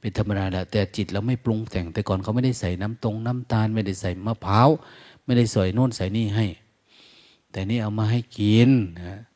[0.00, 4.68] เป็นธรรมดาแต่จิตเราไม่ปรุงแต่ง แต่ก่อนเขาไม่ได้ใส่น้ำตรงน้ำตาล ไม่ได้ใส่มะพร้าว
[5.24, 6.46] ไม่ได้ใส่โน่นใส่นี่ให้
[7.52, 8.70] แต่นี่เอามาให้กิน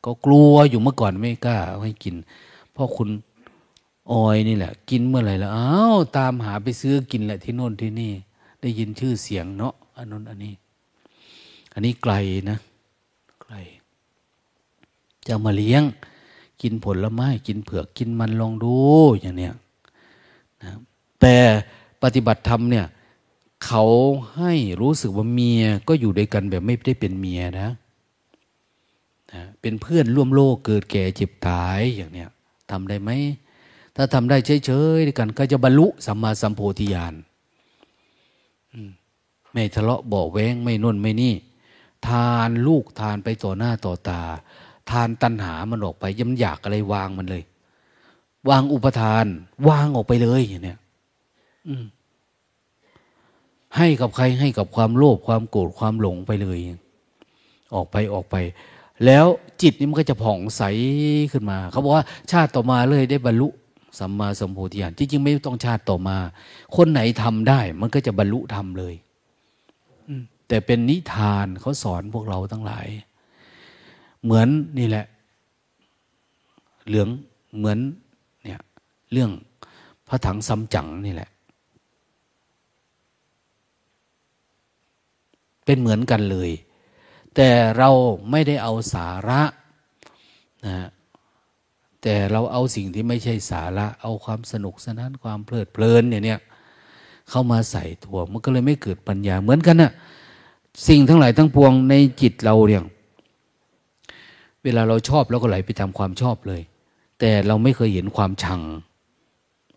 [0.03, 2.15] ก็กลัวอยู่เมื่อก่อนไม่กล้าเอาให้กิน
[2.73, 3.09] เพราะคุณ
[4.11, 8.11] ออยนี่แหละ กินเมื่อไหร่แล้วอ้าวตามหาไปซื้อกินแหละที่โน่นที่นี่
[8.61, 10.53] ได้ยินชื่อเสียงเนาะอันนู้นอันนี้
[11.73, 12.13] อันนี้ไกล
[12.49, 12.57] นะ
[13.43, 13.55] ไกล
[15.27, 15.83] จะมาเลี้ยง
[16.61, 18.75] กินผลไม้กินเผือกกินมันลองดู
[19.21, 19.53] อย่างเนี้ย
[20.63, 20.71] นะ
[21.21, 21.35] แต่
[22.03, 22.85] ปฏิบัติธรรมเนี่ย
[23.65, 23.85] เขา
[24.35, 27.69] ให้รู้สึกว่าเมียก็อยู่ด้วยกันแบบไม่ได้เป็นเมียนะ
[29.33, 32.29] นะเป็นเพื่อนร่วมโลกเกิดแก่เจ็บตายอย่างเนี้ย
[32.71, 33.11] ทำได้ไหม
[33.95, 37.13] ถ้าทำได้เฉยๆด้วยกัน ก็จะบรรลุสัมมาสัมโพธิญาณ
[39.51, 41.33] ไม่ทะเลาะเบาแวงไม่นุ่นไม่นี่
[42.07, 44.21] ทานลูกทานไปต่อหน้าต่อตา
[44.91, 47.43] ทานตัณหามันออกไปย้ำอยากอะไรวางมันเลย
[48.49, 49.25] วางอุปทาน
[49.69, 50.79] วางออกไปเลยอย่างเนี้ย
[51.67, 51.85] อืม
[53.77, 56.59] ให้กับใครให้กับความโลภความโกรธความหลงไปเลย
[57.75, 58.35] ออกไปออกไป
[59.05, 59.25] แล้ว
[59.61, 60.63] จิตนี่มันก็จะผ่องใส
[61.31, 63.47] ขึ้นมา เขาบอกว่าชาติต่อมาเลยได้บรรลุ
[63.99, 66.17] สัมมาสัมโพธิญาณจริงๆไม่ต้องชาติต่อมา
[66.75, 68.93] คนไหนทำได้ มันก็จะบรรลุธรรมเลย
[70.47, 72.87] แต่เป็นนิทานเขาสอนพวกเราทั้งหลาย
[74.23, 74.47] เหมือน
[74.79, 75.05] นี่แหละ
[76.87, 77.09] เหลือง
[77.57, 77.79] เหมือน
[78.43, 78.59] เนี่ย
[79.11, 79.31] เรื่อง
[80.07, 81.29] พระถังซัมจั๋งนี่แหละ
[85.65, 86.51] เป็นเหมือนกันเลย
[87.35, 87.89] แต่เรา
[88.31, 89.41] ไม่ได้เอาสาระ
[90.65, 90.87] นะ
[92.01, 96.39] แต่เราเอาสิ่งที่ไม่ใช่สาระ เอาความสนุกสนานความเพลิดเพลินเนี่ยเนี่ย
[97.29, 99.91] เข้ามาใส่ตัวมันก็เลยไม่เกิดปัญญาเหมือนกันน่ะ
[100.87, 102.83] สิ่งทั้งหลายทั้งปวงในจิตเราเนี่ย
[104.63, 106.61] เวลาเราชอบเราก็ไหลไปทำความชอบเลย
[107.19, 108.61] แต่เราไม่เคยเห็นความชัง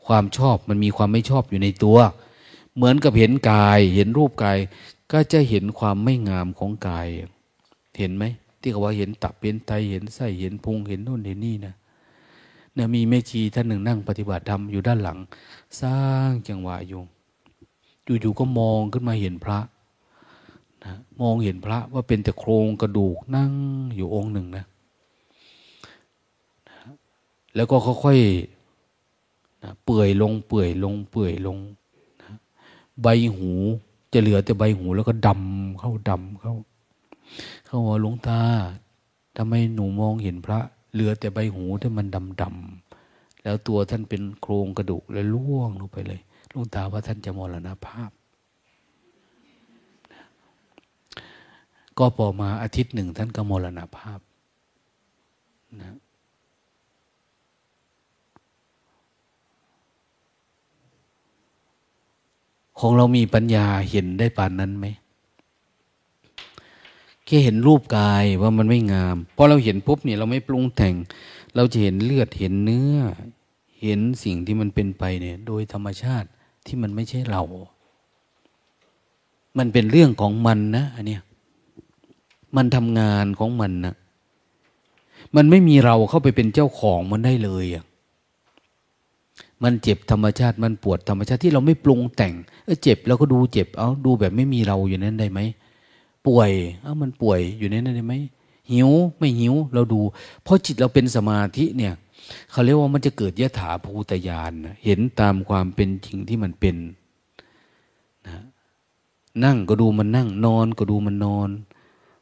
[0.07, 1.99] ความชอบมันมีความไม่ชอบอยู่ในตัว
[2.75, 4.59] เหมือนกับเห็นกาย เห็นรูปกาย
[5.13, 7.09] ก็จะเห็นความไม่งามของกาย
[7.99, 8.25] เห็นไหม
[8.61, 11.75] ที่เขาว่าเห็นตับเห็นไตเห็นไส้เห็นพุงเห็นโน่นเห็นนี่นะ
[12.75, 15.19] เนี่ยมีแม่ชีท่านหนึ่งนั่งปฏิบัติธรรมอยู่ด้านหลัง
[15.81, 17.01] สร้างจังหวะอยู่
[18.21, 19.59] อยู่ๆก็มองขึ้นมาเห็นพระ
[20.85, 23.53] นะมองเห็นพระว่าเป็นแต่โครงกระดูกนั่ง
[23.97, 24.65] อยู่องค์หนึ่งนะ
[27.57, 31.59] แล้วก็ค่อยๆนะเปื่อยลงเปื่อยลงเปื่อยลง
[32.23, 32.33] นะ
[33.03, 33.51] ใบหู
[34.13, 36.55] จะเหลือแต่ใบหูแล้วก็ดำเข้าดำเข้า
[37.67, 38.41] เข้าว่าหลวงตา
[39.37, 40.61] ทำไมหนูมองเห็นพระ
[40.93, 46.21] เหลือแต่ใบหูที่มันดำดำแล้วตัวท่านเป็นโครงกระดูกเลยล่วงลงไปเลย
[46.51, 48.11] หลวงตาว่าท่านจะมรณภาพ
[51.99, 54.19] ก็พอมาอาทิตย์หนึ่งท่านก็มรณภาพ
[55.81, 55.97] นะ
[62.81, 64.87] ของเรามีปัญญาเห็นได้ปานนั้นไหม
[67.25, 70.95] แค่เห็นรูปกายว่ามันไม่งามพอเราเห็นปุ๊บเนี่ยเราไม่ปรุงแต่ง
[71.57, 72.97] เราจะเห็นเลือดเห็นเนื้อ
[73.83, 76.29] เห็นสิ่งที่มันเป็นไปเนี่ย โดยธรรมชาติ
[76.67, 77.43] ที่มันไม่ใช่เรา
[79.59, 81.23] มันเป็นเรื่องของมันนะอันเนี้ย
[82.57, 83.95] มันทำงานของมันนะ
[85.37, 87.85] มันไม่มีเราเข้าไปเป็นเจ้าของมันได้เลยอะ
[89.63, 92.35] มันเจ็บธรรมชาติมันปวดธรรมชาติที่เราไม่ปรุงแต่ง
[92.65, 95.41] เออเจ็บแล้วก็ดูเจ็บเอาดูแบบไม่มีเราอยู่นั้นได้ไหม
[96.27, 96.51] ป่วย
[96.83, 98.15] เอ้ามันป่วยอยู่นนั้นได้ไหม
[98.73, 100.01] หิวไม่หิวเราดู
[100.43, 101.95] เพราะจิตเราเป็นสมาธิเนี่ย
[102.51, 104.53] เขาเรียกว่ามันจะเกิดยถาภูตยาน
[104.85, 106.77] เห็นตามความเป็นจริงที่มันเป็น
[108.27, 108.43] นะ
[109.45, 111.49] นั่งก็ดูมันนั่งนอนก็ดูมันนอน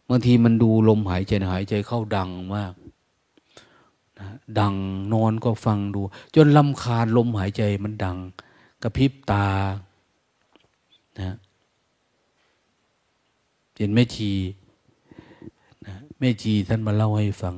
[0.09, 2.73] บางทีมันดูลมหายใจหายใจเข้าดังมาก
[4.21, 4.29] นะ
[4.59, 4.75] ดัง
[5.13, 6.01] นอนก็ฟังดู
[6.35, 8.19] จนลำคาญลมหายใจมันดัง
[8.83, 9.47] กระพริบตา
[11.21, 11.37] นะ
[13.77, 14.33] เห็นแม่ชี
[15.87, 17.55] นะแม่ชีท่านมาเล่าให้ฟัง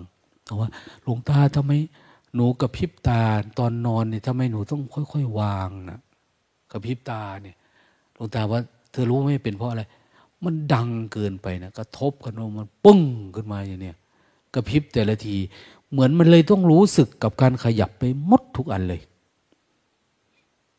[0.60, 0.68] ว่า
[1.02, 1.72] หลวงตาทำไม
[2.34, 3.20] หนูกระพริบตา
[3.58, 4.80] ตอนนอนเนี่ยทำไมหนูต้อง
[5.12, 6.00] ค่อยๆวางนะ
[6.72, 7.56] กระพริบตาเนี่ย
[8.14, 8.60] หลวงตาว่า
[8.90, 9.82] เธอรู้ไม่เป็นเพราะอะไร
[10.44, 13.00] มันดังเกินไปนะกระทบกันลงมันปึ้ง
[13.34, 13.96] ขึ้นมาอย่างเนี้ย
[14.54, 15.36] กระพริบแต่ละที
[15.92, 19.00] เหมือนมันเลยต้องรู้สึกกับการขยับไปมดทุกอันเลย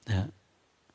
[0.10, 0.28] นะ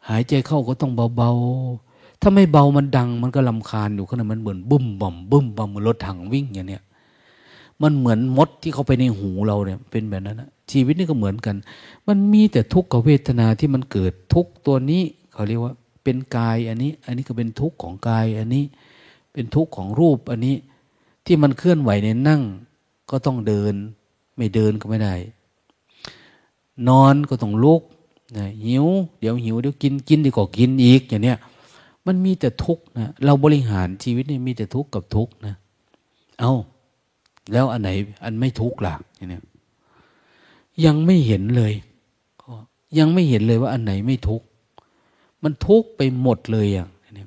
[0.08, 6.82] หายใจเข้าก็ต้องเบาๆ ถ้าไม่เบามันดัง มันก็ลำคาญอยู่ขนาดมันเหมือนบึ้มบ่มบึ้มบ่มเหมือนรถถังวิ่งอย่างเนี้ย
[7.82, 11.56] มันเหมือนมดที่เข้าไปในหูเราเนี่ย เป็นแบบนั้นนะชีวิตนี่ก็เหมือนกัน
[12.06, 15.02] มันมีแต่ทุกขเวทนาที่มันเกิดทุกตัวนี้
[15.32, 15.74] เขาเรียกว่า
[16.04, 18.64] เป็นกายอันนี้ อันนี้ก็เป็นทุกข์ของกายอันนี้
[19.32, 20.54] เป็นทุกข์ของรูปอันนี้
[21.26, 22.42] ที่มันเคลื่อนไหวในนั่ง
[23.10, 23.74] ก็ต้องเดิน
[24.36, 25.14] ไม่เดินก็ไม่ได้
[26.88, 27.82] นอนก็ต้องลุก
[28.36, 28.86] นะหิว
[29.20, 31.38] เดี๋ยวหิวเดี๋ยวกินกินดีกว่ากินอีกอย่างเนี้ย
[32.06, 35.54] มันมีแต่ทุกข์นะเราบริหารชีวิตนี่มีแต่ทุกข์กับทุกข์นะ
[36.40, 36.54] เอา้า
[37.52, 37.90] แล้วอันไหน
[38.24, 39.42] อันไม่ทุกข์ล่ะอย่างเนี้ย
[40.84, 41.72] ยังไม่เห็นเลย
[42.98, 44.46] ยังไม่เห็นเลยว่าอันไหนไม่ทุกข์
[45.42, 46.88] มันทุกข์ไปหมดเลยอย่าง
[47.18, 47.24] นี้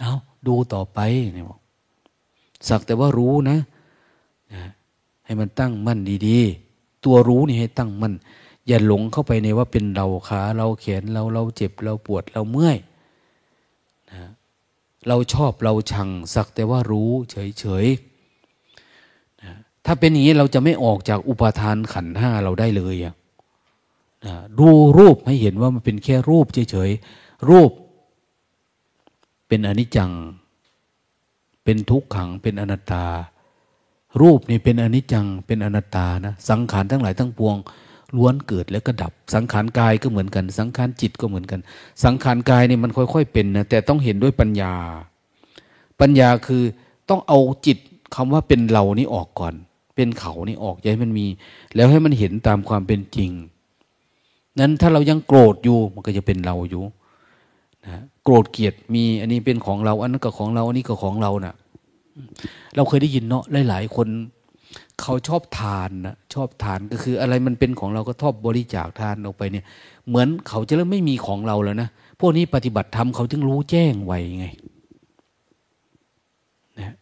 [0.00, 0.12] เอา
[0.46, 0.98] ดูต่อไป
[1.34, 1.58] เนี่ยบอก
[2.68, 3.58] สักแต่ว่ารู้นะ
[5.30, 8.14] ให้มันตั้งมั่นดีๆ ตัวรู้นี่ให้ตั้งมั่น
[8.66, 12.78] อย่าหลงเข้าไปในว่าเป็นเราขาเราแขนเราเราเจ็บเราปวดเราเมื่อย
[14.10, 14.30] นะ
[15.08, 19.52] เราชอบเราชังสักแต่ว่ารู้เฉยๆนะ
[19.84, 23.14] ถ้าเป็นอย่างนี้เราจะไม่ออกจากอุปทานขันห้าเราได้เลยอะ
[24.26, 27.70] นะดูรูปให้เห็นว่ามันเป็นแค่รูปเฉยๆ รูป
[29.48, 30.12] เป็นอนิจจัง
[31.64, 33.06] เป็นทุกขัง เป็นอนัตตา
[34.20, 37.56] รูปนี่เป็นอนิจจังเป็นอนัตตานะสังขารทั้งหลายทั้งปวง
[38.16, 41.60] ล้วนเกิดแล้วก็ดับ สังขารกายก็เหมือนกัน สังขารจิตก็เหมือนกัน
[42.04, 44.74] สังขารกายนี่มันค่อย ๆ เป็นนะแต่ต้องเห็นด้วยปัญญา
[46.00, 46.62] ปัญญาคือ
[47.08, 47.78] ต้องเอาจิต
[48.14, 49.54] คำว่าเป็นเรานี่ออกก่อน
[49.94, 51.26] เป็นเขานี่ออกอย่าให้มันมี
[51.74, 53.30] แล้วให้มันเห็นตามความเป็นจริง
[54.60, 56.82] นั้นถ้าเรายังโกรธอยู่มันก็จะเป็นเราอยู่
[57.84, 61.54] นะโกรธเกลียดมีอันนี้เป็นของเรา อันนั้นก็ของเราอันนี้ก็ของเรานะ่ะ
[62.76, 64.08] เราเคยได้ยินเนาะหลาย ๆ คน
[65.00, 69.64] เขาชอบทานนะชอบทานก็คืออะไรมันเป็นของเราก็ทอบบริจาคทานออกไปเนี่ย
[70.08, 71.88] เหมือนเขาจะเริ่มไม่มีของเราแล้วนะ
[72.20, 74.46] พวกนี้ปฏิบัติธรรมเขาจึงรู้แจ้งไวไง
[76.78, 76.94] นะ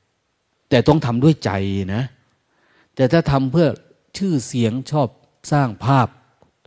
[0.68, 1.50] แต่ต้องทำด้วยใจ
[1.94, 2.02] นะ
[2.94, 3.68] แต่ถ้าทำเพื่อ
[4.16, 5.08] ชื่อเสียงชอบ
[5.52, 6.08] สร้างภาพ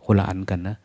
[0.05, 0.77] คนละอันกันนะ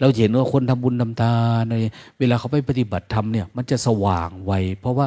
[0.00, 1.74] เราเห็นว่าคนทำบุญทำทานใน
[2.18, 5.06] เวลาเขาไปปฏิบัติธรรมเนี่ย มันจะสว่างไวเพราะว่า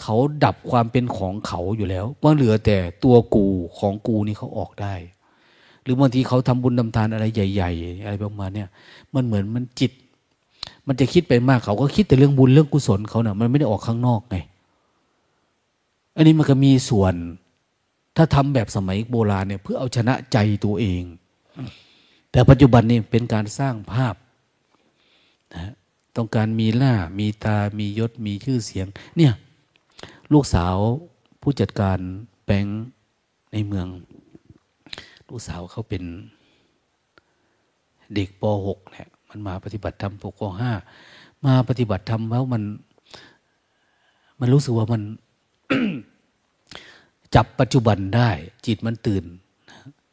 [0.00, 3.46] เขาดับความเป็นของเขาอยู่แล้วว่าเหลือแต่ตัวกู
[3.78, 4.94] ของกูนี่เขาออกได้
[5.82, 8.68] หรือบางทีเขาทำบุญทำทานอะไรใหญ่ ๆ อะไรประมาณเนี้ย
[9.14, 9.92] มันเหมือนมันจิต
[10.86, 14.36] มันจะคิดไปมากเขาก็คิดแต่เรื่องบุญเรื่องกุศลเขาเนะ่ะมันไม่ได้ออกข้างนอกไง
[16.16, 17.14] อันนี้มันก็มีส่วน
[18.16, 21.02] ถ้าทำแบบสมัยโบราณเนี่ย เพื่อเอาชนะใจตัวเอง
[22.30, 24.14] แต่ปัจจุบันนี่เป็นการสร้างภาพ
[25.54, 25.72] นะ
[26.16, 28.86] ต้องการมีล่ามีตามียศมีชื่อเสียง
[29.16, 29.32] เนี่ย
[30.32, 30.76] ลูกสาว
[31.40, 31.98] ผู้จัดการ
[32.44, 32.84] แบงค์
[33.52, 33.86] ในเมือง
[35.28, 36.02] ลูกสาวเขาเป็น
[38.14, 40.42] เด็กป .6 เนี่ยมันมาปฏิบัติธรรมปก
[40.92, 42.62] .5 มาปฏิบัติธรรมแล้วมัน
[44.40, 45.02] มันรู้สึกว่ามัน
[47.34, 48.30] จับปัจจุบันได้
[48.66, 49.24] จิตมันตื่น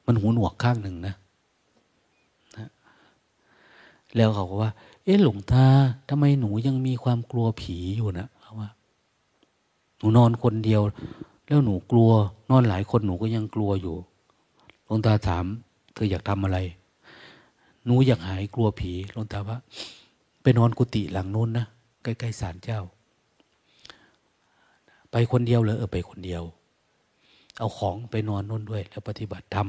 [0.05, 1.15] มันหูหนวกข้างหนึ่งนะ
[4.15, 4.71] แล้วเขาก็ว่า
[5.03, 5.65] เอ๊ะหลวงตา
[6.09, 8.27] ทำไมหนูยังมีความกลัวผีอยู่นะ
[10.03, 10.81] นูนอนคนเดียว
[11.47, 12.11] แล้วหนูกลัว
[12.49, 13.95] นอนหลายคนหนูก็ยังกลัวอยู่
[14.85, 15.45] หลวงตาถาม
[15.93, 16.57] เธออยากทำอะไร
[17.85, 19.57] หนูอยากหายกลัวผีหลวงตาว่า
[20.41, 21.65] ไปนอนกุฏิหลังนู้นนะ
[22.03, 22.81] ใกล้ๆศาลเจ้า
[25.11, 26.43] ไปคนเดียวเลยเออไปคนเดียว
[27.59, 29.67] เอาของไปนอนนู่นด้วย แล้วปฏิบัติธรรม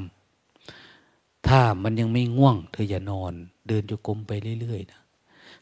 [1.47, 3.33] ถ้ามันยังไม่ง่วง เธออย่านอน
[3.67, 4.31] เดินจุกรมไป
[4.61, 4.99] เรื่อยๆนะ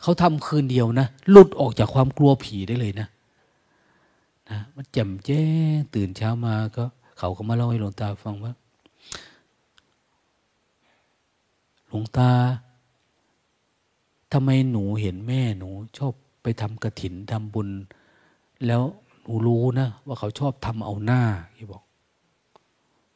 [0.01, 3.07] เขาทำคืนเดียวนะหลุดออกจากความกลัวผีได้เลยนะ
[4.53, 5.43] นะมันแจ่มแจ้
[5.75, 6.83] งตื่นเช้ามาก็
[7.17, 8.53] เขาก็มาเล่าให้หลวงตาฟังว่า
[11.87, 12.29] หลวงตา
[14.31, 16.13] ทำไมหนูเห็นแม่หนู ชอบ
[16.43, 17.69] ไปทำกระถินทำบุญ
[18.67, 18.81] แล้ว
[19.23, 21.21] หนูรู้นะว่าเขาชอบทำเอาหน้า
[21.55, 21.83] ที่บอก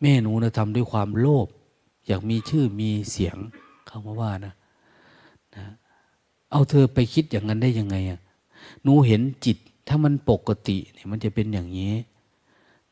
[0.01, 1.47] แม่หนูนะทำด้วยความโลภ
[2.07, 3.37] อยากมีชื่อมีเสียง
[3.87, 4.53] เขามาว่านะ
[5.55, 5.63] นะ
[6.51, 8.19] เอาเธอไปคิดอย่างนั้นได้ยังไงอะ
[8.83, 9.57] หนูเห็นจิต
[9.87, 11.93] ถ้ามันปกติเนี่ยมันจะเป็นอย่างนี้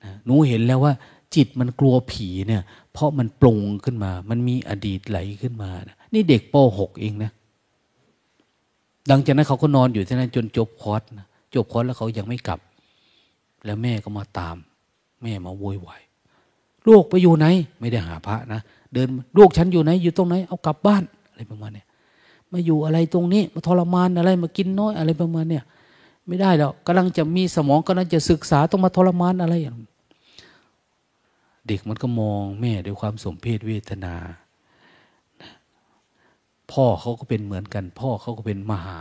[0.03, 0.93] นะหนูเห็นแล้วว่า
[1.35, 2.63] จิตมันกลัวผีเนี่ย
[2.93, 7.31] เพราะมันปรุงขึ้นมา มันมีอดีตไหลขึ้นมานะนี่เด็กป .6 เองนะ
[9.09, 12.59] ดังจากนั้นเขาก็นอนอยู่ที่นั่นจนจบคอร์สนะจบคอร์สแล้วเขายังไม่กลับ
[13.65, 14.55] แล้วแม่ก็มาตาม
[15.23, 16.01] แม่มาโวยวาย
[16.87, 17.45] ลูกไปอยู่ไหน
[17.79, 18.61] ไม่ได้หาพระนะ
[18.93, 19.07] เดิน
[19.37, 21.87] ลูกฉันอยู่ไหน อยู่ตรงไหน เอากลับบ้านอะไรประมาณเนี้ย
[22.51, 25.63] มาอยู่อะไรตรงนี้มาทรมานอะไรมากินน้อยอะไรประมาณเนี้ย
[26.27, 29.77] ไม่ได้แล้วกำลังจะมีสมองกำลังจะศึกษาต้องมาทรมานอะไรอย่าง
[31.67, 34.15] เด็กมันก็มองแม่ด้วยความสมเพศเวทนา
[36.71, 38.99] พ่อเขาก็เป็นเหมือนกัน พ่อเขาก็เป็นมหา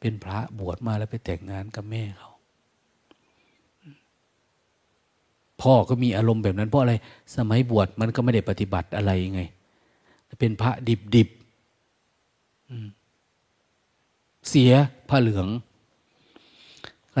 [0.00, 2.30] เป็นพระบวชมาแล้วไปแต่งงานกับแม่เขา
[5.62, 6.94] พ่อก็มีอารมณ์แบบนั้นเพราะอะไร
[7.36, 9.42] สมัยบวชมันก็ไม่ได้ปฏิบัติอะไรไง
[10.40, 11.28] เป็นพระดิบดิบ
[14.48, 14.72] เสีย
[15.08, 15.46] ผ้าเหลือง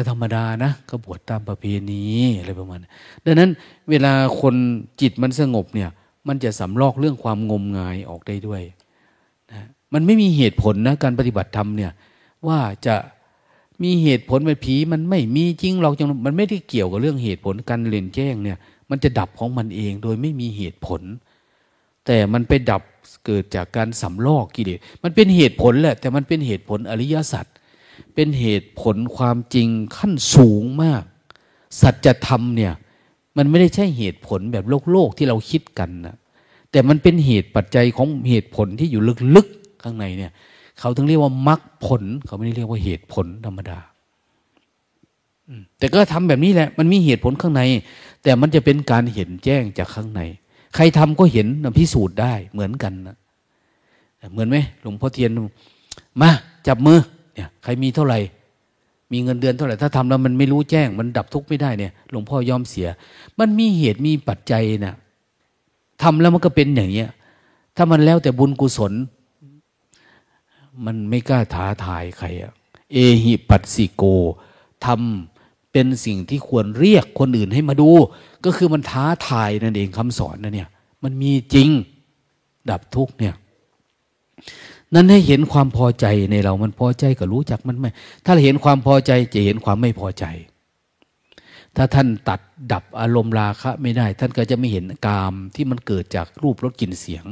[0.00, 2.02] ก็ธรรมดานะก็บวชตามประเพณี
[2.38, 2.92] อะไรประมาณนั้น
[3.24, 3.50] ดังนั้น
[3.90, 4.54] เวลาคน
[5.00, 5.90] จิตมันสงบเนี่ย
[6.28, 8.62] มันจะสำลอกเรื่องความงมงายออกได้ด้วย
[9.50, 11.92] นะมันไม่มีเหตุผลนะการปฏิบัติธรรมเนี่ย
[12.46, 12.96] ว่าจะ
[13.82, 18.58] มีเหตุผลไปผีมันไม่มีจริงเราจังมันไม่ได้เกี่ยวกับเรื่องเหตุผลการเล่นแจ้งเนี่ย
[18.90, 21.02] มันจะดับของมันเองโดยไม่มีเหตุผล
[22.06, 22.82] แต่มันไปดับ
[23.26, 27.46] เกิดจากการสำลอกกิเลสมันเป็นเหตุผลแหละ แต่มันเป็นเหตุผลอริยสัจ
[28.22, 31.02] เป็นเหตุผลความจริงขั้นสูงมาก
[31.80, 32.72] สัจธรรมเนี่ย
[33.36, 36.16] มันไม่ได้ใช่เหตุผลแบบโลกโลกที่เราคิดกันนะ
[36.70, 39.02] แต่มันเป็นเหตุปัจจัยของเหตุผลที่อยู่
[39.36, 40.32] ลึกๆข้างในเนี่ย
[40.78, 43.78] เขาถึงเรียกว่ามรรคผล เขาไม่ได้เรียกว่าเหตุผลธรรมดา
[45.78, 47.62] แต่ก็ทำแบบนี้แหละ มันมีเหตุผลข้างใน
[48.22, 50.20] แต่มันจะเป็นการเห็นแจ้งจากข้างใน
[50.74, 51.46] ใครทำก็เห็น
[51.78, 53.16] พิสูจน์ได้เหมือนกันนะ
[54.32, 55.30] เหมือนไหมหลวงพ่อเทียน
[56.20, 56.30] มา
[56.68, 57.00] จับมือ
[57.40, 58.18] เนี่ยใครมีเท่าไหร่
[59.12, 62.88] มีเงินเดือนเท่าไหร่ ถ้าทำแล้วมันไม่รู้แจ้ง มันดับทุกข์ไม่ได้เนี่ย หลวงพ่อยอมเสีย
[63.38, 64.94] มันมีเหตุมีปัจจัยนะ
[66.02, 67.08] ทำแล้วมันก็เป็นอย่างเนี้ย
[67.76, 68.92] ถ้ามันแล้วแต่บุญกุศล
[70.84, 72.52] มันไม่กล้าท้าทายใครอะ
[72.92, 74.02] เอหิปัสสิโก
[74.86, 77.90] ทำเป็นสิ่งที่ควรเรียกคนอื่นให้มาดู
[78.44, 80.68] ก็คือมันท้าทายนั่นเองคำสอนนะเนี่ย
[81.02, 81.68] มันมีจริง
[82.70, 83.34] ดับทุกเนี่ย
[84.94, 87.86] นั้นให้เห็นความพอใจในเรา มันพอใจก็รู้จักมันไหม
[88.24, 90.24] ถ้าเห็นความพอใจจะเห็นความไม่พอใจ
[91.76, 92.40] ถ้าท่านตัด
[92.72, 97.24] ดับอารมณ์ราคะไม่ได้ ท่านก็จะไม่เห็นกามที่มันเกิดจากรูปรสกลิ่นเสียง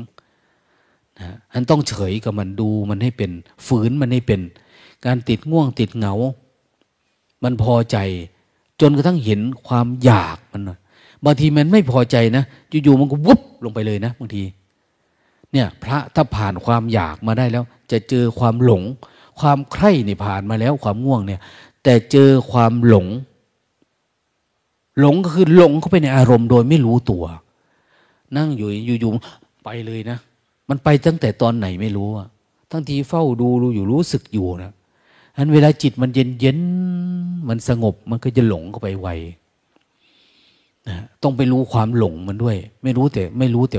[1.19, 3.31] นะอันต้องเฉยกับมันดูมันให้เป็น
[3.67, 4.41] ฝืนมันให้เป็น
[5.07, 6.15] การติดง่วงติดเหงา
[7.45, 7.97] มันพอใจ
[8.81, 10.63] จนกระทั่งเห็นความอยากมัน
[11.25, 12.45] บางทีมันไม่พอใจนะ
[12.85, 14.43] อยู่ๆมันก็วุบลงไปเลยนะบางที
[15.53, 18.83] เนี่ยพระถ้าผ่านความอยากมาได้แล้ว จะเจอความหลง
[19.41, 21.41] ความใคร่นี่ผ่านมาแล้วความง่วงเนี่ย
[21.85, 23.07] แต่เจอความหลง
[25.01, 27.25] หลงก็คือหลงเข้าไปในอารมณ์โดยไม่รู้ตัว
[28.37, 28.69] นั่งอยู่
[29.01, 30.19] อยู่ๆไปเลยนะ
[30.69, 32.29] มันไปตั้งแต่ตอนไหนไม่รู้อะ
[32.71, 34.73] ทั้งทีเฝ้าดูรู้อยู่รู้สึกอยู่นะ
[35.37, 36.59] อันเวลาจิตมันเย็นเย็น
[37.49, 39.09] มันสงบมันก็จะหลงเข้าไปไว
[40.89, 43.79] นะต้องไปรู้ความหลงมันด้วย ไม่รู้แต่ไม่รู้แต่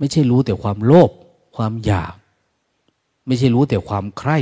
[0.00, 1.10] ไม่ใช่รู้แต่ความโลภ
[1.56, 2.14] ความอยาก
[3.26, 4.38] ไม่ใช่รู้แต่ความใคร่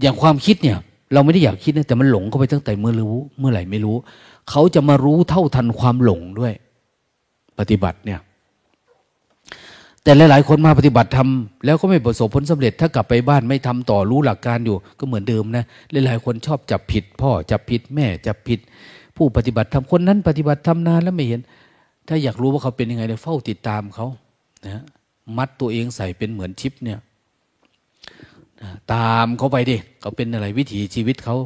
[0.00, 0.78] อย่างความคิดเนี่ย
[1.12, 3.96] เราไม่ได้อยากคิดนะแต่มันหลงเข้าไปตั้งแต่เมื่อรู้ เมื่อไหร่ไม่รู้
[4.50, 6.52] เขาจะมารู้เท่าทันความหลงด้วย
[7.58, 8.20] ปฏิบัติเนี่ย
[10.02, 18.60] แต่หลาย ๆ คนมาปฏิบัติทำแล้วก็ไม่ประสบผลสำเร็จ ถ้ากลับไปบ้านไม่ทำต่อรู้หลักการอยู่ ก็เหมือนเดิมนะหลายๆคนชอบจับผิด พ่อจับผิดแม่จับผิด
[19.16, 21.40] ผู้ปฏิบัติทำคนนั้น ปฏิบัติทำนานแล้วไม่เห็น
[22.08, 24.06] ถ้าอยากรู้ว่าเขาเป็นยังไงเนี่ยเฝ้าติดตามเขา
[24.66, 24.84] นะ
[25.36, 26.98] มัดตัวเองใส่เป็นเหมือนชิปเนี่ย
[28.92, 31.36] ตามเขาไปดิเขาเป็นอะไรวิถีชีวิตเขา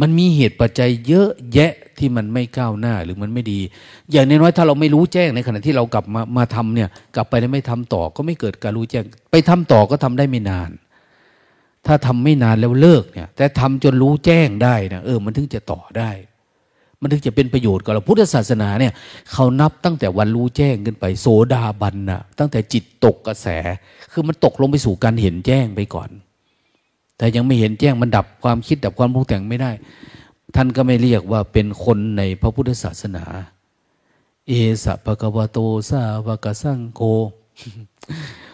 [0.00, 3.60] มันมีเหตุปัจจัยเยอะแยะที่มันไม่ก้าวหน้าหรือมันไม่ดี
[4.10, 10.70] อย่างน้อยถ้าเราไม่รู้แจ้งในขณะที่เรากลับมามาทำเนี่ย กลับไปแล้วไม่ทำต่อ ก็ไม่เกิดการรู้แจ้ง ไปทำต่อก็ทำได้ไม่นาน
[11.86, 16.10] ถ้าทำไม่นานแล้วเลิกเนี่ย แต่ทำจนรู้แจ้งได้นะเออมันถึงจะต่อได้
[17.00, 18.92] มันถึงจะเป็นประโยชน์กับเราพุทธศาสนาเนี่ย
[19.32, 23.46] เขานับตั้งแต่วันรู้แจ้งขึ้นไปโสดาบันนะตั้งแต่จิตตกกระแส
[24.12, 26.10] คือมันตกลงไปสู่การเห็นแจ้งไปก่อน
[27.16, 29.70] แต่ยังไม่เห็นแจ้งมันดับความคิดดับความรู้แต่งไม่ได้
[30.56, 33.24] ท่านก็ไม่เรียกว่าเป็นคนในพระพุทธศาสนา
[34.48, 34.52] เอ
[34.84, 35.58] สะภะกวโต
[35.90, 37.02] สาวกสังโก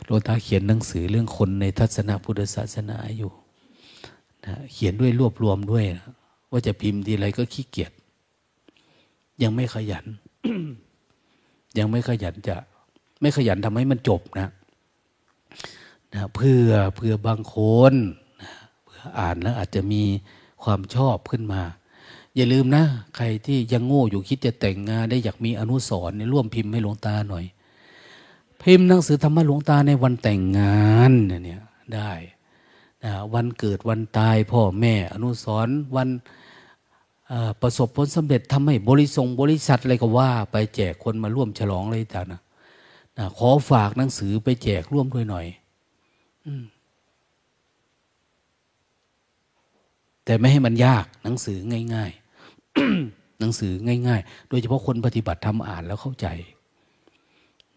[0.04, 3.30] โลตาเขียนหนังสือเรื่องคนในทัศนพุทธศาสนาอยู่
[4.44, 6.08] นะเขียนด้วยรวบรวมด้วยนะ
[6.50, 7.92] ว่าจะพิมพ์ทีไรก็ขี้เกียจ
[9.42, 10.04] ยังไม่ขยัน
[11.78, 12.56] ยังไม่ขยันจะ
[13.20, 14.48] ไม่ขยันทำให้มันจบนะ
[16.14, 17.56] นะเพื่อเพื่อบางค
[17.92, 17.94] น
[18.42, 18.50] นะ
[18.84, 20.02] เพื่ออ่านแล้วอาจจะมี
[20.62, 21.62] ความชอบขึ้นมา
[22.36, 22.84] อย่าลืมนะ
[23.16, 27.44] ใครที่ยังโง่อยู่คิดจะแต่งงานได้อยากมีอนุสรณ์ร่วมพิมพ์ให้หลวงตาหน่อย
[28.62, 31.62] พิมพ์หนังสือธรรมะหลวงตาในวันแต่งงานเนี่ย
[31.94, 32.12] ได้
[33.04, 36.08] นะวันเกิดวันตายพ่อแม่อนุสรณ์วัน
[37.62, 42.40] ประสบผลสำเร็จทำให้บริษัทบริษัทอะไรก็ว่า ไปแจกคนมาร่วมฉลองอะไรต่างนะ
[43.38, 45.46] ขอฝากหนังสือไปแจกร่วมด้วยหน่อย
[46.46, 46.48] อ
[50.24, 51.58] แต่ไม่ให้มันยากหนังสือ
[51.94, 53.72] ง่ายๆหนังสือ
[54.08, 56.26] ง่าย ๆ โดยเฉพาะคนปฏิบัติทำอ่านแล้วเข้าใจ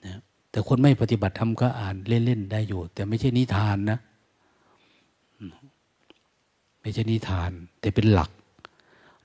[0.06, 0.20] นะ
[0.52, 4.00] แต่คนไม่ปฏิบัติทำก็อ่านเล่นๆได้อยู่ แต่ไม่ใช่นิทานนะ
[6.82, 7.52] ไม่ใช่นิทาน
[7.82, 8.30] แต่เป็นหลัก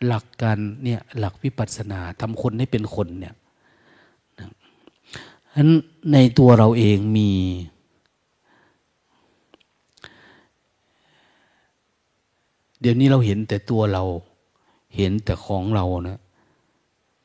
[0.06, 3.34] หลักการเนี่ยหลักวิปัสสนาทำคนให้เป็นคนเนี่ย
[4.38, 4.46] ฉะ
[5.56, 5.70] นั้น
[6.12, 7.30] ในตัวเราเองมี
[12.80, 14.04] เดี๋ยวนี้เราเห็นแต่ตัวเรา
[14.96, 16.18] เห็นแต่ของเรานะ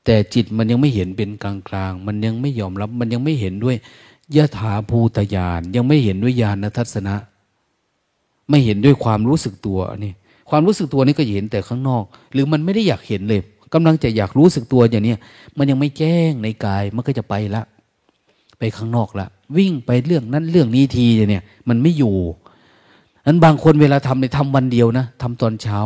[0.06, 3.76] แต่จิตมันยังไม่เห็นเป็นกลางๆมันยังไม่ยอมรับ มันยังไม่เห็นด้วย
[4.36, 7.16] ยะถาภูตยานยังไม่เห็นด้วยญาณทัศนะ
[8.50, 10.14] ไม่เห็นด้วยความรู้สึกตัวนี่
[10.50, 12.04] ความรู้สึกตัวนี้ก็เห็นแต่ข้างนอก
[12.34, 13.42] หรือมันไม่ได้อยากเห็นเลย
[13.74, 15.16] กำลังจะอยากรู้สึกตัวอย่างนี้
[15.58, 17.62] มันยังไม่แจ้งในกายมันก็จะไปละ
[18.60, 22.16] ไปข้างนอกละวิ่งไปเรื่องนั้นเรื่องนี้ทีเนี่ย มันไม่อยู่
[23.28, 25.80] นั้นบางคนเวลาทำในทำวันเดียวนะทำตอนเช้า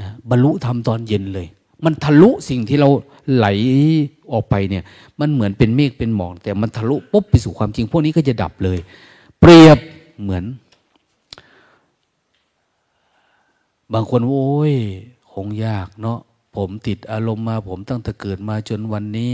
[0.00, 1.46] นะบรรลุทำตอนเย็นเลย
[1.84, 2.88] มันทะลุสิ่งที่เรา
[3.34, 3.46] ไหล
[4.32, 4.84] ออกไปเนี่ย
[5.20, 8.78] มันเหมือนเป็นเมฆเป็นหมอกแต่มันทะลุปุ๊บไปสู่ความจริง พวกนี้ก็จะดับเลย
[9.40, 9.78] เปรียบ
[10.22, 10.44] เหมือน
[13.94, 14.74] บางคนโอ้ย
[15.32, 16.18] คงยากเนาะ
[16.56, 19.32] ผมติดอารมณ์มาผมตั้งแต่เกิดมาจนวันนี้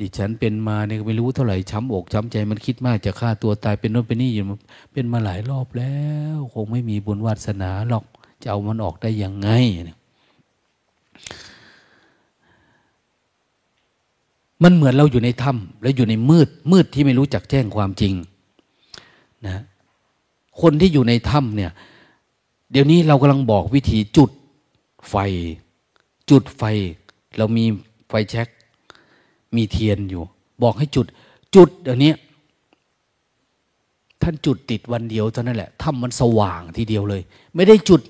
[0.00, 4.44] ดิฉันเป็นมาเนี่ยไม่รู้เท่าไหร่ช้ำอกช้ำใจมันคิดมากจะฆ่าตัวตายเป็นโน่นเป็นนี่อยู่
[4.92, 5.96] เป็นมาหลายรอบแล้
[6.36, 8.04] ว คงไม่มีบุญวาสนาหรอก
[8.42, 9.48] จะเอามันออกได้ยังไง
[14.62, 18.14] มันเหมือนเราอยู่ในถ้ำแล้วอยู่ในมืดมืดที่ไม่รู้จักแจ้งความจริง
[19.46, 19.62] นะ
[20.60, 21.72] คนที่อยู่ในถ้ำเนี่ย
[22.72, 24.30] เดี๋ยวนี้เรากำลังบอกวิธีจุด
[25.10, 25.14] ไฟ
[26.30, 26.62] จุดไฟ
[27.36, 27.64] เรามี
[28.08, 28.48] ไฟแช็ก
[29.56, 30.22] มีเทียนอยู่
[30.62, 31.06] บอกให้จุด
[31.54, 32.12] จุดเดี๋ยวนี้
[34.22, 37.22] ท่านจุดติดวันเดียวเท่านั้นแหละทำมันสว่างทีเดียวเลย
[37.54, 38.00] ไม่ได้จุด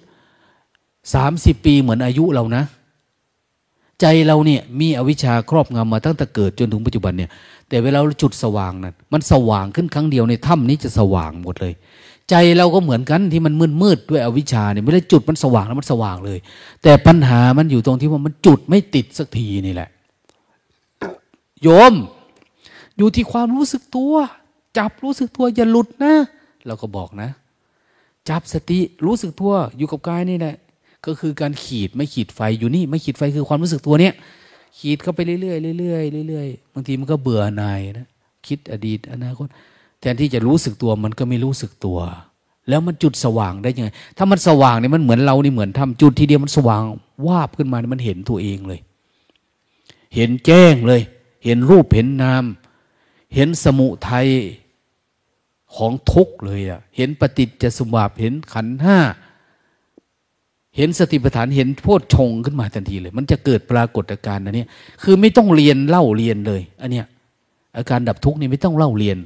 [1.15, 2.65] สามสิบปีเหมือนอายุเรานะ
[4.01, 7.31] ใจเราเนี่ยมีอวิชชาครอบงำมาตั้งแต่เกิดจนถึงปัจจุบันเนี่ย
[7.69, 11.75] แต่เวลาเราจุดสว่างนั้นมันสว่างขึ้นครั้งเดียวในถ้ำนี้จะสว่างหมดเลย
[12.33, 16.39] ใจเราก็เหมือนกันที่มันมืดมืดด้วยอวิชชาเนี่ยไม่ได้จุดมันสว่างแล้วมันสว่างเลย
[16.83, 19.89] แต่ปัญหามันอยู่ตรงที่ว่ามันจุดไม่ติดสักทีนี่แหละ
[21.63, 21.95] โยม
[22.97, 24.15] อยู่ที่ความรู้สึกตัว
[24.79, 26.15] จับรู้สึกตัวอย่าหลุดนะ
[26.67, 27.29] เราก็บอกนะ
[28.29, 30.57] จับสติรู้สึกตัวอยู่กับกายนี่แหละ
[31.07, 34.15] ก็คือการขีดไม่ขีดไฟอยู่นี่ ไม่ขีดไฟคือความรู้สึกตัวเนี้ย
[34.79, 38.09] ขีดเข้าไปเรื่อยๆเรื่อยๆเรื่อยๆบางทีมันก็เบื่อหน่ายนะ
[38.47, 39.47] คิดอดีตอนาคต
[40.03, 41.99] แทนที่จะรู้สึกตัวมันก็ไม่รู้สึกตัว
[42.69, 46.83] แล้วมันจุดสว่างได้ยังไง ถ้ามันสว่างเนี่ยมันเหมือนเรานี่เหมือนทำจุดทีเดียวมันสว่าง
[47.27, 48.81] วาบขึ้นมานมันเห็นตัวเองเลย
[50.15, 51.03] เห็นแจ้งเลย
[51.45, 52.45] เห็นรูปเห็นนาม
[53.35, 54.29] เห็นสมุทัย
[55.77, 58.99] ของทุกเลยอะเห็นปฏิจจสมุปบาทเห็นขันห้า
[60.77, 64.65] เห็นสติปัฏฐานเห็นโพชฌงขึ้นมาทันทีเลย มันจะเกิดปรากฏการณ์อันนี้
[65.03, 67.07] คือไม่ต้องเรียนเล่าเรียนเลยอันเนี้ย
[67.77, 69.19] อาการดับทุกข์นี่ไม่ต้องเล่าเรียน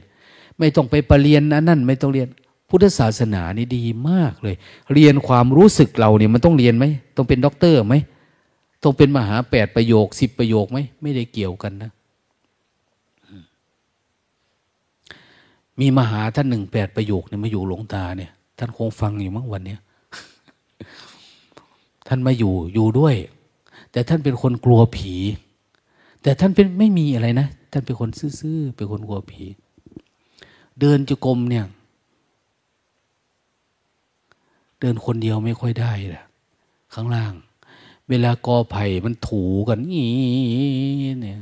[0.59, 2.29] ไม่ต้องไปปรเรียนอันนั่นไม่ต้องเรียน
[2.69, 4.57] พุทธศาสนานี่ดีมากเลย
[4.95, 6.85] เรียนความรู้สึกเราเนี่ยมันต้องเรียนไหม
[7.17, 7.95] ต้องเป็นด็อกเตอร์ไหม
[8.83, 11.91] ต้องเป็นมหาแปดประโยคสิบประโยคไหมไม่ได้เกี่ยวกันนะ
[15.81, 19.81] มีมหาท่านหนึ่งแปดประโยคเนี่ยมาอยู่หลวงตาเนี่ย ท่านคงฟังอยู่มั้งวันเนี้ย
[22.09, 23.15] ท่านมาอยู่อยู่ด้วย
[23.93, 25.15] แต่ท่านเป็นคนกลัวผี
[26.23, 28.11] แต่ท่านเป็นไม่มีอะไรนะ ท่านเป็นคน
[28.41, 29.43] ซื่อๆเป็นคนกลัวผี
[30.81, 31.65] เดินจุกรมเนี่ย
[34.81, 36.25] เดินคนเดียวไม่ค่อยได้ละ
[36.95, 37.33] ข้างล่าง
[38.09, 40.11] เวลากอไผ่มันถูกันงี้
[41.23, 41.41] เนี่ย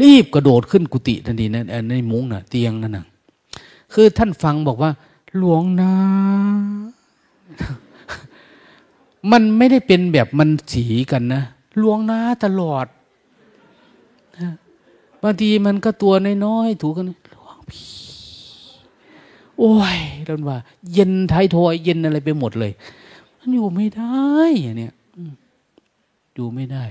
[0.00, 3.06] รีบกระโดดขึ้นกุฏิทันทีนะในมุ้งนะ่ะ เตียงนั่นนะ
[3.92, 4.90] คือท่านฟังบอกว่า
[5.36, 5.92] หลวงนา
[9.32, 11.42] มันไม่ได้เป็นแบบมันสีกันนะ
[11.78, 12.86] หลวงนาตลอด
[15.22, 16.12] บางทีมันก็ตัว
[16.46, 17.06] น้อยๆถูกัน
[19.58, 20.58] โอ้ยท่านว่า
[20.92, 22.72] เย็นท้ายทอยเย็นอะไรไปหมดเลย
[23.38, 24.26] มันอยู่ไม่ได้
[24.78, 24.94] เนี่ย
[26.34, 26.84] อยู่ไม่ได้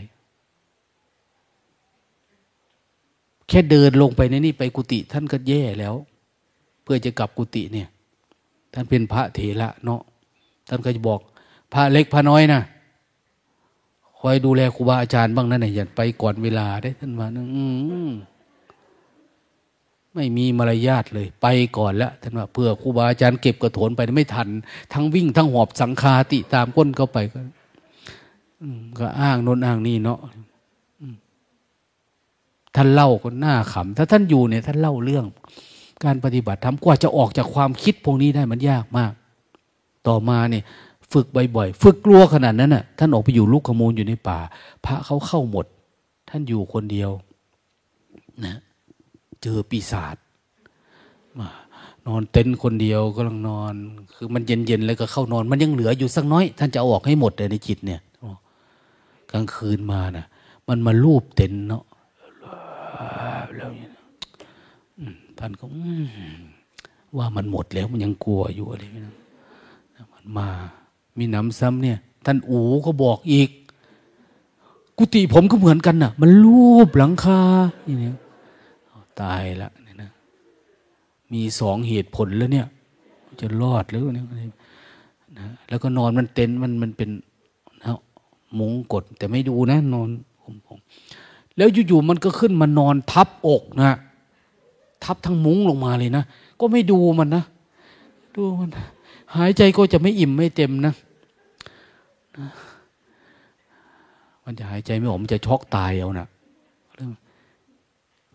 [3.47, 5.95] แค่เดินลงไปในนี่ไปกุฏิท่านก็แย่แล้ว
[6.83, 7.87] เพื่อจะกลับกุฏิเนี่ย
[8.73, 10.01] ท่านเป็นพระเถระเนาะ
[10.69, 11.19] ท่านก็จะบอก
[11.73, 12.61] พระเล็กพระน้อยนะ
[14.19, 17.45] คอยดูแลครูบาอาจารย์บ้างนั่นหละอย่าไปก่อนเวลาได้ท่านว่าอื
[20.15, 21.47] ไม่มีมารยาทเลย ไป
[21.77, 24.49] ก่อนแล้วท่านว่าเพื่อครูบาอาจารย์เก็บกระโถนไปไม่ทัน
[24.93, 27.39] ทั้งวิ่งทั้งหอบสังคาติตามก้นเข้าไปก็
[28.99, 30.19] ก็อ้างโน้นอ้างนี่เนาะ
[32.75, 35.25] ท่านเล่าก็น่าขำถ้าท่านอยู่เนี่ยท่านเล่าเรื่อง
[36.03, 39.11] การปฏิบัติธรรมกว่าจะออกจากความคิดพวกนี้ได้มันยากมาก
[40.07, 40.63] ต่อมาเนี่ย
[41.13, 41.25] ฝึก
[41.55, 44.39] บ่อยๆฝึกกลัวขนาดนั้นน่ะ ท่านออกไปอยู่ลูกขโมยอยู่ในป่า
[44.85, 45.65] พระเขาเข้าหมด
[46.29, 47.11] ท่านอยู่คนเดียว
[48.45, 48.59] นะ
[49.47, 50.17] เจอปีศาจ
[51.39, 51.49] มา
[52.07, 53.73] นอนเต็นคนเดียวก็ลังนอน
[54.15, 58.01] คือมันเย็นๆแล้วก็เข้านอน มันยังเหลืออยู่สักน้อย ท่านจะเอาออกให้หมดเลยในจิตเนี่ย
[59.31, 60.25] กลางคืนมานะ่ะ
[60.67, 61.83] มันมาลูบเต็นเนาะ
[63.55, 63.91] แล้วเนี่ย
[65.39, 65.65] ท่านก็
[67.17, 69.13] ว่ามันหมดแล้วมันยังกลัวอยู่อะไรไม่รู้
[70.13, 70.47] มันมา
[71.17, 73.49] มีน้ำซ้ำเนี่ย ท่านอูก็บอกอีก
[74.97, 77.41] กุฏิผมก็เหมือนกันน่ะ มันรูปหลังคา
[77.85, 78.13] อย่างนี้
[79.21, 80.11] ตายละเนี่ยนะ
[81.33, 82.67] มีสองเหตุผลแล้วเนี่ย
[83.39, 84.27] จะรอดหรือเนี่ย
[85.39, 87.09] นะแล้วก็นอนมันเต็นมันมันเป็น
[87.83, 87.99] นะ
[88.59, 90.09] มงกดแต่ไม่ดูนะ นอน
[90.41, 90.77] ผมผม
[91.57, 93.91] แล้วอยู่ๆมันก็ขึ้นมานอนทับอกนะ
[95.03, 96.23] ทับทั้งมุ้งลงมาเลยนะ
[96.59, 97.43] ก็ไม่ดูมันนะ
[98.35, 98.69] ดูมัน
[99.35, 100.93] หายใจก็จะไม่อิ่มไม่เต็มนะ
[104.43, 106.27] มันจะหายใจไม่ออกมันจะช็อกตายเอานะ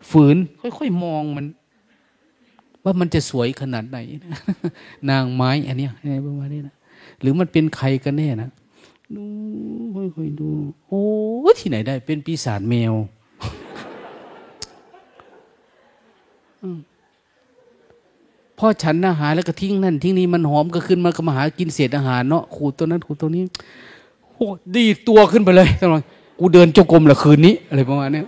[0.09, 1.45] ฝืน ค่อยๆมองมัน
[2.83, 3.97] ว่ามันจะสวยขนาดไหน
[5.09, 5.87] นางไม้ อันนี้
[6.27, 6.75] ประมาณนี้นะ
[7.21, 8.49] หรือมันเป็นใครกันแน่นะ
[9.15, 9.25] ดู
[9.95, 10.49] ค่อยๆดู
[10.87, 11.03] โอ้
[11.59, 12.93] ที่ไหนได้ เป็นปีศาจแมว
[18.57, 23.43] พ่อฉันอาหารแล้วก็ทิ้งนั่นทิ้งนี้มันหอมก็ขึ้นมาก็มาหากินเศษอาหารเนาะขูดตัวนั้นขูดตัวนี้
[24.35, 26.01] โอ้ดีตัวขึ้นไปเลยตลอด
[26.39, 28.21] กูเดินจงกรมละคืนนี้ อะไรประมาณนี้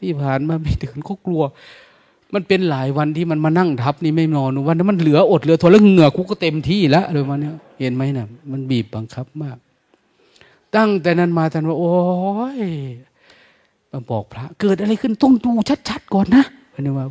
[0.00, 1.42] ที่ผ่านมาไม่เดินก็กลัว
[2.34, 9.56] มันเป็นหลายวันที่มันมานั่งทับนี่ไม่นอนวันนั้นมันเหลืออดเหลือทนแล้วเหงื่อกูก็เต็มที่แล้วอะไรประมาณนี้เห็นไหมนะ่ะ มันบีบบังคับมาก
[10.74, 11.94] ตั้งแต่นั้นมาท่านว่า โอ้
[12.58, 12.60] ย
[13.90, 15.52] มาบอกพระ เกิดอะไรขึ้นต้องดู
[15.88, 17.06] ชัดๆก่อนนะเพื่อนว่า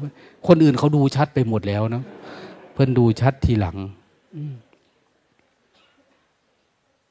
[0.48, 2.04] คนอื่นเขาดูชัดไปหมดแล้วนะ
[2.74, 3.78] เพื่อนดูชัดทีหลัง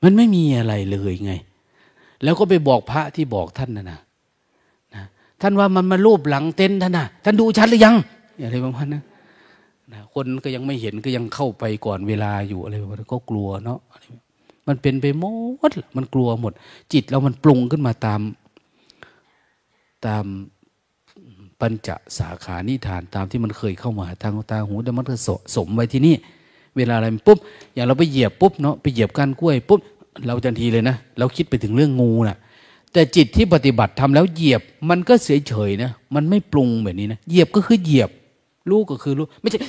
[0.03, 1.33] มันไม่มีอะไรเลยไง
[2.23, 4.01] แล้วก็ไปบอกพระที่บอกท่านนะนะนะ
[5.41, 7.95] ท่านว่ามันมารูปหลังเต็นท่านนะท่านดูชัดหรือยัง
[8.45, 9.03] อะไรประมาณนั้น
[9.93, 13.79] นะคนก็ยังไม่เห็นก็ยังเข้าไปก่อนเวลาอยู่อะไรประมาณนั้นก็กลัวเนาะ
[14.69, 15.25] มันเป็นไปหม
[15.71, 16.53] ดมันกลัวหมด
[16.93, 18.21] จิตเรามันปรุงขึ้นมาตาม
[20.07, 20.25] ตาม
[21.61, 21.89] ปัญจ
[22.19, 25.15] สาขานิทานตามที่มันเคยเข้ามาทางตาหูแต่มันก็
[25.57, 26.15] สมไว้ที่นี่
[26.77, 27.39] เวลาอะไรปุ๊บ
[27.75, 29.81] อย่างเราไปเหยียบปุ๊บเนาะไปเหยียบก้านกล้วยปุ๊บ
[30.27, 32.37] เราทันทีเลยนะเราคิดไปถึงเรื่องงูนะ่ะ
[32.93, 38.11] แต่จิตที่ปฏิบัติทำแล้วเหยียบ มันก็เฉยเฉยนะมันไม่ปรุงแบบนี้นะเหยียบก็คือเหยียบ
[38.71, 39.61] รู้ก็คือรู้ ไม่ใช่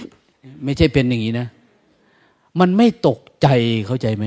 [0.64, 1.48] ไม่ใช่เป็นอย่างนี้นะ
[2.60, 3.48] มันไม่ตกใจ
[3.86, 4.26] เข้าใจไหม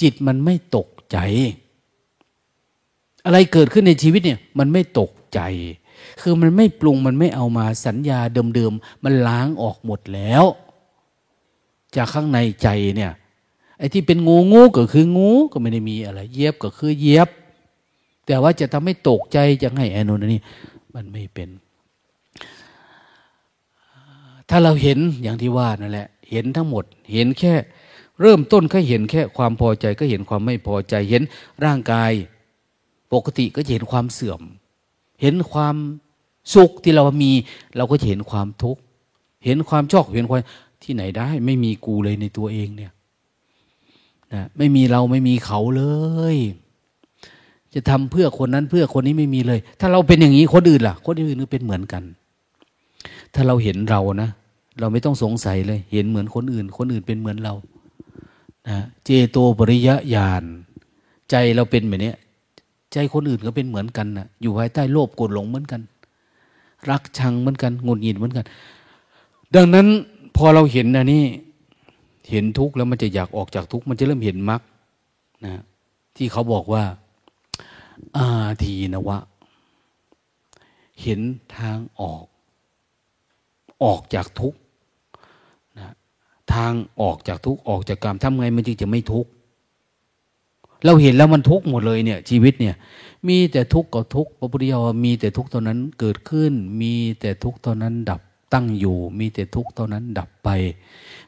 [0.00, 1.18] จิตมันไม่ตกใจ
[3.24, 5.40] อะไรเกิดขึ้นในชีวิตเนี่ย มันไม่ตกใจ
[6.20, 8.20] คือมันไม่ปรุงมันไม่เอามาสัญญา
[8.54, 10.44] เดิมๆมันล้างออกหมดแล้ว
[11.96, 13.12] จากข้างในใจเนี่ย
[13.78, 17.28] ไอ้ที่เป็นงูงูก็คืองูก็ไม่ได้มีอะไร เย็บก็คือเย็บ
[18.26, 20.42] แต่ว่าจะทำให้ตกใจจะให้อนนนี่
[20.94, 21.48] มันไม่เป็น
[24.48, 27.54] ถ้าเราเห็นอย่างที่ว่านั่นแหละ เห็นทั้งหมด เห็นแค่
[28.20, 31.22] เริ่มต้นก็เห็นแค่ความพอใจก็เห็นความไม่พอใจ เห็น
[31.64, 32.12] ร่างกาย
[33.12, 34.40] ปกติก็จะเห็นความเสื่อม
[35.22, 35.76] เห็นความ
[36.54, 37.32] สุขที่เรามี
[37.76, 38.80] เราก็จะเห็นความทุกข์
[39.44, 40.40] เห็นความชอบเห็นความ
[40.82, 42.92] ที่ไหนได้ ไม่มีกูเลยในตัวเองเนี่ย
[44.32, 45.84] นะไม่มีเราไม่มีเขาเล
[46.34, 46.36] ย
[47.76, 52.02] จะทำเพื่อคนนั้นเพื่อคนนี้ไม่มีเลย ถ้าเราเป็นอย่างนี้คนอื่นล่ะ คนอื่นก็เป็นเหมือนกัน
[53.34, 54.30] ถ้าเราเห็นเรานะ
[54.80, 57.54] เราไม่ต้องสงสัยเลย เห็นเหมือนคนอื่น คนอื่นเป็นเหมือนเรา
[58.68, 60.44] นะเจโตปริยญาณ
[61.30, 62.12] ใจเราเป็นแบบนี้
[62.92, 65.80] ใจคนอื่นก็เป็นเหมือนกันนะอยู่ภายใต้โลภโกรธหลงเหมือนกัน
[66.90, 68.44] รักชังเหมือนกันงุนหงิดเหมือนกัน
[69.54, 69.86] ดังนั้น
[70.36, 71.24] พอเราเห็นนะนี่
[72.30, 74.60] เห็นทุกข์แล้วมันจะอยากออกจากทุกข์มันจะเริ่มเห็นมรรค
[75.44, 75.62] นะ
[76.16, 76.82] ที่เขาบอกว่า
[78.16, 78.28] อา
[78.62, 79.18] ทีนวะ
[81.02, 81.20] เห็น
[81.56, 82.24] ทางออก
[83.84, 84.56] ออกจากทุกข
[85.78, 85.94] นะ
[86.54, 89.30] ทางออกจากทุกข์ออกจากกรรมทำไงมันจึงจะไม่ทุกข์
[90.84, 92.74] เราเห็นแล้วมันทุกข์หมดเลยเนี่ยชีวิตเนี่ย
[93.28, 98.20] มีแต่ทุกข์ก็ทุกข์พระพุทธเจ้ามีแต่ทุกข์ตอนนั้นเกิดขึ้น มีแต่ทุกข์ตอนนั้นดับ
[98.52, 100.48] ตั้งอยู่ มีแต่ทุกข์ตอนนั้นดับไป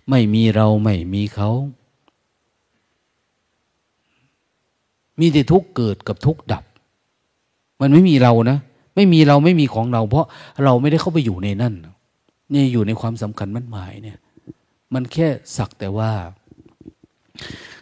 [0.09, 1.51] ไม่มีเราไม่มีเขา
[5.20, 6.65] มีแต่ทุกเกิดกับทุกดับ
[7.81, 8.59] มันไม่มีเรานะ
[8.97, 10.27] ไม่มีเราไม่มีของเรา เพราะ
[10.65, 11.74] เราไม่ได้เข้าไปอยู่ในนั่น
[12.55, 14.19] นี่อยู่ในความสำคัญมั่นหมายเนี่ย
[14.95, 16.12] มันแค่สักแต่ว่า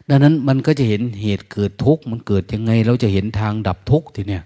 [0.08, 4.44] ดังนั้นมันก็จะเห็นเหตุเกิดทุกข์มันเกิดยังไง เราจะเห็นทางดับทุกข์ทีเนี่ย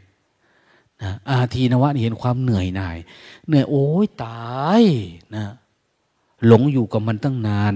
[1.03, 2.99] นะอาทีนวะเห็นความเหนื่อยหน่าย
[3.47, 4.83] เหนื่อยโอ้ยตาย
[5.37, 5.47] นะ
[6.47, 7.75] หลงอยู่กับมันตั้งนาน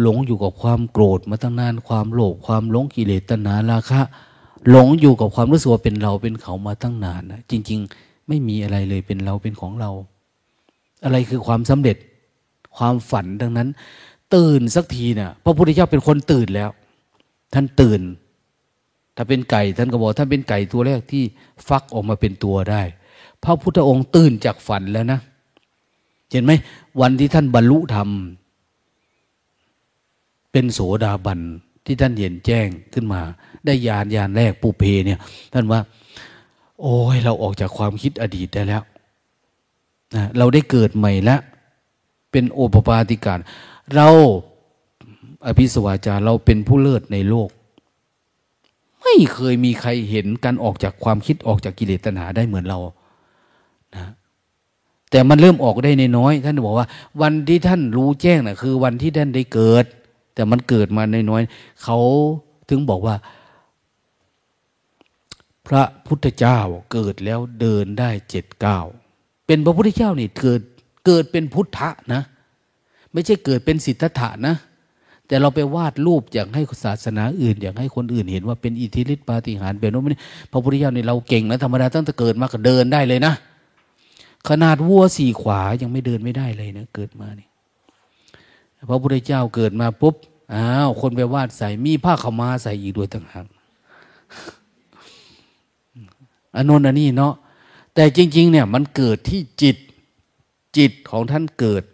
[0.00, 4.02] หลงอยู่กับความโกรธมาตั้งนาน ความโลภความหลงกิเลสตัณหาราคะ
[4.70, 9.90] หลงอยู่กับความรู้สึกว่าเป็นเราเป็นเขามาตั้งนานนะจริง ๆ ไม่มีอะไรเลยเป็นเราเป็นของเรา
[11.04, 11.96] อะไรคือความสำเร็จ
[12.76, 13.68] ความฝันดังนั้น
[14.34, 16.70] ตื่นสักทีเนะ่ยพระพุทธเจ้าเป็นคนตื่นแล้ว
[17.54, 18.00] ท่านตื่น
[19.16, 21.24] ถ้าเป็นไก่ท่านก็บอกท่านเป็นไก่ตัวแรกที่
[21.68, 22.82] ฟักออกมาเป็นตัวได้
[23.44, 25.20] พระพุทธองค์ตื่นจากฝันแล้วนะ
[26.30, 26.52] เห็นไหม
[27.00, 28.08] วันที่ท่านบรรลุธรรม
[30.52, 31.40] เป็นโสดาบัน
[31.86, 33.22] ที่ท่านเห็นแจ้งขึ้นมา
[33.66, 35.18] ได้ยานยานแรกปูเพเนี่ย
[35.52, 35.80] ท่านว่า
[36.80, 38.82] โอ้ยเราออกจากความคิดอดีตได้แล้ว
[40.14, 41.40] นะเราได้เกิดใหม่แล้ว
[42.30, 43.38] เป็นโอปปาติการ
[43.94, 44.08] เรา
[45.46, 47.48] อภิสวาจาเราเป็นผู้เลิศในโลก
[49.02, 52.78] ไม่เคยมีใครเห็นการออกจากความคิดออกจากกิเลสตัณหาได้เหมือนเรา
[53.94, 54.10] นะ
[55.10, 56.86] แต่มันเริ่มออกได้ในน้อย ท่านบอกว่า
[57.22, 59.84] วันที่ท่านรู้แจ้งนะ่ะคือวันที่ท่านได้เกิด
[60.34, 61.42] แต่มันเกิดมาในน้อย
[61.82, 61.98] เขา
[62.68, 63.14] ถึงบอกว่า
[65.66, 66.58] พระพุทธเจ้า
[66.92, 68.80] เกิดแล้วเดินได้เจ็ดเก้า
[69.46, 70.60] เป็นพระพุทธเจ้านี่เกิด
[71.06, 72.22] เกิดเป็นพุทธะนะ
[73.12, 74.54] ไม่ใช่เกิดเป็นสิทธัตถะนะ
[75.26, 80.18] แต่เราไปวาดรูปอยากให้ศาสนาอื่น อยากให้คนอื่นเห็นว่าเป็นอิทธิฤทธิปาฏิหาริย์เป็นโน้น
[80.52, 83.34] พระพุทธเจ้านี่เราเก่งนะธรรมดาตั้งแต่เกิดมาก็เดินได้เลยนะ
[84.48, 87.48] ขนาดวัวสี่ขวายังไม่เดินไม่ได้เลยนะเกิดมานี่
[88.88, 90.14] พระพุทธเจ้าเกิดมาปุ๊บ
[90.54, 93.46] อ้าวคนไปวาดใส่มีผ้าขมาใส่อีกด้วยต่างหาก
[96.56, 97.34] อันนนอันนี้เนาะ
[97.94, 99.76] แต่จริง ๆ เนี่ยมันเกิดที่จิต
[100.76, 101.84] จิตของท่านเกิด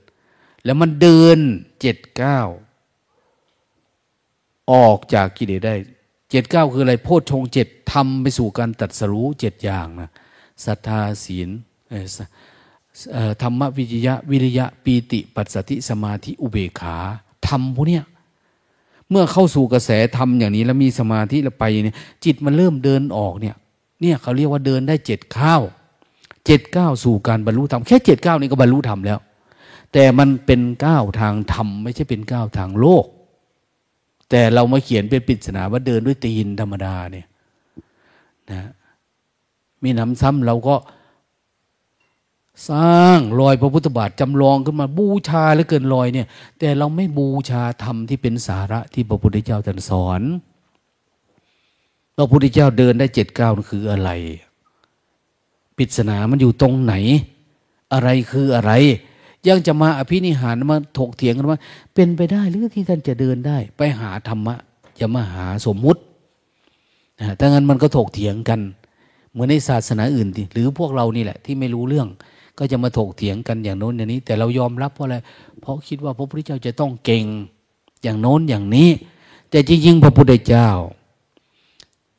[0.65, 1.39] แล้วมันเดิน
[1.81, 2.39] เจ็ดเก้า
[4.73, 5.75] ออกจากกิเลสได้
[6.31, 10.11] เจ็ดเก้าคืออะไรโพชฌงเจ็ดทำไปสู่การตัดสรู้เจ็ดอย่างนะ
[10.65, 11.49] ศรัทธาศีล
[13.43, 16.97] ธรรมวิจยะวิริยะปีติ ปัสสติสมาธิอุเบกขา
[17.49, 18.05] ทำพวกเนี้ย
[19.11, 23.57] เมื่อเข้าสู่กระแสธรรมอย่างนี้แล้วมีสมาธิแล้วไปเนี่ยจิตมันเริ่มเดินออกเนี่ย
[24.03, 25.63] เนี่ยเขาเรียกว่าเดินได้เจ็ดข้าว
[26.47, 29.19] เจ็ดก้าวสู่การบรรลุธรรมแค่เจ็ดก้าวนี้ก็บรรลุธรรมแล้ว
[29.93, 33.05] แต่มันเป็นก้าวทางธรรมไม่ใช่เป็นก้าวทางโลก
[34.31, 37.27] แต่เรามาเขียนเป็นปริศนาว่าเดินด้วยตีนธรรมดาเนี่ย
[38.51, 38.71] นะ
[39.83, 40.77] มีน้ำซ้ำเราก็
[42.71, 46.27] สร้างรอยพระพุทธบาทจำลองขึ้นมาบูชาเหลือเกินรอยเนี่ย
[46.59, 50.21] แต่เราไม่บูชาธรรมที่เป็นสาระที่พระพุทธเจ้าตรัสสอน
[52.17, 54.11] พระพุทธเจ้าเดินได้เจ็ดเก้าคืออะไร
[55.77, 56.95] ปริศนามันอยู่ตรงไหน
[57.93, 58.73] อะไรคืออะไร
[59.49, 61.59] ยังจะมาอภินิหารมาถกเถียงกันว่า
[61.95, 64.55] เป็นไปได้หรือที่ท่านจะเดินได้ ไปหาธรรมะ
[64.97, 66.01] อย่ามาหาสมมุติ
[67.39, 68.61] ถ้างั้นมันก็ถกเถียงกัน
[69.33, 72.09] เหมือนในศาสนาอื่นหรือพวกเรานี่แหละ ที่ไม่รู้เรื่อง
[72.59, 75.17] ก็จะมาถกเถียงกันอย่างโน้นอย่างนี้ แต่เรายอมรับเพราะอะไร
[75.61, 77.25] เพราะคิดว่าพระพุทธเจ้าจะต้องเก่ง
[78.03, 78.89] อย่างโน้นอย่างนี้
[79.51, 80.69] แต่จริงๆพระพุทธเจ้า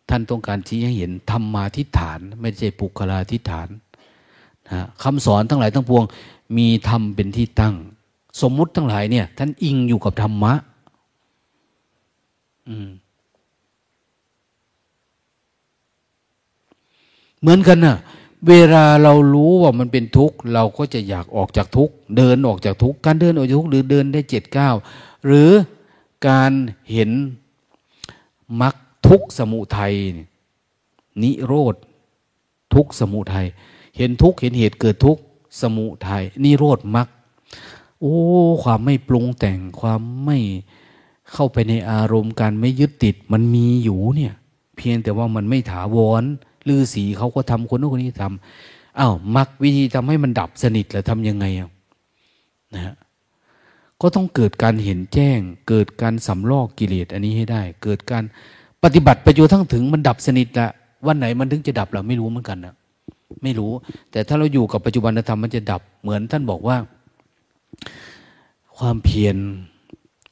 [0.10, 3.68] ท่านต้องการชี้ให้เห็นธรรมาทิฏฐาน ไม่ใช่ปุคลาทิฏฐาน
[4.72, 6.04] นะคำสอนทั้งหลายทั้งปวง
[6.58, 7.76] มีธรรมเป็นที่ตั้ง
[8.42, 10.54] สมมุติทั้งหลายเนี่ย ท่านอิงอยู่กับธรรมะ
[12.70, 12.90] อืม
[17.44, 17.98] เหมือนกันนะ่ะ
[18.48, 24.70] เวลาเรารู้ว่ามันเป็นทุกข์ เราก็จะอยากออกจากทุกข์เดินออกจากทุกข์การเดินออกจากทุกข์หรือเดินได้เจ็ดเก้า
[25.26, 25.52] หรือ
[26.28, 26.52] การ
[26.92, 27.12] เห็น
[28.62, 28.74] มรรค
[29.14, 29.94] ทุกสมุทัย
[31.24, 31.76] นิโรธ
[32.74, 33.48] ทุกสมุทัย
[33.98, 35.18] เห็นทุกเห็นเหตุเกิดทุก
[35.62, 37.08] สมุทัยนิโรธมรรค
[38.00, 38.16] โอ้
[38.64, 40.38] ความไม่ปรุงแต่งความไม่
[41.34, 44.34] เข้าไปในอารมณ์การไม่ยึดติดมันมีอยู่เนี่ย
[44.78, 46.24] เพียงแต่ว่ามันไม่ถาวร
[46.68, 51.70] ลือสีเขาก็ทำคนนู้นคนนี้ทำอ้าวมักวิธีทำให้มันดับสนิทแล้วทำยังไงอะ
[52.74, 52.96] นะฮะ
[54.02, 58.24] ก็ต้องเกิดการเห็นแจ้ง เกิดการสำลอกกิเลสอันนี้ให้ได้ เกิดการ
[58.84, 60.68] ปฏิบัติไปจนทั้งถึงมันดับสนิทละ
[61.08, 62.76] วันไหนมันถึงจะดับเราไม่รู้เหมือนกันนะ
[63.44, 63.72] ไม่รู้
[64.12, 66.78] แต่ถ้าเราอยู่กับปัจจุบันธรรมมันจะดับเหมือนท่านบอกว่า
[68.78, 69.38] ความเพียร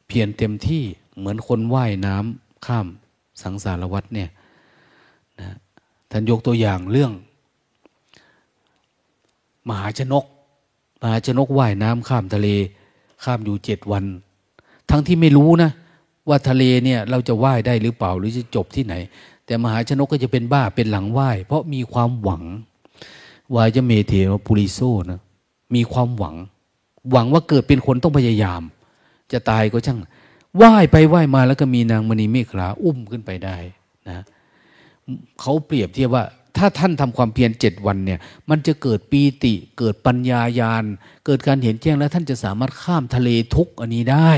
[0.08, 0.84] เพียรเต็มที่
[1.18, 2.88] เหมือนคนว่ายน้ำข้าม
[3.42, 4.30] สังสารวัฏเนี่ย
[5.40, 5.50] นะ
[6.12, 7.12] ท่านยกตัวอย่างเรื่อง
[9.70, 10.26] มหาชนก
[11.02, 12.48] มหาชนกว่ายน้ำข้ามทะเล
[13.24, 14.06] ข้ามอยู่เจ็ดวัน
[14.90, 15.72] ทั้งที่ไม่รู้นะ
[16.32, 18.96] ว่าทะเลเนี่ยเราจะว่ายได้หรือเปล่าหรือจะจบที่ไหน
[19.46, 22.44] แต่มหาชนกก็จะเป็นบ้าเป็นหลังว่าย เพราะมีความหวัง
[23.56, 24.80] วายจะเมเทวปุริโซ
[25.10, 25.20] นะ
[25.76, 26.36] มีความหวัง
[27.12, 28.62] หวังว่าเกิดเป็นคนต้องพยายาม
[29.32, 30.00] จะตายก็ช่าง
[30.62, 33.58] ว่ายไปว่ายมาแล้วก็มีนางมณีเมฆลาอุ้มขึ้นไปได้
[34.08, 34.24] นะ
[35.40, 36.24] เขาเปรียบเทียบว่า
[36.58, 40.84] ถ้าท่านทำความเพียรเจ็ดวันเนี่ย มันจะเกิดปีติ เกิดปัญญายาณ
[41.26, 44.32] เกิดการเห็นแจ้งแล้วท่านจะสามารถข้ามทะเลทุกอันนี้ได้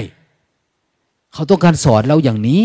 [1.34, 2.64] เขาต้องการสอนเราอย่างนี้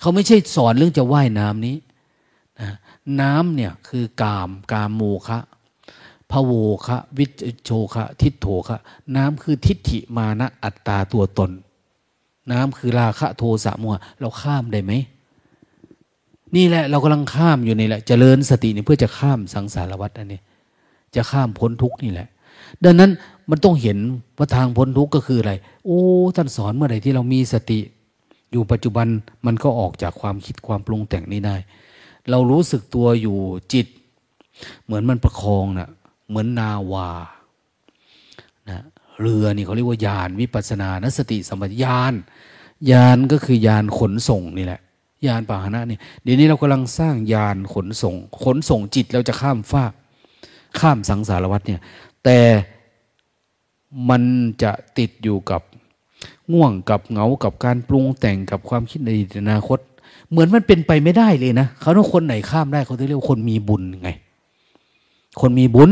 [0.00, 1.76] เขาไม่ใช่สอนเรื่องจะว่ายน้ำนี้
[2.60, 2.70] นะ
[3.20, 5.38] น้ำเนี่ยคือกาม กามโมคะ
[6.30, 6.52] พะโว
[6.86, 7.30] คะวิจ
[7.64, 8.78] โชคะทิฏโถคะ
[9.16, 11.50] น้ำคือทิฏฐิมานะอัตตาตัวตน
[12.52, 14.92] น้ำคือราคะโทสะมัวเราข้ามได้ไหม
[16.56, 20.40] นี่แหละเรากำลังข้ามอยู่นี่แหละจเจริญสตินี่เพื่อจะข้ามสังสารวัฏอันนี้
[21.14, 22.28] จะข้ามพ้นทุกนี่แหละ
[22.84, 23.10] ดังนั้น
[23.50, 23.98] มันต้องเห็น
[24.38, 25.52] ว่าทางพ้นทุกข์ก็คืออะไร
[25.84, 26.00] โอ้
[26.36, 27.80] ท่านสอนเมื่อไหร่ที่เรามีสติ
[28.52, 29.06] อยู่ปัจจุบัน
[29.46, 31.56] มันก็ออกจากความคิดความปรุงแต่งนี้ได้
[32.30, 33.38] เรารู้สึกตัวอยู่
[33.72, 33.86] จิต
[34.84, 35.90] เหมือนมันประคองนะ่ะ
[36.28, 37.10] เหมือนนาวา
[38.68, 38.84] นะ
[39.20, 42.00] เรือนี่เขาเรียกว่ายานวิปัสนานสติสัมปชัญญะ
[42.90, 44.80] ยานก็คือยานขนส่งนี่แหละ
[45.26, 49.92] ยานปาหนะนี่เดี๋ยวนี้เรากำลังสร้างยานขนส่ง ขนส่งจิตเราจะข้ามฟาก
[50.80, 51.80] ข้ามสังสารวัฏเนี่ย
[52.24, 52.38] แต่
[54.08, 54.22] มัน
[54.62, 55.62] จะติดอยู่กับ
[56.52, 59.10] ง่วงกับเหงากับการปรุงแต่งกับความคิดใน
[59.40, 59.78] อนาคต
[60.30, 64.10] เหมือนมันเป็นไปไม่ได้เลยนะเขาต้องคนไหนข้ามได้เขาต้องเรียกคนมีบุญไง
[65.40, 65.90] คนมีบุญ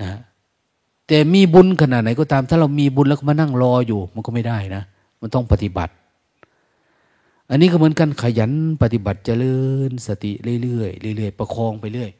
[0.00, 0.18] นะ
[1.06, 4.82] แต่มีบุญขนาดไหนก็ตาม ถ้าเรามีบุญแล้วมานั่งรออยู่ มันก็ไม่ได้นะ
[5.20, 5.92] มันต้องปฏิบัติ
[7.50, 8.52] อันนี้ก็เหมือนกันขยัน
[8.82, 9.56] ปฏิบัติเจริ
[9.88, 10.32] ญสติ
[10.62, 12.10] เรื่อยๆเรื่อยๆประคองไปเรื่อย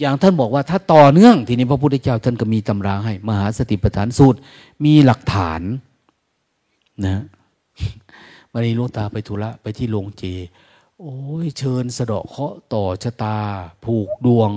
[0.00, 4.38] อย่างท่านบอกว่าถ้าต่อเนื่อง ทีนี้พระพุทธเจ้าท่านก็มีตำราให้ มหาสติปัฏฐานสูตร
[4.84, 5.60] มีหลักฐาน
[7.04, 7.22] นะ
[8.52, 10.24] วันนี้ลุงตาไปธุระไปที่โรงเจ
[10.98, 13.36] โอ้ยเชิญสะเดาะเคาะต่อชะตา
[13.84, 14.50] ผูกดวง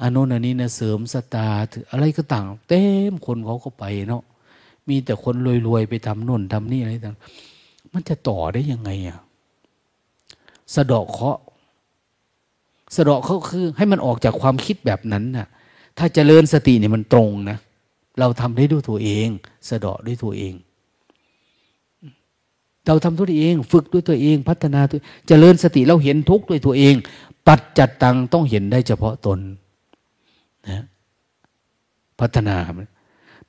[0.00, 1.48] อันโน้นอันนี้นะเสริมสตา
[1.90, 4.22] อะไรก็ต่าง เต็มคนเขาก็ไปเนาะ
[4.88, 5.34] มีแต่คน
[5.66, 7.16] รวยๆไปทำน่นทำนี่อะไรต่าง
[7.92, 9.18] มันจะต่อได้ยังไงอะ
[10.74, 11.38] สะเดอกเคาะ
[12.96, 15.46] สะดอกเขาคือให้มันออกจากความคิดแบบนั้นน่ะ
[15.98, 17.58] ถ้าจเจริญสติเนี่ยมันตรงนะ
[18.20, 19.28] เราทำได้ด้วยตัวเอง
[19.68, 20.54] สะดอกด้วยตัวเอง
[22.86, 26.94] เราทำด้วยตัวเอง ฝึกด้วยตัวเอง พัฒนาตัวจเจริญสติเราเห็นทุกข์ด้วยตัวเอง
[27.48, 29.38] ปัจจัดตังต้องเห็นได้เฉพาะตน
[30.68, 30.84] นะ
[32.20, 32.56] พัฒนา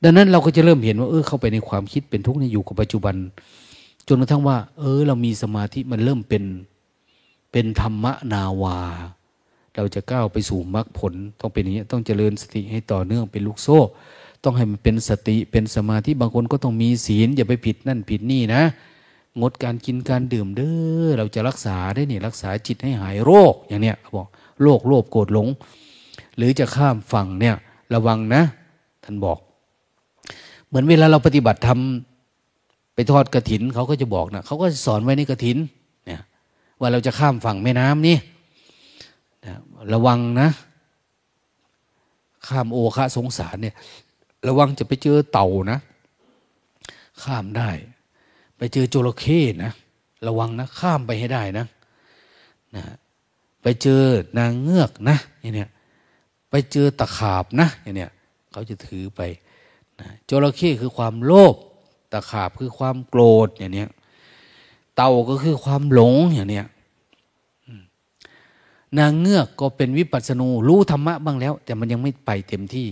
[0.04, 3.16] ดังนั้นเราก็จะเริ่มเห็นว่า เออเข้าไปในความคิดเป็นทุกข์ในอยู่กับปัจจุบัน
[4.08, 6.44] จนกระทั่งว่า เออ เรามีสมาธิมันเริ่มเป็น
[7.52, 8.80] เป็นธรรมนาวา
[9.76, 13.80] เราจะก้าวไปสู่มรรคผลต้องเป็นอย่างนี้ต้องเจริญสติให้ต่อเนื่องเป็นลูกโซ่
[14.44, 18.64] ต้องให้มันเป็นสติเป็นสมาธิบางคนก็ต้องมีศีลอย่าไปผิดนั่นผิดนี่นะ
[19.42, 20.72] งดการกินการดื่มเด้
[21.06, 24.28] อเราจะรักษาได้เนี่ยรักษาจิตให้หายโรคอย่างเนี้ยบอก
[24.62, 25.48] โรคโลภโกรธหลง
[26.38, 27.56] หรือจะข้ามฝั่งเนี่ย
[27.94, 28.42] ระวังนะ
[29.04, 29.38] ท่านบอก
[30.68, 35.58] เหมือนเวลาเราปฏิบัติทำไปทอดกระถินเขาก็จะบอกนะเขาก็สอนไว้ในกระถิน
[36.06, 36.22] เนี่ย
[36.80, 38.18] ว่าเราจะข้ามฝั่งแม่น้ำนี่
[39.94, 40.50] ระวังนะ
[42.48, 43.76] ข้ามโอคะสงสารเนี่ย
[44.48, 45.80] ระวังจะไปเจอเต่านะ
[47.24, 47.70] ข้ามได้
[48.58, 49.72] ไปเจอจระเข้นะ
[50.28, 51.66] ระวังนะ ข้ามไปให้ได้นะ
[52.76, 52.84] นะ
[53.62, 54.04] ไปเจอ
[54.38, 55.70] นางเงือกนะอย่างเนี้ย
[56.50, 58.12] ไปเจอตะขาบนะอย่างเนี้ย
[58.52, 59.22] เขาจะถือไป
[60.00, 61.56] นะจระเข้คือความโลภ
[62.14, 63.90] ตะขาบคือความโกรธอย่างเนี้ย
[64.96, 66.66] เต่าก็คือความหลงอย่างเนี้ย
[69.00, 72.88] นางเงือกก็เป็นวิปัสสนูรู้ธรรมะบ้างแล้ว แต่มันยังไม่ไปเต็มที่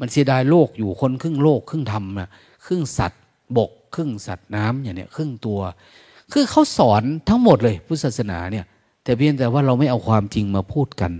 [0.00, 2.30] มันเสียดายโลกอยู่คนครึ่งโลกครึ่งธรรมนะ
[2.66, 3.22] ครึ่งสัตว์
[3.56, 5.60] บก ครึ่งสัตว์น้ำอย่างเนี้ยครึ่งตัว
[6.32, 8.64] คือเขาสอนทั้งหมดเลยพุทธศาสนาเนี่ย
[9.04, 11.12] แต่เพียงแต่ว่าเราไม่เอาความจริงมาพูดกัน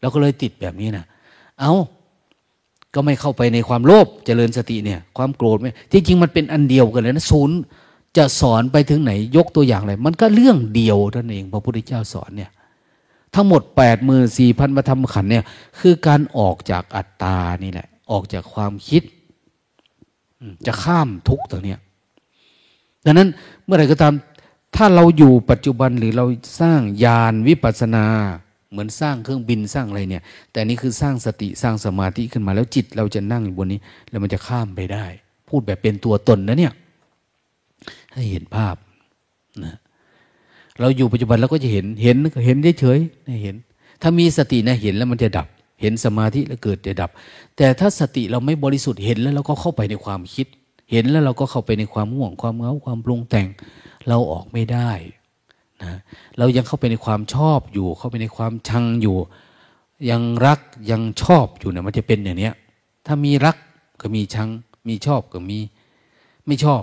[0.00, 1.04] เราก็เลยติดแบบนี้นะ
[1.60, 1.72] เอา
[2.94, 7.56] ก็ไม่เข้าไปในความโลภเจริญสติเนี่ย ความโกรธไหมที่จริงมันเป็นอันเดียวกันเลยนะศูนย์
[8.16, 12.50] จะสอนไปถึงไหนยกตัวอย่างอะไรมันก็เรื่องเดียวท่านเองพระพุทธเจ้าสอนเนี่ย
[13.34, 15.44] ทั้งหมดแปดหมื่นสี่พันมาทำขันเนี่ย
[15.78, 19.02] คือการออกจากอัตตานี่แหละ ออกจากความคิด
[20.66, 21.78] จะข้ามทุกตัวเนี้ย
[23.04, 23.28] ดังนั้น
[23.64, 24.14] เมื่อไรก็ตาม
[24.76, 26.26] ถ้าเราอยู่ปัจจุบันหรือเรา
[26.60, 28.04] สร้างยานวิปัสนา
[28.70, 30.22] เหมือนสร้างเครื่องบินสร้างอะไรเนี่ย
[30.52, 33.80] แต่นี่คือสร้างสติสร้างสมาธิขึ้นมาแล้วจิต เราจะนั่งอยู่บนนี้
[34.10, 35.04] แล้วมันจะข้ามไปได้
[35.48, 36.72] พูดแบบเป็นตัวตนนะเนี่ย
[38.12, 38.76] ให้เห็นภาพ
[39.64, 39.78] นะ
[40.80, 42.16] เราอยู่ปัจจุบันเราก็จะเห็นเห็น
[42.46, 43.56] เห็นเฉยๆเห็น
[44.02, 45.46] ถ้ามีสตินะเห็นแล้วมันจะดับ
[45.80, 47.10] เห็นสมาธิแล้วเกิดจะดับ
[47.56, 50.46] แต่ถ้าสติเราไม่บริสุทธิ์เห็นแล้วเราก็เข้าไปในความคิด
[50.90, 53.46] เห็นแล้วเราก็เข้าไปในความง่วงความเงาความปรุงแต่ง
[54.08, 54.90] เราออกไม่ได้
[55.82, 55.92] นะ
[56.38, 59.16] เรายังเข้าไปในความชอบอยู่ เข้าไปในความชังอยู่
[60.10, 62.54] ยังรักยังชอบอยู่เนี่ยมันจะเป็นอย่างเนี้ย
[63.06, 63.56] ถ้ามีรัก
[64.00, 64.48] ก็มีชัง
[64.88, 65.58] มีชอบก็มี
[66.46, 66.82] ไม่ชอบ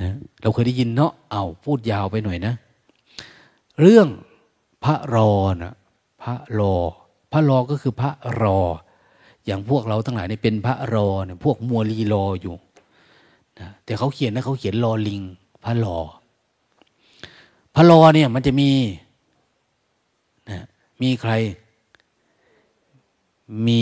[0.00, 2.54] นะเราเคยได้ยินเนาะเอาพูดยาวไปหน่อยนะ
[3.80, 4.08] เรื่อง
[4.84, 5.74] พระรอนะ
[6.22, 6.74] พระรอ
[7.32, 8.10] พระรอก็คือพระ
[8.42, 8.58] รอ
[9.46, 12.54] อย่างพวกเราทั้งหลายนี่เป็นพระรอเนี่ยพวกมัวรีรออยู่
[13.58, 15.22] นะแต่เขาเขียนนะเขาเขียนรอลิง
[15.64, 15.98] พระรอ
[17.74, 18.70] พระรอเนี่ยมันจะมี
[20.50, 20.58] นะ
[21.02, 21.32] มีใคร
[23.66, 23.80] มี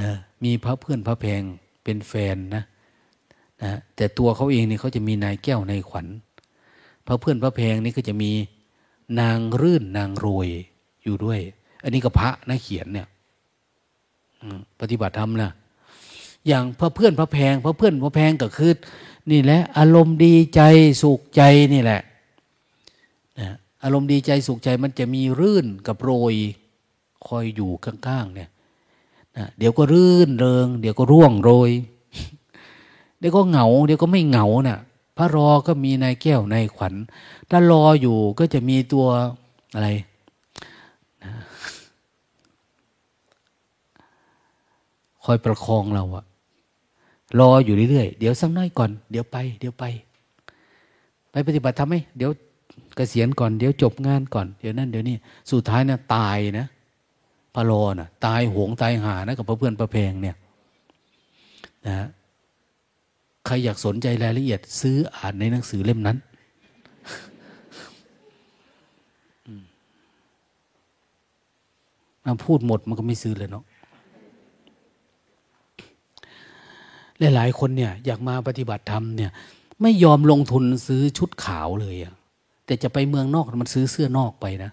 [0.00, 0.10] นะ
[0.44, 1.42] มีพระเพื่อนพระแพง
[1.84, 2.62] เป็นแฟนนะ
[3.62, 6.06] นะแต่ตัวเขาเองนี่เขาจะมีนายแก้วนายขวัญ
[7.06, 8.30] พระเพื่อนพระแพงนี่ก็จะมี
[9.20, 10.48] นางรื่นนางรวย
[11.04, 11.40] อยู่ด้วย
[11.82, 13.08] อันนี้ก็พระนะเขียนเนี่ย
[14.80, 15.50] ปฏิบัติธรรมนะ
[16.46, 18.76] อย่างพระเพื่อนพระแพง พระเพื่อนพระแพงก็คือ
[19.30, 20.60] นี่แหละ อารมณ์ดีใจ
[21.02, 22.00] สุขใจนี่แหละ
[23.40, 23.48] นะ
[23.82, 26.34] อารมณ์ดีใจสุขใจมันจะมีรื่นกับโรย
[27.26, 28.50] คอยอยู่ข้างๆเนี่ย
[29.36, 31.70] นะเดี๋ยวก็รื่นเริง เดี๋ยวก็ร่วงโรย
[33.18, 34.78] เดี๋ยวก็เหงา เดี๋ยวก็ไม่เหงานะ่ะ
[35.16, 36.94] พระรอก็มีนายแก้วนายขวัญ
[37.50, 39.06] ถ้ารออยู่ก็จะมีตัว
[39.74, 39.88] อะไร
[45.24, 46.24] คอยประคองเราอะ
[47.40, 49.84] รออยู่เรื่อยๆ เดี๋ยวสักน้อยก่อน เดี๋ยวไป เดี๋ยวไป
[51.30, 52.36] ไปปฏิบัติทำไหมเดี๋ยวก
[52.96, 55.16] เกษียณก่อน เดี๋ยวจบงานก่อน เดี๋ยวนั่นเดี๋ยวนี้
[55.50, 56.66] สุดท้ายนะตายนะ
[57.54, 60.36] พระรอนะตายหวงตายหานะกับเพื่อนประเพงเนี่ย
[61.86, 62.06] นะ
[63.46, 66.18] ใครอยากสนใจรายละเอียด ซื้ออ่านในหนังสือเล่มนั้น
[72.46, 73.64] พูดหมดมันก็ไม่ซื้อเลยเนาะ
[77.34, 79.30] หลายๆคนเนี่ย อยากมาปฏิบัติธรรมเนี่ย
[79.82, 82.14] ไม่ยอมลงทุนซื้อชุดขาวเลยอะ
[82.66, 84.70] แต่จะไปเมืองนอกมันซื้อเสื้อนอกไปนะ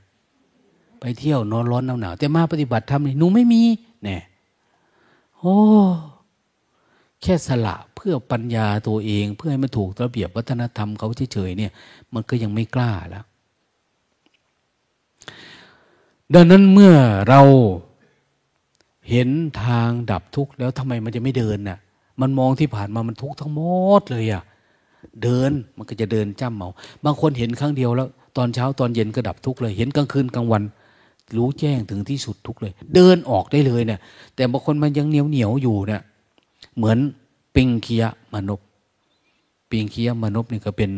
[0.99, 3.61] ไปเที่ยวนอนร้อนหนาวหนาวแต่มาปฏิบัติธรรมนี่หนูไม่มี
[4.03, 4.17] แน่
[5.39, 5.55] โอ้
[7.21, 11.71] แค่สละเพื่อปัญญาตัวเอง เพื่อให้มันถูกระเบียบวัฒนธรรมเขาเฉยๆเนี่ย
[12.13, 13.25] มันก็ยังไม่กล้าแล้ว
[16.33, 16.93] ดังนั้นเมื่อ
[17.29, 17.41] เรา
[19.09, 19.29] เห็น
[19.63, 21.79] ทางดับทุกข์แล้วทำไมมันจะไม่เดินน่ะ
[22.21, 23.61] มันมองที่ผ่านมามันทุกข์ทั้งหม
[23.99, 24.43] ดเลยอะ
[25.23, 26.69] เดินมันก็จะเดินจ้ำเมา
[27.05, 28.07] บางคนเห็นครั้งเดียวแล้ว
[28.37, 30.63] ตอนเช้าตอนเย็นก็ดับทุกข์เลย เห็นกลางคืนกลางวัน
[31.37, 33.99] รู้แจ้งถึงที่สุดทุกข์เลย เดินออกได้เลยเนี่ย
[34.35, 36.01] แต่บางคนมันยังเหนียวเหนียวอยู่เนี่ย
[36.75, 36.97] เหมือน
[37.55, 38.67] ปิงเคียมนุษย์
[39.69, 40.91] ปิงเคียมนุษย์นี่ก็เป็น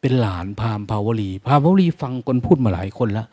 [0.00, 3.26] เป็นหลานพามภาวลีพามภาวลีฟังคนพูดมาหลายคนแล้ว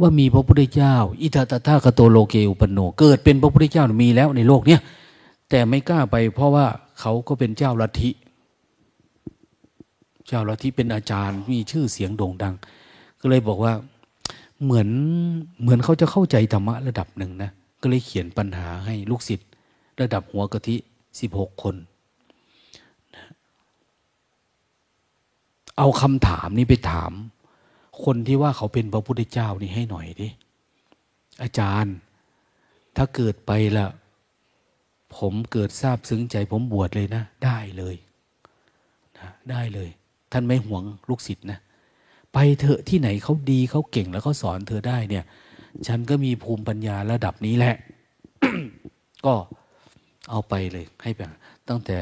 [0.00, 4.80] ว่ามีพระพุทธเจ้า อิทัตตาคโตโลเกอุปโน เกิดเป็นพระพุทธเจ้ามีแล้วในโลกเนี้ย
[5.50, 6.66] แต่ไม่กล้าไปเพราะว่า
[7.00, 8.10] เขาก็เป็นเจ้าลัทธิ
[10.28, 12.54] เจ้าลัทธิเป็นอาจารย์มีชื่อเสียงโด่งดัง
[13.20, 13.72] ก็เลยบอกว่า
[14.62, 14.88] เหมือน
[15.60, 17.50] เหมือนเขาจะเข้าใจธรรมะระดับหนึ่งนะ
[17.80, 19.48] ก็เลยเขียนปัญหาให้ลูกศิษย์
[20.00, 20.76] ระดับหัวกะทิ
[21.20, 21.76] สิบหกคน
[25.78, 27.12] เอาคำถามนี้ไปถาม
[28.04, 30.28] คนที่ว่าเขาเป็นพระพุทธเจ้านี่ให้หน่อยดิ
[31.42, 31.94] อาจารย์
[32.96, 33.86] ถ้าเกิดไปละ
[35.16, 37.96] ผมเกิดทราบซึ้งใจ ผมบวชเลยนะ ได้เลย
[39.18, 39.88] นะได้เลย
[40.32, 41.58] ท่านไม่ห่วงลูกศิษย์นะ
[42.32, 45.24] ไปเถอะที่ไหนเขาดีเขาเก่งแล้วเขาสอนเธอได้เนี่ย
[45.88, 47.76] ฉันก็มีภูมิปัญญาระดับนี้แหละ
[49.26, 49.34] ก็
[50.30, 51.20] เอาไปเลย ให้ไป
[51.68, 51.98] ตั้งแต่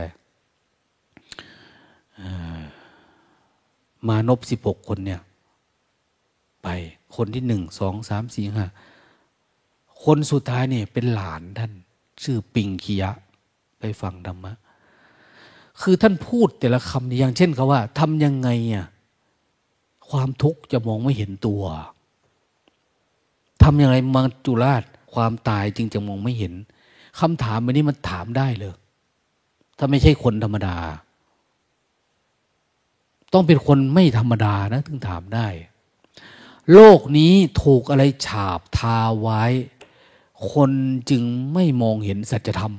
[4.08, 5.20] มานบสิบหกคนเนี่ย
[6.62, 6.68] ไป
[7.16, 8.66] คนที่หนึ่งสองสามสี่ห้า
[10.04, 11.72] คนสุดท้ายเนี่ยเป็นหลานท่าน
[12.22, 13.10] ชื่อปิงคียะ
[13.78, 14.52] ไปฟังธรรมะ
[15.80, 18.86] คือท่านพูดแต่ละคำอย่างเช่นเขาว่าทำยังไงอะ
[20.10, 21.62] ความทุกข์จะมองไม่เห็นตัว
[23.62, 24.82] ทำยังไงมังจุราช
[25.14, 26.54] ความตายจึงจะมองไม่เห็น
[27.20, 28.74] คำถามแบบนี้มันถามได้เลย
[29.78, 30.76] ถ้าไม่ใช่คนธรรมดา
[33.32, 35.46] ต้องเป็นคนไม่ธรรมดานะ ถึงถามได้
[36.72, 37.32] โลกนี้
[37.62, 39.42] ถูกอะไรฉาบทาไว้
[40.52, 40.70] คน
[41.10, 41.22] จึง
[41.54, 42.74] ไม่มองเห็นสัจธรรม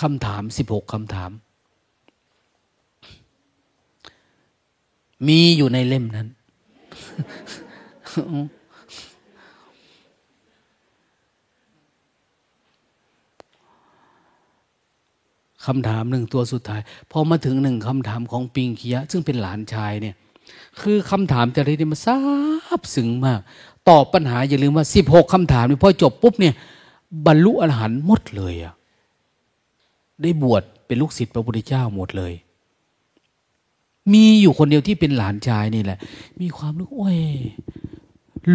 [0.00, 1.30] คำถามสิบหกคำถาม
[5.28, 6.28] มีอยู่ในเล่มนั้น
[15.66, 16.80] คำถามหนึ่งตัวสุดท้าย
[17.10, 20.16] พอมาถึงหนึ่งคำถามของปิงคียะซึ่งเป็นหลานชายเนี่ย
[20.80, 22.16] คือคำถามแต่ละทีมันซา
[22.78, 23.40] บซึ้งมาก
[23.88, 26.54] ตอบปัญหาอย่าลืมว่าสิบหกคำถามนี่พอจบปุ๊บเนี่ย
[27.26, 28.74] บรรลุอรหันต์หมดเลยอะ
[30.22, 32.32] ได้บวชเป็นลูกศิษย์พระพุทธเจ้าหมดเลย
[34.12, 35.98] มีอยู่คนเดียวที่เป็นหลานชายนี่แหละ
[36.40, 37.20] มีความรู้โอ้ย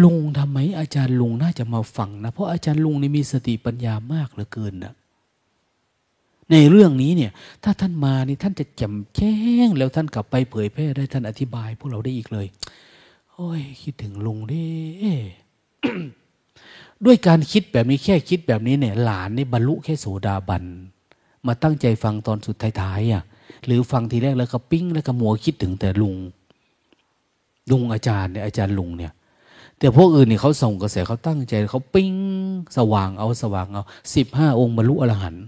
[0.02, 4.94] ลุงทำไมอาจารย์ลุงน่าจะมาฟังนะ เพราะอาจารย์ลุงนี่มีสติปัญญามากเหลือเกินนะ
[6.52, 7.32] ในเรื่องนี้เนี่ย
[7.64, 9.34] ถ้าท่านมานี่ท่านจะแจ่มแจ้
[9.66, 12.46] ง แล้วท่านกลับไปเผยแพร่ได้ท่านอธิบาย พวกเราได้อีกเลย
[13.32, 14.66] โอ้ย คิดถึงลุงดิ
[17.04, 20.64] ด้วยการคิดแบบนี้แค่คิดแบบนี้เนี่ย หลานนี่บรรลุแค่โสดาบัน
[21.46, 23.22] มาตั้งใจฟังตอนสุดท้ายๆอะ
[23.66, 26.14] หรือฟังทีแรกแล้วก็ปิ้งแล้วก็มัวคิดถึงแต่ลุง
[27.70, 29.12] ลุงอาจารย์เนี่ยอาจารย์ลุงเนี่ย
[29.78, 32.12] แต่พวกอื่นเนี่ยเขาส่งกระแสเขาตั้งใจเขาปิ้ง
[32.76, 33.82] สว่างเอาสว่างเอา
[34.14, 35.44] สิบห้าองค์บรรลุอรหันต์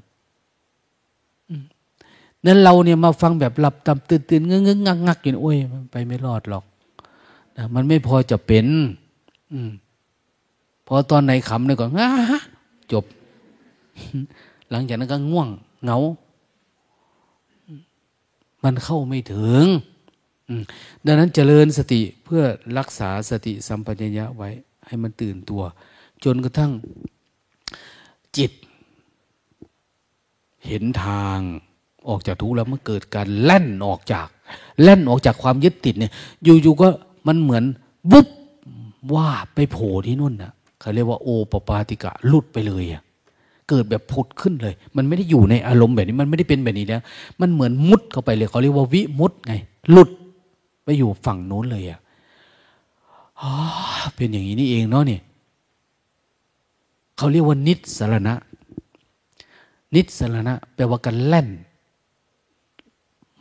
[2.47, 6.65] นั้นเราเนี่ยมาฟังแบบหลับตำตื่นตื่นเงื้องักงักอยู่โอ้ยมันไปไม่รอดหรอก
[7.57, 8.67] นะมันไม่พอจะเป็น
[9.53, 9.71] อืม
[10.87, 12.11] พอตอนไหนขำเนี่ยก็ง้า
[12.93, 13.05] จบ
[14.71, 15.49] หลังจากนั้นก็ง่วง
[15.83, 15.99] เหงา
[18.65, 19.65] มันเข้าไม่ถึง
[21.05, 22.43] ดังนั้นเจริญสติเพื่อ
[22.79, 24.49] รักษาสติสัมปชัญญะไว้
[24.87, 25.63] ให้มันตื่นตัว
[26.25, 26.73] จนกระทั่ง
[28.37, 28.53] จิต
[30.67, 31.39] เห็นทาง
[32.09, 34.29] ออกจากทุกข์แล้วมันเกิดการแล่นออกจาก
[34.83, 36.13] แล่นออกจากความยึดติดเนี่ย
[36.45, 36.89] อยู่ๆก็
[37.27, 37.65] มันเหมือน
[38.13, 38.29] วุบ
[39.15, 43.03] ว่าไปโผล่ที่นู่นนะเขาเรียกว่าโอปปาติกะลุดไปเลยอะ
[43.69, 47.03] เกิดแบบผุดขึ้นเลย มันไม่ได้อยู่ในอารมณ์แบบนี้ มันไม่ได้เป็นแบบนี้แล้ว
[47.41, 49.53] มันเหมือนมุดเข้าไปเลย เขาเรียกว่าวิมุดไง
[49.91, 50.11] หลุด
[50.85, 52.01] ไปอยู่ฝั่งโน้นเลยอะ
[54.15, 55.23] เป็นอย่างนี้นี่เองเนาะเนี่ย
[57.17, 58.35] เขาเรียกว่านิสรณะ
[59.95, 61.49] นิสรณะแปลว่าการแล่น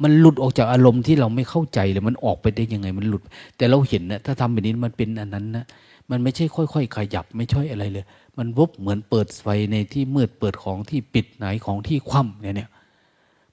[0.04, 3.24] มันหลุดออกจากอารมณ์ที่เราไม่เข้าใจเลยมันออกไปได้ยังไงมันหลุด
[3.58, 5.66] แต่เราเห็นนะถ้าทำแบบนี้มันเป็นอันนั้นนะ
[6.10, 8.06] มันไม่ใช่ค่อย ๆ ขยับไม่ช่อยอะไรเลย
[8.38, 12.70] มันวุบเหมือนเปิดไฟในที่มืดเปิดของที่ปิดไหนของที่คว่ำเนี่ยเนี่ย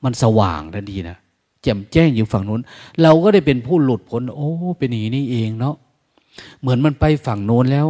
[0.05, 1.17] มันสว่างทันทีนะ
[1.63, 2.63] แจ่มแจ้งอยู่ฝั่งนู้น
[3.03, 5.75] เราก็ได้เป็นผู้หลุดพ้นโอ้ เป็นอย่างนี้เองเนาะ
[6.61, 7.87] เหมือนมันไปฝั่งโน้นแล้ว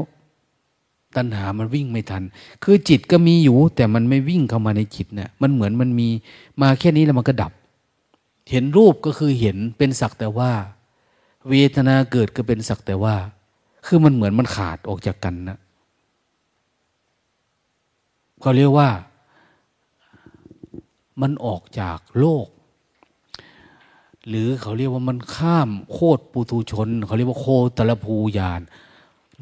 [1.17, 2.23] ตัณหามันวิ่งไม่ทัน
[2.63, 6.09] คือจิตก็มีอยู่ แต่มันไม่วิ่งเข้ามาในจิตเนะี่ยมันเหมือนมันมี
[6.63, 7.53] มาแค่นี้แล้วมันก็ดับ
[8.51, 10.53] เห็นรูปก็คือเห็นเป็นสักแต่ว่า
[11.49, 13.17] เวทนาเกิดก็เป็นสักแต่ว่า
[13.87, 15.59] คือมันเหมือนมันขาดออกจากกันนะ
[18.41, 18.91] เขาเรียกว่า
[21.23, 22.47] มันออกจากโลก
[24.29, 27.47] หรือเขาเรียกว่ามันข้ามโคตรปุถุชน เขาเรียกว่าโค
[27.77, 28.61] ตรภูยาน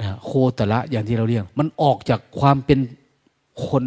[0.00, 2.78] นะโคตระอย่างที่เราเรียก มันออกจากความเป็น
[3.68, 3.84] คน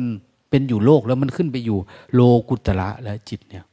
[0.50, 1.78] เป็นอยู่โลกแล้วมันขึ้นไปอยู่
[2.14, 3.66] โลกุตระและจิตเนี่ย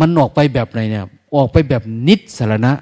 [0.00, 1.06] มันออกไปแบบไหนเนี่ย
[1.36, 2.72] ออกไปแบบนิสสารณะ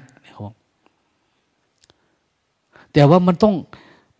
[2.93, 3.55] แต่ว่ามันต้อง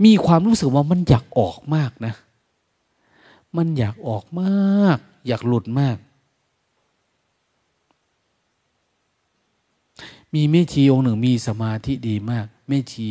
[0.05, 2.13] มีความรู้สึกว่ามันอยากออกมากนะ
[3.57, 4.97] มันอยากออกมาก
[5.27, 5.97] อยากหลุดมาก
[10.33, 13.07] มีแม่ชีองค์หนึ่งมีสมาธิดีมากแม่ชี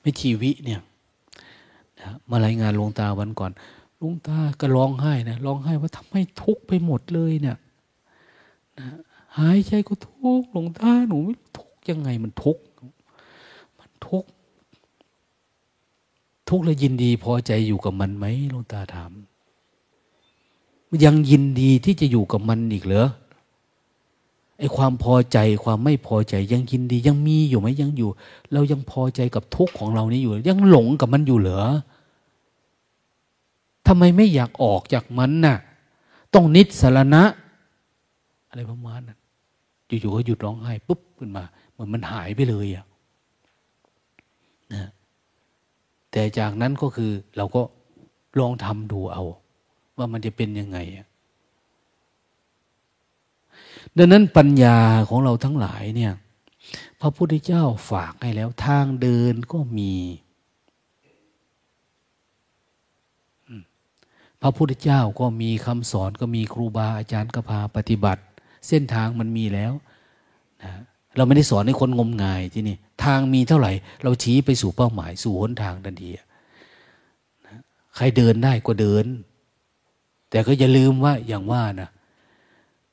[0.00, 0.80] แม่ชีวิเนี่ย
[2.00, 3.52] นะมารายงานหลวงตาวันก่อน
[3.96, 7.56] หลวงตาก็ร้องไห้นะร้องไห้ว่าทำไมทุกข์ไปหมดเลยเนี่ย
[9.38, 12.62] หายใจก็ทุกข์หลวงตาหนูไม่ทุกข์ยังไงมันทุกข์
[13.78, 14.30] มันทุกข์
[16.48, 19.12] ทุกข์แล้วยินดีพอใจอยู่กับมันไหมหลวงตาถาม
[21.04, 23.08] ยังยินดีที่จะอยู่กับมันอีกเหรอ
[24.58, 28.10] ไอ้ความพอใจความไม่พอใจ ยังยินดียังมีอยู่ไหมยังอยู่
[28.52, 31.62] เรายังพอใจกับทุกข์ของเรานี้อยู่ ยังหลงกับมันอยู่เหรอ
[33.86, 35.58] ทำไมไม่อยากออกจากมันน่ะ
[36.34, 37.22] ต้องนิสรณะ
[38.58, 39.18] อะไรประมาณนั้น
[40.00, 42.86] อยู่ๆก็หยุดร้องไห้ปุ๊บขึ้นมา เหมือนมันหายไปเลยอะ
[44.74, 44.88] นะ
[46.10, 47.62] แต่จากนั้นก็คือเราก็
[48.38, 49.24] ลองทำดูเอา
[49.96, 50.78] ว่ามันจะเป็นยังไง
[53.96, 54.78] ดังนั้นปัญญา
[55.08, 56.12] ของเราทั้งหลายเนี่ย
[57.00, 59.94] พระพุทธเจ้าฝากให้แล้ว ทางเดินก็มี
[64.42, 68.22] พระพุทธเจ้าก็มีคำสอนก็มีครูบาอาจารย์ก็พาปฏิบัติ
[68.68, 69.72] เส้นทางมันมีแล้ว
[70.62, 70.72] นะ
[71.16, 73.72] เราไม่ได้สอนให้คนงมงายที่นี่ทางมีเท่าไหร่
[74.02, 76.10] เราชี้ไปสู่เป้าหมาย สู่หนทางทันที
[77.46, 77.58] นะ
[77.96, 79.06] ใครเดินได้ก็เดิน
[80.30, 81.90] แต่ก็อย่าลืมว่าอย่างว่านะ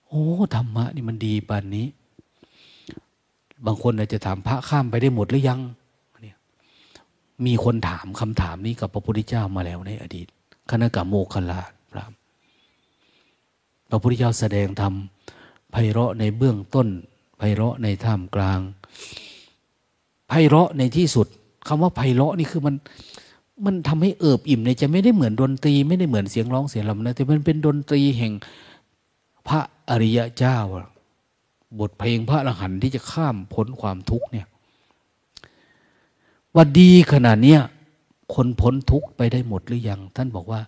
[0.07, 0.23] โอ้
[0.55, 1.87] ธรรมะนี่มันดีปานนี้
[3.65, 5.61] บางคนอาจจะถามพระข้ามไปได้หมดหรือยัง
[7.45, 10.27] มีคนถามคำถามนี้กับพระพุทธเจ้ามาแล้วในอดีต
[10.71, 11.61] คณะกรรมโมคลา
[11.91, 12.05] พระ
[13.89, 14.93] พระพุทธเจ้าแสดงธรรม
[15.71, 16.87] ไพเราะในเบื้องต้น
[17.37, 18.59] ไพเราะในท่ามกลาง
[20.29, 21.27] ไพเราะในที่สุด
[21.67, 22.75] คำว่าไพเราะนี่คือมัน
[23.65, 28.33] มันทำให้เอิบอิ่มในจะไม่ได้เหมือนดนตรี ไม่ได้เหมือนเสียงร้องเสียงลำนะแต่มันเป็นดนตรีแห่ง
[29.47, 29.59] พระ
[29.89, 30.57] อริยเจ้า
[31.79, 34.47] บทเพลงพระอรหันต์ที่จะข้ามพ้นความทุกข์เนี่ย
[36.55, 37.61] ว่าดีขนาดเนี้ย
[38.35, 40.61] คนพ้นทุกข์ไปได้หมดหรือยัง ท่านบอกว่า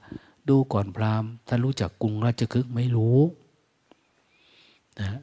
[0.49, 3.17] ดูก่อนพราหมณ์ท่านรู้จักกรุงราชคฤห์ไม่รู้
[4.99, 5.19] นะ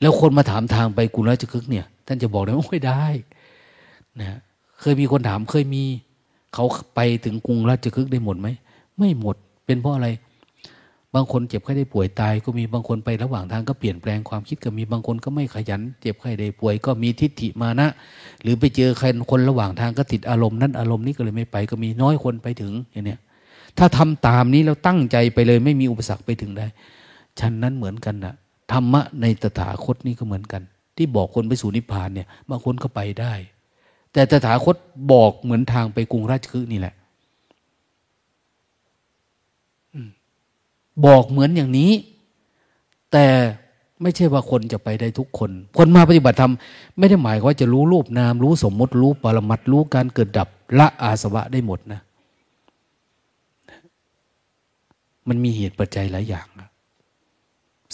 [0.00, 3.04] แล้วคนมาถามทางไปกรุงราชคฤห์เนี่ย ท่านจะบอกได้ว่าไม่ได้
[4.20, 4.38] นะ
[4.80, 5.84] เคยมีคนถามเคยมี
[6.54, 6.64] เขา
[6.94, 8.48] ไปถึงกรุงราชคฤห์ได้หมดไหม
[8.98, 9.36] ไม่หมด
[9.66, 10.08] เป็นเพราะอะไร
[11.14, 17.88] บางคนเจ็บไข้ได้ป่วยตาย ก็มีบางคนไประหว่างทางก็เปลี่ยนแปลงความคิดก็มีบางคนก็ไม่ขยัน เจ็บไข้ได้ป่วย ก็มีทิฏฐิมานะ
[18.42, 23.20] หรือไปเจอใครคนระหว่างทางก็ติดอารมณ์นั้นอารมณ์นี้ก็เลยไม่ไป ก็มีน้อยคนไปถึงอย่างเนี้ย
[23.78, 26.66] ถ้าทำตามนี้แล้วตั้งใจไปเลย ไม่มีอุปสรรคไปถึงได้
[27.40, 28.34] ฉันนั้นเหมือนกันนะ
[28.72, 30.62] ธรรมะในตถาคตนี่ก็เหมือนกัน
[30.96, 33.32] ที่บอกคนไปสู่นิพพานเนี่ยบางคนก็ไปได้
[34.12, 34.76] แต่ตถาคต
[35.12, 36.94] บอกเหมือนทางไปกรุงราชคฤห์นี่แหละ
[41.06, 41.92] บอกเหมือนอย่างนี้
[43.12, 43.26] แต่
[44.02, 46.52] ไม่ใช่ว่าคนจะไปได้ทุกคน คนมาปฏิบัติธรรม
[46.98, 50.48] ไม่ได้หมายว่าจะรู้รูปนาม รู้สมมติรู้ปรมัตรู้การเกิดดับ
[50.78, 52.00] ละอาสวะได้หมดนะ
[55.28, 56.46] มันมีเหตุปัจจัยหลายอย่าง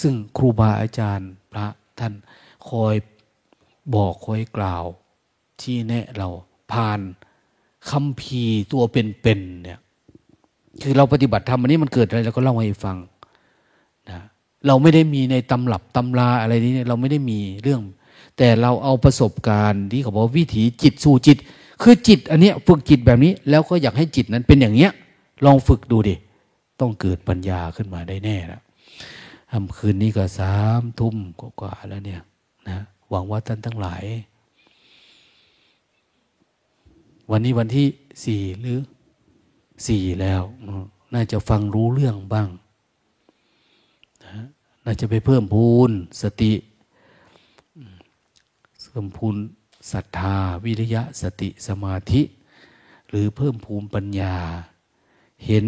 [0.01, 1.67] ซึ่งครูบาอาจารย์พระ
[1.99, 2.13] ท่าน
[2.69, 2.95] คอย
[3.95, 4.85] บอกคอยกล่าว
[5.61, 6.29] ที่แนะเรา
[6.73, 7.01] ผ่าน
[7.91, 8.43] คำพี
[8.73, 9.81] ตัวเป็นๆเนี่ย
[10.83, 12.97] คือเราปฏิบัติธรรมอันนี้มันเกิดอะไรเราก็เล่าให้ฟัง
[14.11, 14.21] นะ
[14.67, 17.83] เราไม่ได้มีในตำรับตำราอะไรนี้เราไม่ได้มีเรื่อง
[18.39, 21.37] แต่เราเอาประสบการณ์ที่เขาบอกวิถีจิตสู่จิต
[21.83, 24.91] คือจิตอันนี้ฝึกจิตแบบนี้ แล้วก็อยากให้จิตนั้นเป็นอย่างเนี้ย
[25.45, 26.15] ลองฝึกดูดิ
[26.81, 28.61] ต้องเกิดปัญญาขึ้นมาได้แน่นะ
[29.51, 31.17] ทำคืนนี้ก็สามทุ่ม
[31.61, 32.23] กว่าแล้วเนี่ย
[32.69, 32.79] นะ
[33.11, 34.05] หวังว่าท่านทั้งหลาย
[37.31, 37.87] วันนี้วันที่
[38.25, 38.81] สี่หรือ
[39.87, 40.43] สี่แล้ว
[41.15, 42.49] น่าจะฟังรู้เรื่องบ้าง
[44.25, 44.37] นะ
[44.85, 45.91] น่าจะไปเพิ่มพูน
[46.23, 46.53] สติ
[48.91, 49.35] เพิ่มพูน
[49.93, 52.23] ศรัทธา วิริยะสติสมาธิ
[53.09, 54.37] หรือเพิ่มภูมิปัญญา
[55.47, 55.67] เห็น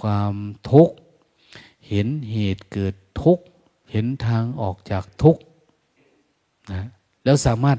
[0.06, 0.34] วาม
[0.70, 0.96] ทุกข์
[1.88, 3.44] เห็นเหตุเกิด ทุกข์
[3.90, 5.42] เห็นทางออกจากทุกข์
[6.72, 6.86] นะ
[7.24, 7.78] แล้วสามารถ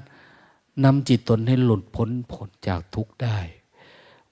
[0.85, 3.37] นำจิตตนให้หลุดพ้นผลจากทุกข์ได้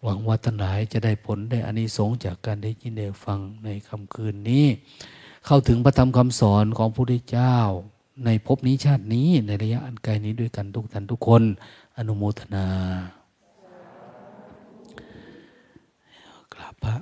[0.04, 4.66] หวังว่าท่านหลายจะได้ผลได้อานิสงส์จากการได้ยินได้ฟังในคำคืนนี้
[5.46, 7.58] เข้าถึงพระธรรมคำสอนของพระพุทธเจ้า
[8.26, 11.44] ในภพนี้ชาตินี้ในระยะอันไกลนี้ด้วยกันทุกท่านทุกคน
[11.98, 12.66] อนุโมทนา
[16.54, 16.96] กราบพระ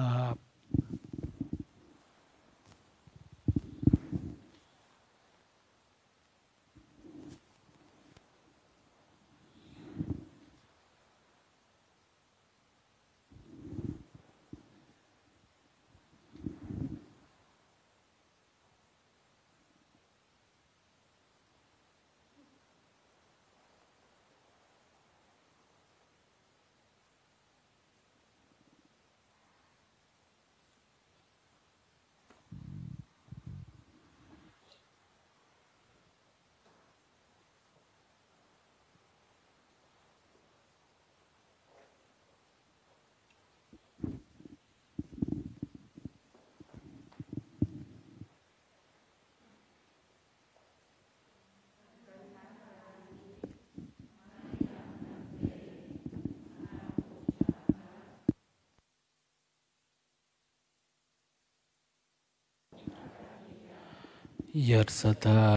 [0.00, 0.34] uh,
[64.54, 65.54] ยัสธา